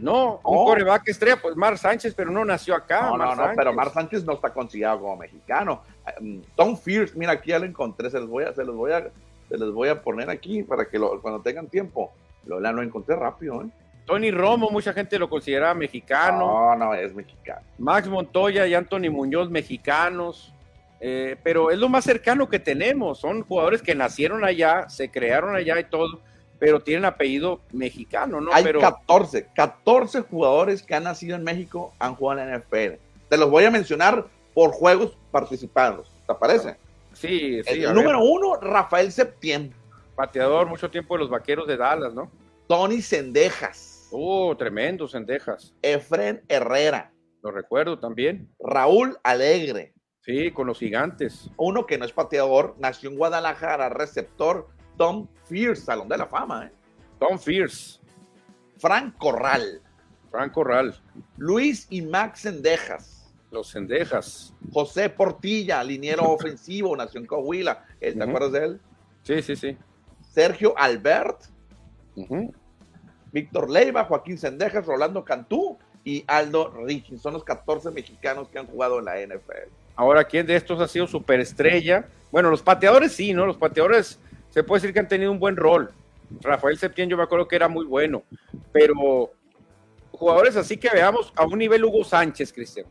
no, 0.00 0.40
un 0.44 0.64
coreback 0.64 1.08
estrella, 1.08 1.38
pues 1.40 1.56
Mar 1.56 1.76
Sánchez, 1.76 2.14
pero 2.14 2.30
no 2.30 2.42
nació 2.44 2.74
acá. 2.74 3.02
No, 3.02 3.18
no, 3.18 3.34
no, 3.34 3.52
pero 3.54 3.74
Mar 3.74 3.92
Sánchez 3.92 4.24
no 4.24 4.32
está 4.32 4.50
considerado 4.50 5.00
como 5.00 5.16
mexicano. 5.16 5.82
Mm, 6.20 6.40
Tom 6.56 6.76
Fierce, 6.76 7.14
mira, 7.16 7.32
aquí 7.32 7.50
ya 7.50 7.58
lo 7.58 7.66
encontré, 7.66 8.10
se 8.10 8.18
los 8.18 8.28
voy 8.28 8.44
a, 8.44 8.52
se 8.52 8.64
los 8.64 8.74
voy 8.74 8.92
a, 8.92 9.08
se 9.48 9.58
los 9.58 9.74
voy 9.74 9.88
a 9.88 10.00
poner 10.02 10.30
aquí 10.30 10.62
para 10.62 10.88
que 10.88 10.98
lo, 10.98 11.20
cuando 11.20 11.40
tengan 11.40 11.66
tiempo. 11.68 12.12
Lo, 12.46 12.58
lo 12.58 12.82
encontré 12.82 13.16
rápido, 13.16 13.62
¿eh? 13.62 13.68
Tony 14.06 14.30
Romo, 14.30 14.70
mucha 14.70 14.92
gente 14.92 15.18
lo 15.18 15.28
considera 15.28 15.72
mexicano. 15.74 16.74
No, 16.74 16.76
no, 16.76 16.94
es 16.94 17.14
mexicano. 17.14 17.60
Max 17.78 18.08
Montoya 18.08 18.66
y 18.66 18.74
Anthony 18.74 19.10
Muñoz, 19.10 19.50
mexicanos. 19.50 20.52
Eh, 21.00 21.36
pero 21.42 21.70
es 21.70 21.78
lo 21.78 21.88
más 21.88 22.04
cercano 22.04 22.48
que 22.48 22.58
tenemos. 22.58 23.20
Son 23.20 23.42
jugadores 23.42 23.82
que 23.82 23.94
nacieron 23.94 24.44
allá, 24.44 24.88
se 24.88 25.10
crearon 25.10 25.54
allá 25.54 25.78
y 25.78 25.84
todo 25.84 26.20
pero 26.60 26.80
tienen 26.80 27.06
apellido 27.06 27.60
mexicano, 27.72 28.40
¿no? 28.40 28.52
Hay 28.52 28.62
pero... 28.62 28.80
14, 28.80 29.48
14 29.54 30.20
jugadores 30.20 30.82
que 30.82 30.94
han 30.94 31.04
nacido 31.04 31.34
en 31.34 31.42
México 31.42 31.94
han 31.98 32.14
jugado 32.14 32.42
en 32.42 32.50
la 32.50 32.58
NFL. 32.58 33.00
Te 33.30 33.36
los 33.38 33.50
voy 33.50 33.64
a 33.64 33.70
mencionar 33.70 34.26
por 34.54 34.70
juegos 34.72 35.16
participados, 35.30 36.14
¿te 36.26 36.34
parece? 36.34 36.76
Sí, 37.12 37.62
sí. 37.64 37.82
El 37.84 37.94
número 37.94 38.22
uno, 38.22 38.56
Rafael 38.56 39.10
Septiembre. 39.12 39.76
Pateador 40.14 40.66
mucho 40.66 40.90
tiempo 40.90 41.14
de 41.14 41.20
los 41.20 41.30
vaqueros 41.30 41.66
de 41.66 41.76
Dallas, 41.76 42.14
¿no? 42.14 42.30
Tony 42.66 43.00
Sendejas. 43.00 44.08
Oh, 44.12 44.54
tremendo 44.56 45.08
Sendejas. 45.08 45.74
Efren 45.82 46.42
Herrera. 46.48 47.12
Lo 47.42 47.50
recuerdo 47.50 47.98
también. 47.98 48.52
Raúl 48.58 49.18
Alegre. 49.22 49.94
Sí, 50.20 50.50
con 50.50 50.66
los 50.66 50.78
gigantes. 50.78 51.50
Uno 51.56 51.86
que 51.86 51.96
no 51.96 52.04
es 52.04 52.12
pateador, 52.12 52.74
nació 52.78 53.10
en 53.10 53.16
Guadalajara, 53.16 53.88
receptor, 53.88 54.68
Tom 54.98 55.26
Fierce, 55.46 55.84
Salón 55.86 56.08
de 56.08 56.18
la 56.18 56.26
Fama. 56.26 56.66
¿eh? 56.66 56.72
Tom 57.18 57.38
Fierce. 57.38 58.00
Frank 58.78 59.16
Corral. 59.16 59.80
Frank 60.30 60.52
Corral. 60.52 60.94
Luis 61.38 61.86
y 61.90 62.02
Max 62.02 62.40
Sendejas. 62.40 63.19
Los 63.50 63.68
Sendejas. 63.68 64.54
José 64.72 65.08
Portilla, 65.10 65.82
liniero 65.82 66.24
ofensivo, 66.30 66.96
nació 66.96 67.20
en 67.20 67.26
Coahuila. 67.26 67.84
¿Te 67.98 68.22
acuerdas 68.22 68.52
de 68.52 68.64
él? 68.64 68.80
Sí, 69.22 69.42
sí, 69.42 69.56
sí. 69.56 69.76
Sergio 70.30 70.74
Albert. 70.76 71.44
Víctor 73.32 73.70
Leiva, 73.70 74.04
Joaquín 74.04 74.38
Sendejas, 74.38 74.86
Rolando 74.86 75.24
Cantú 75.24 75.78
y 76.04 76.24
Aldo 76.26 76.70
Richin. 76.84 77.18
Son 77.18 77.32
los 77.32 77.44
14 77.44 77.90
mexicanos 77.90 78.48
que 78.48 78.58
han 78.58 78.66
jugado 78.66 78.98
en 78.98 79.04
la 79.04 79.16
NFL. 79.20 79.70
Ahora, 79.96 80.24
¿quién 80.24 80.46
de 80.46 80.56
estos 80.56 80.80
ha 80.80 80.88
sido 80.88 81.06
superestrella? 81.06 82.06
Bueno, 82.30 82.50
los 82.50 82.62
pateadores 82.62 83.12
sí, 83.12 83.32
¿no? 83.32 83.46
Los 83.46 83.56
pateadores 83.56 84.18
se 84.50 84.62
puede 84.62 84.80
decir 84.80 84.94
que 84.94 85.00
han 85.00 85.08
tenido 85.08 85.30
un 85.30 85.38
buen 85.38 85.56
rol. 85.56 85.92
Rafael 86.40 86.78
Septién 86.78 87.08
yo 87.08 87.16
me 87.16 87.22
acuerdo 87.22 87.48
que 87.48 87.56
era 87.56 87.68
muy 87.68 87.84
bueno, 87.84 88.22
pero 88.72 89.32
jugadores 90.12 90.56
así 90.56 90.76
que 90.76 90.88
veamos 90.90 91.32
a 91.34 91.44
un 91.44 91.58
nivel 91.58 91.84
Hugo 91.84 92.04
Sánchez, 92.04 92.52
Cristian. 92.52 92.86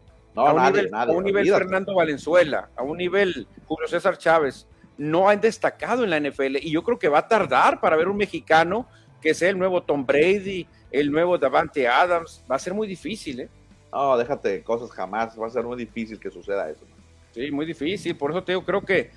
A, 0.48 0.54
un 0.54 0.64
nivel, 0.64 0.90
a 0.94 1.06
un 1.06 1.24
nivel 1.24 1.50
Fernando 1.50 1.96
Valenzuela, 1.96 2.70
a 2.76 2.84
un 2.84 2.98
nivel 2.98 3.48
Julio 3.66 3.88
César 3.88 4.18
Chávez, 4.18 4.68
no 4.98 5.30
han 5.30 5.40
destacado 5.40 6.04
en 6.04 6.10
la 6.10 6.20
NFL 6.20 6.58
y 6.58 6.72
yo 6.72 6.84
creo 6.84 7.00
que 7.00 7.08
va 7.08 7.20
a 7.20 7.28
tardar 7.28 7.80
para 7.80 7.96
ver 7.96 8.08
un 8.08 8.18
mexicano 8.18 8.88
que 9.22 9.34
sea 9.34 9.50
el 9.50 9.58
nuevo 9.58 9.84
Tom 9.84 10.06
Brady, 10.06 10.68
el 10.92 11.12
nuevo 11.12 11.38
Davante 11.38 11.88
Adams, 11.88 12.44
va 12.50 12.56
a 12.56 12.60
ser 12.60 12.74
muy 12.74 12.88
difícil, 12.88 13.42
¿eh? 13.42 13.50
No, 13.92 14.18
déjate 14.18 14.64
cosas 14.64 14.92
jamás, 14.92 15.40
va 15.40 15.48
a 15.48 15.50
ser 15.50 15.64
muy 15.64 15.78
difícil 15.78 16.20
que 16.20 16.30
suceda 16.30 16.70
eso. 16.70 16.86
Sí, 17.32 17.52
muy 17.52 17.66
difícil, 17.66 18.16
por 18.16 18.32
eso 18.32 18.44
te 18.44 18.52
digo, 18.52 18.64
creo 18.64 18.82
que 18.82 19.12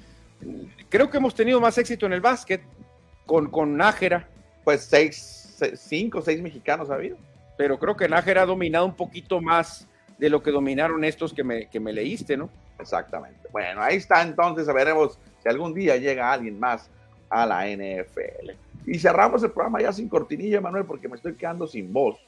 creo 0.88 1.10
que 1.10 1.18
hemos 1.18 1.34
tenido 1.34 1.60
más 1.60 1.78
éxito 1.78 2.06
en 2.06 2.12
el 2.12 2.20
básquet. 2.20 2.62
con, 3.26 3.50
con 3.50 3.76
Nájera. 3.76 4.28
Pues 4.64 4.82
seis, 4.82 5.54
seis, 5.56 5.80
cinco, 5.80 6.22
seis 6.22 6.40
mexicanos 6.40 6.90
ha 6.90 6.94
habido. 6.94 7.16
Pero 7.56 7.78
creo 7.78 7.96
que 7.96 8.08
Nájera 8.08 8.42
ha 8.42 8.46
dominado 8.46 8.86
un 8.86 8.96
poquito 8.96 9.40
más 9.40 9.88
de 10.18 10.30
lo 10.30 10.42
que 10.42 10.50
dominaron 10.50 11.04
estos 11.04 11.32
que 11.32 11.44
me, 11.44 11.68
que 11.68 11.80
me 11.80 11.92
leíste, 11.92 12.36
¿no? 12.36 12.50
Exactamente. 12.78 13.48
Bueno, 13.50 13.82
ahí 13.82 13.96
está 13.96 14.22
entonces, 14.22 14.66
veremos 14.66 15.18
si 15.42 15.48
algún 15.48 15.74
día 15.74 15.96
llega 15.96 16.32
alguien 16.32 16.58
más 16.58 16.88
a 17.30 17.46
la 17.46 17.66
NFL. 17.66 18.50
Y 18.86 18.98
cerramos 18.98 19.42
el 19.42 19.50
programa 19.50 19.80
ya 19.80 19.92
sin 19.92 20.08
cortinilla, 20.08 20.60
Manuel, 20.60 20.84
porque 20.84 21.08
me 21.08 21.16
estoy 21.16 21.34
quedando 21.34 21.66
sin 21.66 21.92
voz. 21.92 22.18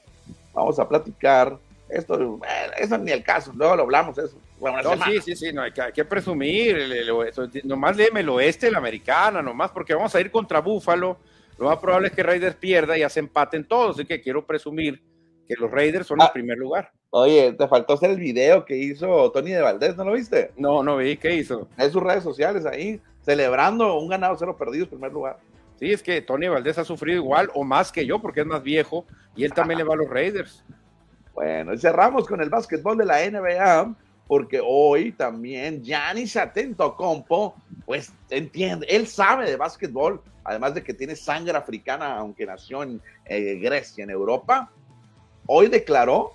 Vamos 0.52 0.78
a 0.78 0.88
platicar. 0.88 1.58
Esto, 1.86 2.40
eso 2.78 2.96
ni 2.96 3.12
el 3.12 3.22
caso, 3.22 3.52
luego 3.54 3.76
lo 3.76 3.82
hablamos 3.82 4.16
eso. 4.16 4.38
Bueno, 4.58 4.80
no, 4.82 5.04
sí, 5.04 5.20
sí, 5.20 5.36
sí, 5.36 5.52
no, 5.52 5.62
hay, 5.62 5.72
que, 5.72 5.82
hay 5.82 5.92
que 5.92 6.04
presumir. 6.04 6.76
El, 6.76 6.92
el, 6.92 7.08
el, 7.08 7.62
nomás 7.64 7.96
léeme 7.96 8.20
el 8.20 8.28
oeste, 8.30 8.70
la 8.70 8.78
americana, 8.78 9.42
nomás, 9.42 9.70
porque 9.70 9.94
vamos 9.94 10.14
a 10.14 10.20
ir 10.20 10.30
contra 10.30 10.60
Búfalo. 10.60 11.18
Lo 11.58 11.66
más 11.66 11.76
probable 11.78 12.08
es 12.08 12.14
que 12.14 12.22
Raiders 12.22 12.56
pierda 12.56 12.96
y 12.96 13.08
se 13.10 13.20
empaten 13.20 13.64
todos, 13.64 13.96
así 13.96 14.06
que 14.06 14.20
quiero 14.20 14.44
presumir 14.44 15.00
que 15.46 15.54
los 15.56 15.70
Raiders 15.70 16.06
son 16.06 16.20
ah, 16.20 16.26
el 16.26 16.32
primer 16.32 16.58
lugar. 16.58 16.90
Oye, 17.16 17.52
te 17.52 17.68
faltó 17.68 17.92
hacer 17.92 18.10
el 18.10 18.18
video 18.18 18.64
que 18.64 18.76
hizo 18.76 19.30
Tony 19.30 19.52
de 19.52 19.60
Valdés, 19.60 19.96
¿no 19.96 20.02
lo 20.02 20.14
viste? 20.14 20.50
No, 20.56 20.82
no 20.82 20.96
vi, 20.96 21.16
¿qué 21.16 21.36
hizo? 21.36 21.68
En 21.78 21.92
sus 21.92 22.02
redes 22.02 22.24
sociales 22.24 22.66
ahí, 22.66 23.00
celebrando 23.24 24.00
un 24.00 24.08
ganado, 24.08 24.34
cero 24.36 24.56
perdidos, 24.56 24.88
primer 24.88 25.12
lugar. 25.12 25.38
Sí, 25.78 25.92
es 25.92 26.02
que 26.02 26.20
Tony 26.22 26.48
Valdés 26.48 26.76
ha 26.76 26.84
sufrido 26.84 27.18
igual 27.18 27.52
o 27.54 27.62
más 27.62 27.92
que 27.92 28.04
yo 28.04 28.20
porque 28.20 28.40
es 28.40 28.46
más 28.46 28.64
viejo 28.64 29.04
y 29.36 29.44
él 29.44 29.52
también 29.52 29.78
le 29.78 29.84
va 29.84 29.94
a 29.94 29.96
los 29.96 30.10
Raiders. 30.10 30.64
Bueno, 31.34 31.72
y 31.72 31.78
cerramos 31.78 32.26
con 32.26 32.40
el 32.40 32.50
básquetbol 32.50 32.98
de 32.98 33.04
la 33.04 33.30
NBA 33.30 33.94
porque 34.26 34.60
hoy 34.60 35.12
también 35.12 35.84
Giannis 35.84 36.36
Compo, 36.96 37.54
pues 37.86 38.12
entiende, 38.28 38.88
él 38.90 39.06
sabe 39.06 39.48
de 39.48 39.54
básquetbol, 39.54 40.20
además 40.42 40.74
de 40.74 40.82
que 40.82 40.94
tiene 40.94 41.14
sangre 41.14 41.56
africana, 41.56 42.16
aunque 42.16 42.44
nació 42.44 42.82
en 42.82 43.00
eh, 43.26 43.60
Grecia, 43.62 44.02
en 44.02 44.10
Europa, 44.10 44.68
hoy 45.46 45.68
declaró 45.68 46.32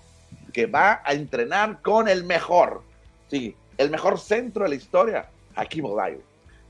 que 0.60 0.66
va 0.66 1.01
a 1.05 1.14
entrenar 1.14 1.82
con 1.82 2.10
el 2.10 2.26
mejor, 2.26 2.84
sí, 3.30 3.55
el 3.78 3.89
mejor 3.89 4.20
centro 4.20 4.66
de 4.66 4.70
la 4.72 4.76
historia, 4.76 5.30
Hakim 5.55 5.86
Olajuwon. 5.86 6.22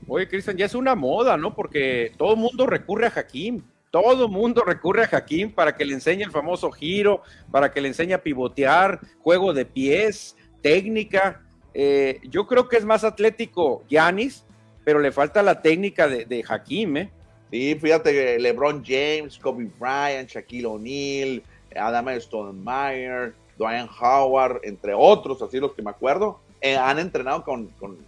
Oye, 0.06 0.28
Cristian, 0.28 0.56
ya 0.56 0.66
es 0.66 0.76
una 0.76 0.94
moda, 0.94 1.36
¿no? 1.36 1.56
Porque 1.56 2.12
todo 2.16 2.34
el 2.34 2.38
mundo 2.38 2.68
recurre 2.68 3.08
a 3.08 3.12
Hakim. 3.16 3.62
Todo 3.90 4.28
mundo 4.28 4.62
recurre 4.62 5.02
a 5.02 5.16
Hakim 5.16 5.50
para 5.50 5.74
que 5.76 5.84
le 5.84 5.94
enseñe 5.94 6.22
el 6.22 6.30
famoso 6.30 6.70
giro, 6.70 7.22
para 7.50 7.72
que 7.72 7.80
le 7.80 7.88
enseñe 7.88 8.12
a 8.12 8.22
pivotear, 8.22 9.00
juego 9.24 9.52
de 9.52 9.64
pies, 9.64 10.36
técnica. 10.62 11.42
Eh, 11.74 12.20
yo 12.30 12.46
creo 12.46 12.68
que 12.68 12.76
es 12.76 12.84
más 12.84 13.02
atlético 13.02 13.82
Giannis, 13.88 14.44
pero 14.84 15.00
le 15.00 15.10
falta 15.10 15.42
la 15.42 15.62
técnica 15.62 16.06
de, 16.06 16.26
de 16.26 16.44
Hakim, 16.48 16.96
¿eh? 16.96 17.10
Sí, 17.50 17.74
fíjate 17.74 18.38
LeBron 18.38 18.84
James, 18.84 19.36
Kobe 19.36 19.68
Bryant, 19.80 20.30
Shaquille 20.30 20.66
O'Neal, 20.66 21.42
Adam 21.76 22.08
Stonemeyer, 22.20 23.34
Dwayne 23.60 23.90
Howard, 24.00 24.60
entre 24.62 24.94
otros, 24.94 25.42
así 25.42 25.60
los 25.60 25.74
que 25.74 25.82
me 25.82 25.90
acuerdo, 25.90 26.40
eh, 26.62 26.76
han 26.76 26.98
entrenado 26.98 27.44
con, 27.44 27.66
con, 27.78 27.98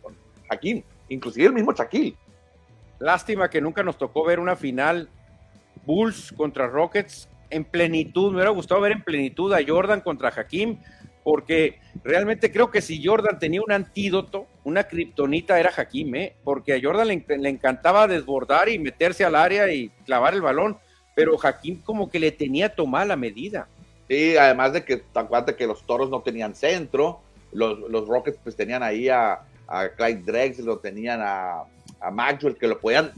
con 0.00 0.14
inclusive 1.08 1.46
el 1.46 1.52
mismo 1.52 1.72
Shaquille. 1.72 2.16
Lástima 3.00 3.50
que 3.50 3.60
nunca 3.60 3.82
nos 3.82 3.98
tocó 3.98 4.24
ver 4.24 4.38
una 4.38 4.54
final 4.54 5.08
Bulls 5.84 6.32
contra 6.32 6.68
Rockets 6.68 7.28
en 7.50 7.64
plenitud. 7.64 8.30
Me 8.30 8.36
hubiera 8.36 8.50
gustado 8.50 8.80
ver 8.80 8.92
en 8.92 9.02
plenitud 9.02 9.52
a 9.52 9.58
Jordan 9.66 10.02
contra 10.02 10.28
Hakim, 10.28 10.78
porque 11.24 11.80
realmente 12.04 12.52
creo 12.52 12.70
que 12.70 12.80
si 12.80 13.04
Jordan 13.04 13.40
tenía 13.40 13.60
un 13.60 13.72
antídoto, 13.72 14.46
una 14.62 14.84
kriptonita 14.84 15.58
era 15.58 15.72
Hakim, 15.76 16.14
¿eh? 16.14 16.36
porque 16.44 16.74
a 16.74 16.80
Jordan 16.80 17.08
le, 17.08 17.24
le, 17.38 17.48
encantaba 17.48 18.06
desbordar 18.06 18.68
y 18.68 18.78
meterse 18.78 19.24
al 19.24 19.34
área 19.34 19.72
y 19.72 19.88
clavar 20.06 20.34
el 20.34 20.42
balón, 20.42 20.78
pero 21.16 21.36
Hakim 21.42 21.82
como 21.82 22.08
que 22.08 22.20
le 22.20 22.30
tenía 22.30 22.72
tomada 22.72 23.04
la 23.04 23.16
medida. 23.16 23.66
Sí, 24.08 24.36
además 24.36 24.72
de 24.72 24.84
que, 24.84 25.02
acuérdate 25.14 25.56
que 25.56 25.66
los 25.66 25.84
toros 25.84 26.10
no 26.10 26.22
tenían 26.22 26.54
centro, 26.54 27.20
los, 27.52 27.78
los 27.78 28.08
Rockets 28.08 28.38
pues 28.42 28.56
tenían 28.56 28.82
ahí 28.82 29.08
a, 29.08 29.42
a 29.68 29.88
Clyde 29.90 30.22
Drexler, 30.22 30.66
lo 30.66 30.78
tenían 30.78 31.20
a, 31.22 31.64
a 32.00 32.10
Maxwell, 32.10 32.56
que 32.56 32.66
lo 32.66 32.78
podían 32.78 33.12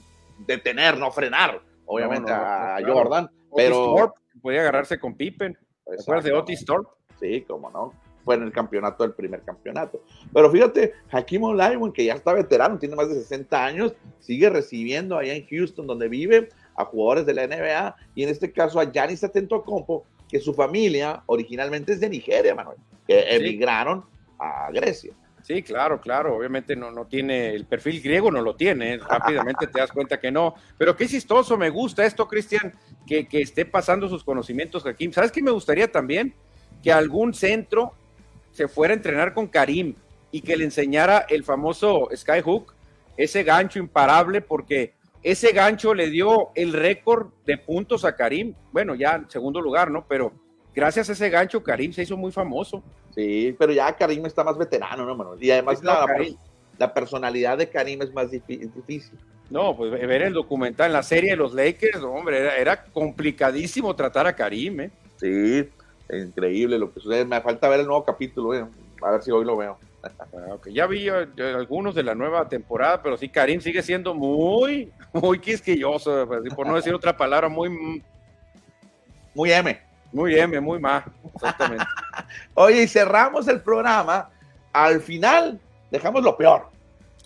detener, 0.47 0.99
no 0.99 1.11
frenar, 1.11 1.61
obviamente 1.87 2.31
no, 2.31 2.39
no, 2.39 2.45
a 2.45 2.77
claro. 2.79 2.95
Jordan, 2.95 3.31
pero... 3.57 3.95
Thorpe, 3.97 4.21
podía 4.43 4.61
agarrarse 4.61 4.99
con 4.99 5.15
Pippen, 5.15 5.57
¿te 5.87 6.01
acuerdas 6.01 6.25
de 6.25 6.33
Otis 6.33 6.65
Thorpe? 6.65 6.91
Sí, 7.19 7.45
cómo 7.49 7.71
no, 7.71 7.93
fue 8.25 8.35
en 8.35 8.43
el 8.43 8.53
campeonato 8.53 9.05
del 9.05 9.15
primer 9.15 9.43
campeonato. 9.43 10.03
Pero 10.33 10.51
fíjate, 10.51 10.95
Hakim 11.11 11.45
Olajuwon, 11.45 11.93
que 11.93 12.05
ya 12.05 12.15
está 12.15 12.33
veterano, 12.33 12.79
tiene 12.79 12.97
más 12.97 13.09
de 13.09 13.15
60 13.15 13.65
años, 13.65 13.95
sigue 14.21 14.51
recibiendo 14.51 15.17
allá 15.17 15.35
en 15.35 15.47
Houston, 15.47 15.87
donde 15.87 16.09
vive, 16.09 16.49
a 16.77 16.85
jugadores 16.85 17.27
de 17.27 17.35
la 17.35 17.47
NBA, 17.47 17.97
y 18.15 18.25
en 18.25 18.29
este 18.31 18.51
caso 18.53 18.81
a 18.81 18.91
Giannis 18.91 19.23
Atentocompo, 19.23 20.05
que 20.29 20.41
su 20.41 20.55
familia 20.55 21.23
originalmente 21.27 21.93
es 21.93 22.01
de 22.01 22.09
Nigeria, 22.09 22.55
Manuel, 22.55 22.79
que 23.07 23.35
emigraron 23.35 24.05
a 24.39 24.71
Grecia. 24.73 25.13
Sí, 25.45 25.63
claro, 25.63 26.01
claro. 26.01 26.37
Obviamente 26.37 26.75
no, 26.75 26.91
no 26.91 27.07
tiene 27.07 27.51
el 27.51 27.67
perfil 27.67 28.01
griego, 28.01 28.31
no 28.31 28.41
lo 28.41 28.57
tiene. 28.57 28.97
Rápidamente 29.09 29.67
te 29.67 29.79
das 29.79 29.93
cuenta 29.93 30.19
que 30.19 30.33
no. 30.33 30.55
Pero 30.79 30.97
qué 30.97 31.07
chistoso, 31.07 31.59
me 31.59 31.69
gusta 31.69 32.07
esto, 32.07 32.27
Cristian, 32.27 32.73
que, 33.07 33.29
que, 33.29 33.43
esté 33.43 33.67
pasando 33.67 34.09
sus 34.09 34.25
conocimientos 34.25 34.87
Hakim. 34.87 35.13
¿Sabes 35.13 35.31
qué 35.31 35.43
me 35.43 35.51
gustaría 35.51 35.93
también? 35.93 36.35
Que 36.83 36.91
algún 36.91 37.35
centro 37.35 37.93
se 38.53 38.69
fuera 38.69 38.95
a 38.95 38.97
entrenar 38.97 39.35
con 39.35 39.47
Karim 39.47 39.95
y 40.31 40.41
que 40.41 40.57
le 40.57 40.65
enseñara 40.65 41.27
el 41.29 41.45
famoso 41.45 42.09
skyhook, 42.15 42.75
ese 43.19 43.43
gancho 43.43 43.79
imparable, 43.79 44.41
porque 44.41 44.94
ese 45.25 45.53
gancho 45.53 45.95
le 45.95 46.11
dio 46.11 46.51
el 46.55 46.75
récord 46.75 47.29
de 47.47 47.57
puntos 47.57 48.05
a 48.05 48.15
Karim. 48.15 48.55
Bueno, 48.73 48.95
ya 48.95 49.17
en 49.17 49.31
segundo 49.31 49.61
lugar, 49.61 49.91
¿no? 49.91 50.05
Pero 50.07 50.33
gracias 50.75 51.09
a 51.09 51.13
ese 51.13 51.31
gancho, 51.31 51.63
Karim 51.63 51.93
se 51.93 52.03
hizo 52.03 52.17
muy 52.17 52.31
famoso. 52.31 52.83
Sí, 53.15 53.57
pero 53.59 53.73
ya 53.73 53.97
Karim 53.97 54.27
está 54.27 54.45
más 54.45 54.59
veterano, 54.59 55.07
¿no, 55.07 55.17
Manuel? 55.17 55.43
Y 55.43 55.51
además 55.51 55.83
no, 55.83 55.93
la, 55.93 56.07
la, 56.79 56.93
personalidad 56.93 57.57
de 57.57 57.71
Karim 57.71 58.03
es 58.03 58.13
más 58.13 58.31
difícil. 58.31 59.19
No, 59.49 59.75
pues 59.75 59.91
ver 59.91 60.23
el 60.23 60.35
documental, 60.35 60.93
la 60.93 61.03
serie 61.03 61.31
de 61.31 61.37
los 61.37 61.55
Lakers, 61.55 62.03
hombre, 62.03 62.39
era, 62.39 62.57
era 62.57 62.85
complicadísimo 62.85 63.97
tratar 63.97 64.27
a 64.27 64.37
Karim, 64.37 64.81
¿eh? 64.81 64.91
Sí, 65.17 65.67
increíble 66.11 66.79
lo 66.79 66.93
que 66.93 67.01
sucede. 67.01 67.25
Me 67.25 67.41
falta 67.41 67.69
ver 67.69 67.81
el 67.81 67.87
nuevo 67.87 68.05
capítulo, 68.05 68.55
¿eh? 68.55 68.67
a 69.03 69.11
ver 69.11 69.23
si 69.23 69.31
hoy 69.31 69.45
lo 69.45 69.57
veo. 69.57 69.79
Ah, 70.19 70.55
okay. 70.55 70.73
Ya 70.73 70.87
vi 70.87 71.09
eh, 71.09 71.27
algunos 71.39 71.95
de 71.95 72.03
la 72.03 72.15
nueva 72.15 72.49
temporada, 72.49 73.03
pero 73.03 73.17
sí, 73.17 73.29
Karim 73.29 73.61
sigue 73.61 73.83
siendo 73.83 74.15
muy, 74.15 74.93
muy 75.13 75.39
quisquilloso, 75.39 76.29
por 76.55 76.67
no 76.67 76.77
decir 76.77 76.95
otra 76.95 77.17
palabra, 77.17 77.49
muy... 77.49 78.03
Muy 79.35 79.53
M. 79.53 79.81
Muy 80.13 80.39
M, 80.39 80.61
muy 80.61 80.79
más, 80.79 81.05
exactamente. 81.35 81.85
Oye, 82.55 82.85
y 82.85 82.87
cerramos 82.87 83.49
el 83.49 83.61
programa. 83.61 84.31
Al 84.73 85.01
final, 85.01 85.61
dejamos 85.91 86.23
lo 86.23 86.37
peor. 86.37 86.69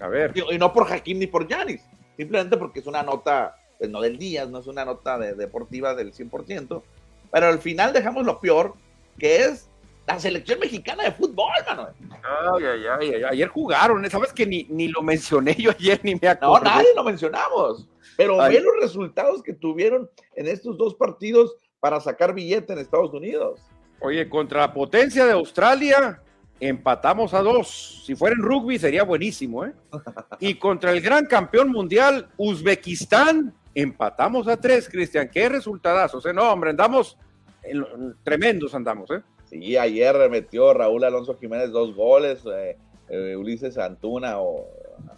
A 0.00 0.08
ver. 0.08 0.32
Y, 0.34 0.54
y 0.54 0.58
no 0.58 0.72
por 0.72 0.90
Hakim 0.90 1.18
ni 1.18 1.26
por 1.26 1.46
Yanis, 1.46 1.82
simplemente 2.16 2.56
porque 2.56 2.80
es 2.80 2.86
una 2.86 3.02
nota, 3.02 3.56
pues 3.76 3.90
no 3.90 4.00
del 4.00 4.16
día, 4.16 4.46
no 4.46 4.60
es 4.60 4.66
una 4.66 4.86
nota 4.86 5.18
de, 5.18 5.34
deportiva 5.34 5.94
del 5.94 6.14
100%, 6.14 6.82
pero 7.30 7.46
al 7.46 7.58
final 7.58 7.92
dejamos 7.92 8.24
lo 8.24 8.40
peor, 8.40 8.74
que 9.18 9.44
es 9.44 9.67
la 10.08 10.18
selección 10.18 10.58
mexicana 10.58 11.04
de 11.04 11.12
fútbol, 11.12 11.50
Manuel. 11.66 11.92
Ay, 12.10 12.64
ay, 12.64 12.82
ay, 12.98 13.14
ay, 13.14 13.24
ayer 13.24 13.48
jugaron, 13.48 14.08
¿sabes 14.08 14.32
que 14.32 14.46
ni, 14.46 14.66
ni 14.70 14.88
lo 14.88 15.02
mencioné 15.02 15.54
yo 15.54 15.70
ayer, 15.70 16.00
ni 16.02 16.14
me 16.14 16.28
acuerdo? 16.28 16.64
No, 16.64 16.70
nadie 16.70 16.88
lo 16.96 17.04
mencionamos, 17.04 17.86
pero 18.16 18.40
ay. 18.40 18.54
ve 18.54 18.62
los 18.62 18.72
resultados 18.80 19.42
que 19.42 19.52
tuvieron 19.52 20.08
en 20.34 20.48
estos 20.48 20.78
dos 20.78 20.94
partidos 20.94 21.56
para 21.78 22.00
sacar 22.00 22.32
billete 22.32 22.72
en 22.72 22.78
Estados 22.78 23.12
Unidos. 23.12 23.60
Oye, 24.00 24.26
contra 24.30 24.60
la 24.60 24.72
potencia 24.72 25.26
de 25.26 25.32
Australia, 25.32 26.22
empatamos 26.58 27.34
a 27.34 27.42
dos. 27.42 28.02
Si 28.06 28.14
fuera 28.14 28.34
en 28.34 28.42
rugby 28.42 28.78
sería 28.78 29.02
buenísimo, 29.02 29.66
¿eh? 29.66 29.74
Y 30.40 30.54
contra 30.54 30.90
el 30.90 31.02
gran 31.02 31.26
campeón 31.26 31.68
mundial, 31.68 32.30
Uzbekistán, 32.38 33.54
empatamos 33.74 34.48
a 34.48 34.56
tres, 34.56 34.88
Cristian. 34.88 35.28
Qué 35.30 35.50
resultadazos, 35.50 36.24
¿eh? 36.24 36.32
No, 36.32 36.50
hombre, 36.50 36.70
andamos 36.70 37.18
en, 37.62 37.78
en, 37.78 38.16
tremendos, 38.24 38.74
andamos, 38.74 39.10
¿eh? 39.10 39.20
Sí, 39.48 39.76
ayer 39.76 40.28
metió 40.30 40.74
Raúl 40.74 41.04
Alonso 41.04 41.36
Jiménez 41.38 41.70
dos 41.70 41.94
goles, 41.94 42.40
eh, 42.46 42.76
eh, 43.08 43.36
Ulises 43.36 43.78
Antuna, 43.78 44.40
o 44.40 44.66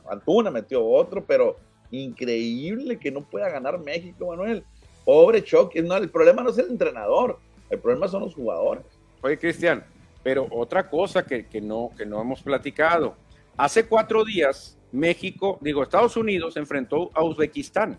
Antuna 0.08 0.50
metió 0.50 0.84
otro, 0.86 1.24
pero 1.24 1.56
increíble 1.90 2.98
que 2.98 3.10
no 3.10 3.22
pueda 3.22 3.48
ganar 3.48 3.80
México, 3.80 4.28
Manuel. 4.28 4.64
Pobre 5.04 5.42
Chucky, 5.42 5.82
no, 5.82 5.96
el 5.96 6.10
problema 6.10 6.42
no 6.42 6.50
es 6.50 6.58
el 6.58 6.70
entrenador, 6.70 7.38
el 7.70 7.78
problema 7.80 8.06
son 8.06 8.22
los 8.22 8.34
jugadores. 8.34 8.84
Oye, 9.22 9.36
Cristian, 9.36 9.84
pero 10.22 10.46
otra 10.50 10.88
cosa 10.88 11.24
que, 11.24 11.46
que, 11.46 11.60
no, 11.60 11.90
que 11.96 12.06
no 12.06 12.20
hemos 12.20 12.42
platicado. 12.42 13.16
Hace 13.56 13.86
cuatro 13.86 14.24
días, 14.24 14.78
México, 14.92 15.58
digo, 15.60 15.82
Estados 15.82 16.16
Unidos 16.16 16.56
enfrentó 16.56 17.10
a 17.14 17.24
Uzbekistán. 17.24 17.98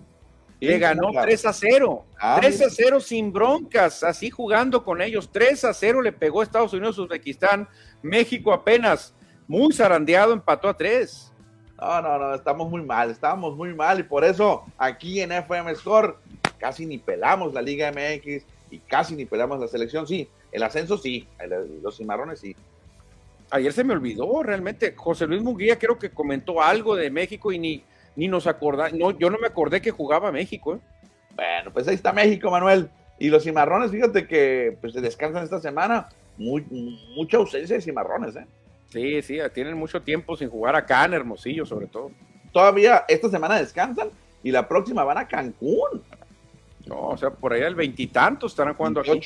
Le 0.62 0.78
ganó 0.78 1.10
claro. 1.10 1.26
3 1.26 1.46
a 1.48 1.54
0. 1.54 2.06
Ah, 2.20 2.38
3 2.40 2.62
a 2.62 2.70
0 2.70 3.00
sin 3.00 3.34
broncas, 3.34 4.04
así 4.04 4.30
jugando 4.30 4.84
con 4.84 5.02
ellos. 5.02 5.30
3 5.32 5.66
a 5.66 5.74
0 5.74 6.04
le 6.04 6.12
pegó 6.12 6.44
Estados 6.44 6.72
Unidos 6.74 7.00
a 7.00 7.02
Uzbekistán. 7.02 7.68
México 8.04 8.54
apenas, 8.54 9.16
muy 9.48 9.74
zarandeado, 9.74 10.34
empató 10.34 10.70
a 10.70 10.78
3. 10.78 11.34
No, 11.80 12.02
no, 12.04 12.20
no, 12.20 12.36
estamos 12.36 12.70
muy 12.70 12.84
mal, 12.84 13.10
estamos 13.10 13.58
muy 13.58 13.74
mal 13.74 14.00
y 14.00 14.04
por 14.04 14.24
eso 14.24 14.64
aquí 14.78 15.20
en 15.20 15.32
FM 15.32 15.74
Score 15.74 16.16
casi 16.60 16.86
ni 16.86 17.00
pelamos 17.00 17.56
la 17.56 17.62
Liga 17.64 17.92
MX 17.92 18.46
y 18.70 18.78
casi 18.80 19.16
ni 19.16 19.26
pelamos 19.26 19.60
la 19.60 19.68
selección. 19.68 20.06
Sí, 20.08 20.30
el 20.52 20.62
ascenso 20.62 20.96
sí, 20.96 21.28
los 21.82 21.98
cimarrones 21.98 22.40
sí. 22.40 22.56
Ayer 23.50 23.74
se 23.74 23.84
me 23.84 23.94
olvidó 23.94 24.44
realmente. 24.44 24.94
José 24.96 25.26
Luis 25.26 25.42
Munguía 25.42 25.80
creo 25.80 25.98
que 25.98 26.12
comentó 26.12 26.62
algo 26.62 26.96
de 26.96 27.10
México 27.10 27.52
y 27.52 27.58
ni, 27.58 27.84
ni 28.22 28.28
nos 28.28 28.46
acordamos. 28.46 28.94
No, 28.94 29.10
yo 29.18 29.32
no 29.32 29.40
me 29.40 29.48
acordé 29.48 29.82
que 29.82 29.90
jugaba 29.90 30.32
México. 30.32 30.76
¿eh? 30.76 30.80
Bueno, 31.36 31.74
pues 31.74 31.88
ahí 31.88 31.96
está 31.96 32.14
México, 32.14 32.52
Manuel. 32.52 32.88
Y 33.18 33.30
los 33.30 33.44
cimarrones, 33.44 33.90
fíjate 33.90 34.28
que 34.28 34.78
pues, 34.80 34.94
se 34.94 35.02
descansan 35.02 35.44
esta 35.44 35.60
semana. 35.60 36.08
Muy, 36.38 36.62
mucha 37.16 37.38
ausencia 37.38 37.76
de 37.76 37.82
cimarrones, 37.82 38.36
¿eh? 38.36 38.46
Sí, 38.90 39.24
sí, 39.24 39.40
tienen 39.56 39.76
mucho 39.76 40.04
tiempo 40.04 40.38
sin 40.38 40.52
jugar 40.52 40.76
acá 40.76 41.04
en 41.06 41.14
Hermosillo, 41.14 41.66
sobre 41.66 41.88
todo. 41.88 42.12
Todavía 42.52 43.06
esta 43.08 43.28
semana 43.28 43.58
descansan 43.58 44.10
y 44.44 44.52
la 44.52 44.68
próxima 44.68 45.04
van 45.04 45.18
a 45.18 45.28
Cancún. 45.28 46.04
No, 46.86 47.08
o 47.08 47.18
sea, 47.18 47.32
por 47.32 47.54
allá 47.54 47.66
el 47.66 47.76
veintitantos 47.76 48.52
estarán 48.52 48.76
jugando 48.76 49.00
aquí. 49.00 49.20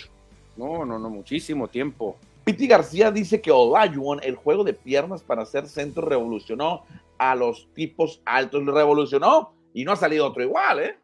No, 0.56 0.86
no, 0.86 0.98
no, 0.98 1.10
muchísimo 1.10 1.68
tiempo. 1.68 2.18
Piti 2.46 2.68
García 2.68 3.12
dice 3.12 3.42
que 3.42 3.52
Olajuwon, 3.52 4.20
el 4.24 4.36
juego 4.36 4.64
de 4.64 4.74
piernas 4.74 5.24
para 5.24 5.42
hacer 5.42 5.68
centro, 5.68 6.08
revolucionó 6.08 6.86
a 7.18 7.34
los 7.34 7.68
tipos 7.74 8.22
altos. 8.24 8.64
Lo 8.64 8.72
revolucionó 8.72 9.56
y 9.74 9.84
no 9.84 9.92
ha 9.92 9.96
salido 9.96 10.28
otro 10.28 10.44
igual, 10.44 10.80
¿eh? 10.80 10.98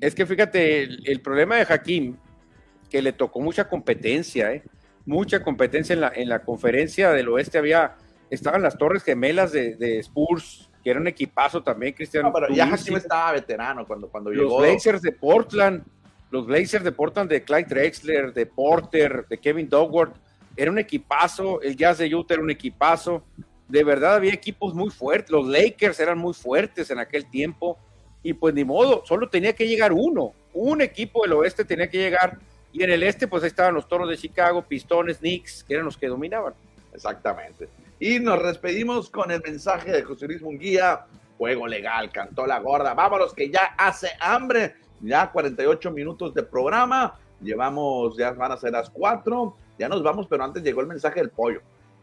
Es 0.00 0.14
que 0.14 0.24
fíjate, 0.24 0.84
el, 0.84 1.20
problema 1.20 1.56
de 1.56 1.66
Hakim, 1.68 2.16
que 2.88 3.02
le 3.02 3.12
tocó 3.12 3.40
mucha 3.40 3.68
competencia, 3.68 4.52
¿eh? 4.52 4.62
Mucha 5.06 5.42
competencia 5.42 5.92
en 5.92 6.00
la, 6.00 6.12
en 6.14 6.28
la 6.28 6.44
conferencia 6.44 7.10
del 7.10 7.28
oeste. 7.28 7.58
Había, 7.58 7.96
estaban 8.30 8.62
las 8.62 8.78
Torres 8.78 9.02
Gemelas 9.02 9.50
de, 9.50 9.74
de 9.74 9.98
Spurs, 9.98 10.70
que 10.84 10.90
era 10.90 11.00
un 11.00 11.08
equipazo 11.08 11.64
también, 11.64 11.94
Cristiano. 11.94 12.28
No, 12.28 12.32
pero 12.32 12.54
ya 12.54 12.72
Hakim 12.72 12.96
estaba 12.96 13.32
veterano 13.32 13.86
cuando, 13.86 14.08
cuando 14.08 14.30
llegó. 14.30 14.60
Los 14.60 14.68
Blazers 14.68 15.02
de 15.02 15.12
Portland, 15.12 15.82
los 16.30 16.46
Blazers 16.46 16.84
de 16.84 16.92
Portland 16.92 17.28
de 17.28 17.42
Clyde 17.42 17.66
Drexler, 17.68 18.32
de 18.32 18.46
Porter, 18.46 19.26
de 19.28 19.38
Kevin 19.38 19.68
Dogworth, 19.68 20.14
era 20.56 20.70
un 20.70 20.78
equipazo, 20.78 21.60
el 21.62 21.76
Jazz 21.76 21.98
de 21.98 22.14
Utah 22.14 22.34
era 22.34 22.42
un 22.42 22.50
equipazo, 22.50 23.22
de 23.68 23.84
verdad 23.84 24.16
había 24.16 24.32
equipos 24.32 24.74
muy 24.74 24.90
fuertes, 24.90 25.30
los 25.30 25.46
Lakers 25.46 25.98
eran 26.00 26.18
muy 26.18 26.34
fuertes 26.34 26.90
en 26.90 26.98
aquel 26.98 27.28
tiempo, 27.30 27.78
y 28.22 28.32
pues 28.32 28.54
ni 28.54 28.64
modo, 28.64 29.02
solo 29.04 29.28
tenía 29.28 29.54
que 29.54 29.66
llegar 29.66 29.92
uno, 29.92 30.32
un 30.52 30.80
equipo 30.80 31.22
del 31.22 31.32
oeste 31.32 31.64
tenía 31.64 31.88
que 31.88 31.98
llegar, 31.98 32.38
y 32.72 32.82
en 32.82 32.90
el 32.90 33.02
este 33.02 33.28
pues 33.28 33.42
ahí 33.42 33.48
estaban 33.48 33.74
los 33.74 33.86
Toros 33.86 34.08
de 34.08 34.16
Chicago, 34.16 34.62
Pistones, 34.62 35.18
Knicks, 35.18 35.62
que 35.64 35.74
eran 35.74 35.86
los 35.86 35.96
que 35.96 36.08
dominaban. 36.08 36.54
Exactamente. 36.92 37.68
Y 38.00 38.18
nos 38.18 38.42
despedimos 38.42 39.08
con 39.10 39.30
el 39.30 39.40
mensaje 39.42 39.92
de 39.92 40.02
José 40.02 40.26
Luis 40.26 40.42
Munguía. 40.42 41.06
Juego 41.38 41.66
legal, 41.66 42.10
cantó 42.10 42.46
la 42.46 42.58
gorda. 42.60 42.94
Vámonos, 42.94 43.32
que 43.32 43.50
ya 43.50 43.74
hace 43.78 44.10
hambre. 44.20 44.74
Ya 45.00 45.30
48 45.30 45.90
minutos 45.90 46.34
de 46.34 46.42
programa. 46.42 47.18
Llevamos, 47.40 48.16
ya 48.16 48.32
van 48.32 48.52
a 48.52 48.56
ser 48.56 48.72
las 48.72 48.90
4. 48.90 49.56
Ya 49.78 49.88
nos 49.88 50.02
vamos, 50.02 50.26
pero 50.28 50.44
antes 50.44 50.62
llegó 50.62 50.80
el 50.80 50.86
mensaje 50.86 51.20
del 51.20 51.30
pollo. 51.30 51.60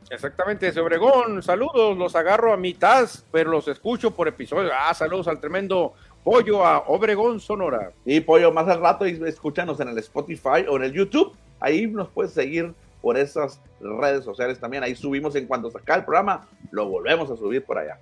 Exactamente, 0.09 0.67
ese 0.67 0.79
Obregón, 0.79 1.41
saludos, 1.43 1.97
los 1.97 2.15
agarro 2.15 2.51
a 2.51 2.57
mitad, 2.57 3.07
pero 3.31 3.51
los 3.51 3.67
escucho 3.67 4.11
por 4.11 4.27
episodio. 4.27 4.71
Ah, 4.73 4.93
saludos 4.93 5.27
al 5.27 5.39
tremendo 5.39 5.93
pollo 6.23 6.65
a 6.65 6.79
Obregón, 6.87 7.39
Sonora. 7.39 7.91
Y 8.03 8.19
pollo, 8.19 8.51
más 8.51 8.67
al 8.67 8.81
rato, 8.81 9.05
escúchanos 9.05 9.79
en 9.79 9.89
el 9.89 9.97
Spotify 9.99 10.65
o 10.67 10.77
en 10.77 10.83
el 10.83 10.93
YouTube. 10.93 11.33
Ahí 11.59 11.87
nos 11.87 12.09
puedes 12.09 12.33
seguir 12.33 12.73
por 13.01 13.17
esas 13.17 13.61
redes 13.79 14.23
sociales 14.23 14.59
también. 14.59 14.83
Ahí 14.83 14.95
subimos 14.95 15.35
en 15.35 15.47
cuanto 15.47 15.71
saca 15.71 15.95
el 15.95 16.05
programa, 16.05 16.47
lo 16.71 16.87
volvemos 16.87 17.29
a 17.31 17.37
subir 17.37 17.63
por 17.63 17.77
allá. 17.77 17.99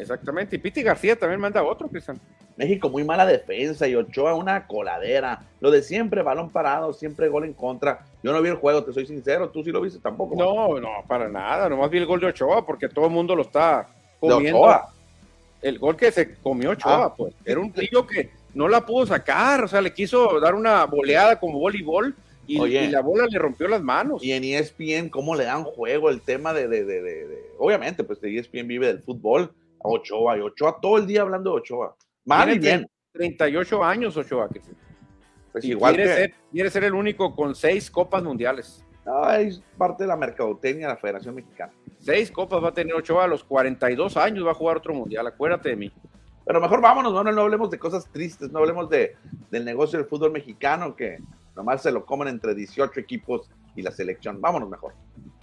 Exactamente. 0.00 0.56
Y 0.56 0.58
Piti 0.58 0.82
García 0.82 1.16
también 1.16 1.40
manda 1.40 1.62
otro, 1.62 1.88
Cristian. 1.88 2.20
México 2.56 2.88
muy 2.90 3.04
mala 3.04 3.24
defensa 3.24 3.86
y 3.86 3.94
Ochoa 3.94 4.34
una 4.34 4.66
coladera. 4.66 5.42
Lo 5.60 5.70
de 5.70 5.82
siempre, 5.82 6.22
balón 6.22 6.50
parado, 6.50 6.92
siempre 6.92 7.28
gol 7.28 7.44
en 7.44 7.54
contra. 7.54 8.04
Yo 8.22 8.32
no 8.32 8.42
vi 8.42 8.48
el 8.48 8.56
juego, 8.56 8.84
te 8.84 8.92
soy 8.92 9.06
sincero. 9.06 9.50
¿Tú 9.50 9.62
sí 9.62 9.70
lo 9.70 9.80
viste 9.80 9.98
tampoco? 9.98 10.34
No, 10.36 10.78
no, 10.78 11.04
para 11.06 11.28
nada. 11.28 11.68
Nomás 11.68 11.90
vi 11.90 11.98
el 11.98 12.06
gol 12.06 12.20
de 12.20 12.26
Ochoa 12.26 12.66
porque 12.66 12.88
todo 12.88 13.06
el 13.06 13.12
mundo 13.12 13.34
lo 13.34 13.42
está 13.42 13.88
comiendo. 14.18 14.60
Ochoa. 14.60 14.92
El 15.62 15.78
gol 15.78 15.96
que 15.96 16.10
se 16.10 16.34
comió 16.36 16.70
Ochoa, 16.70 17.04
ah. 17.04 17.14
pues. 17.14 17.34
Era 17.44 17.60
un 17.60 17.72
tío 17.72 18.06
que 18.06 18.30
no 18.54 18.68
la 18.68 18.84
pudo 18.84 19.06
sacar. 19.06 19.64
O 19.64 19.68
sea, 19.68 19.80
le 19.80 19.92
quiso 19.92 20.40
dar 20.40 20.54
una 20.54 20.84
boleada 20.84 21.38
como 21.38 21.58
voleibol 21.58 22.14
y, 22.50 22.88
la 22.88 23.00
bola 23.00 23.26
le 23.26 23.38
rompió 23.38 23.68
las 23.68 23.82
manos. 23.82 24.24
Y 24.24 24.32
en 24.32 24.44
ESPN, 24.44 25.08
¿cómo 25.08 25.36
le 25.36 25.44
dan 25.44 25.64
juego 25.64 26.10
el 26.10 26.20
tema 26.20 26.52
de, 26.52 26.66
de, 26.66 26.84
de, 26.84 27.02
de, 27.02 27.38
obviamente, 27.58 28.02
pues 28.02 28.18
ESPN 28.22 28.66
vive 28.66 28.88
del 28.88 29.00
fútbol, 29.00 29.52
Ochoa, 29.82 30.38
y 30.38 30.40
Ochoa 30.40 30.78
todo 30.80 30.98
el 30.98 31.06
día 31.06 31.22
hablando 31.22 31.50
de 31.50 31.56
Ochoa. 31.56 31.96
Mal 32.24 32.52
y 32.52 32.58
bien. 32.58 32.88
38 33.12 33.84
años 33.84 34.16
Ochoa, 34.16 34.48
que 34.48 34.60
pues 35.50 35.64
igual 35.64 35.96
quiere, 35.96 36.14
ser, 36.14 36.34
quiere 36.52 36.70
ser 36.70 36.84
el 36.84 36.94
único 36.94 37.34
con 37.34 37.54
seis 37.54 37.90
copas 37.90 38.22
mundiales. 38.22 38.84
No, 39.04 39.28
es 39.32 39.60
parte 39.76 40.04
de 40.04 40.08
la 40.08 40.16
mercadotecnia 40.16 40.86
de 40.86 40.94
la 40.94 41.00
Federación 41.00 41.34
Mexicana. 41.34 41.72
Seis 41.98 42.30
copas 42.30 42.62
va 42.62 42.68
a 42.68 42.74
tener 42.74 42.94
Ochoa 42.94 43.24
a 43.24 43.28
los 43.28 43.42
42 43.42 44.16
años, 44.16 44.46
va 44.46 44.52
a 44.52 44.54
jugar 44.54 44.76
otro 44.76 44.94
mundial, 44.94 45.26
acuérdate 45.26 45.70
de 45.70 45.76
mí. 45.76 45.92
Pero 46.46 46.60
mejor 46.60 46.80
vámonos, 46.80 47.12
no, 47.12 47.24
no 47.24 47.40
hablemos 47.40 47.70
de 47.70 47.78
cosas 47.78 48.08
tristes, 48.12 48.50
no 48.50 48.60
hablemos 48.60 48.88
de, 48.88 49.16
del 49.50 49.64
negocio 49.64 49.98
del 49.98 50.08
fútbol 50.08 50.30
mexicano, 50.30 50.94
que 50.94 51.18
Nomás 51.56 51.82
se 51.82 51.92
lo 51.92 52.06
comen 52.06 52.28
entre 52.28 52.54
18 52.54 52.98
equipos 53.00 53.50
y 53.76 53.82
la 53.82 53.90
selección. 53.90 54.40
Vámonos 54.40 54.68
mejor. 54.68 54.94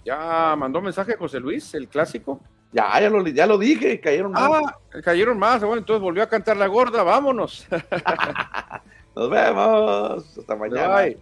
Ya 0.04 0.56
mandó 0.56 0.80
mensaje 0.80 1.16
José 1.16 1.38
Luis, 1.40 1.74
el 1.74 1.88
clásico. 1.88 2.40
Ya, 2.72 3.00
ya 3.00 3.08
lo, 3.08 3.26
ya 3.26 3.46
lo 3.46 3.56
dije, 3.56 3.98
cayeron 4.00 4.32
más. 4.32 4.50
Ah, 4.52 4.78
cayeron 5.02 5.38
más. 5.38 5.62
Bueno, 5.62 5.78
entonces 5.78 6.02
volvió 6.02 6.22
a 6.22 6.28
cantar 6.28 6.56
la 6.56 6.66
gorda, 6.66 7.02
vámonos. 7.02 7.66
Nos 9.16 9.30
vemos. 9.30 10.38
Hasta 10.38 10.54
mañana. 10.54 10.96
Bye. 10.96 11.18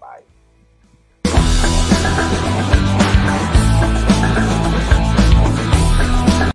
Bye. 0.00 0.24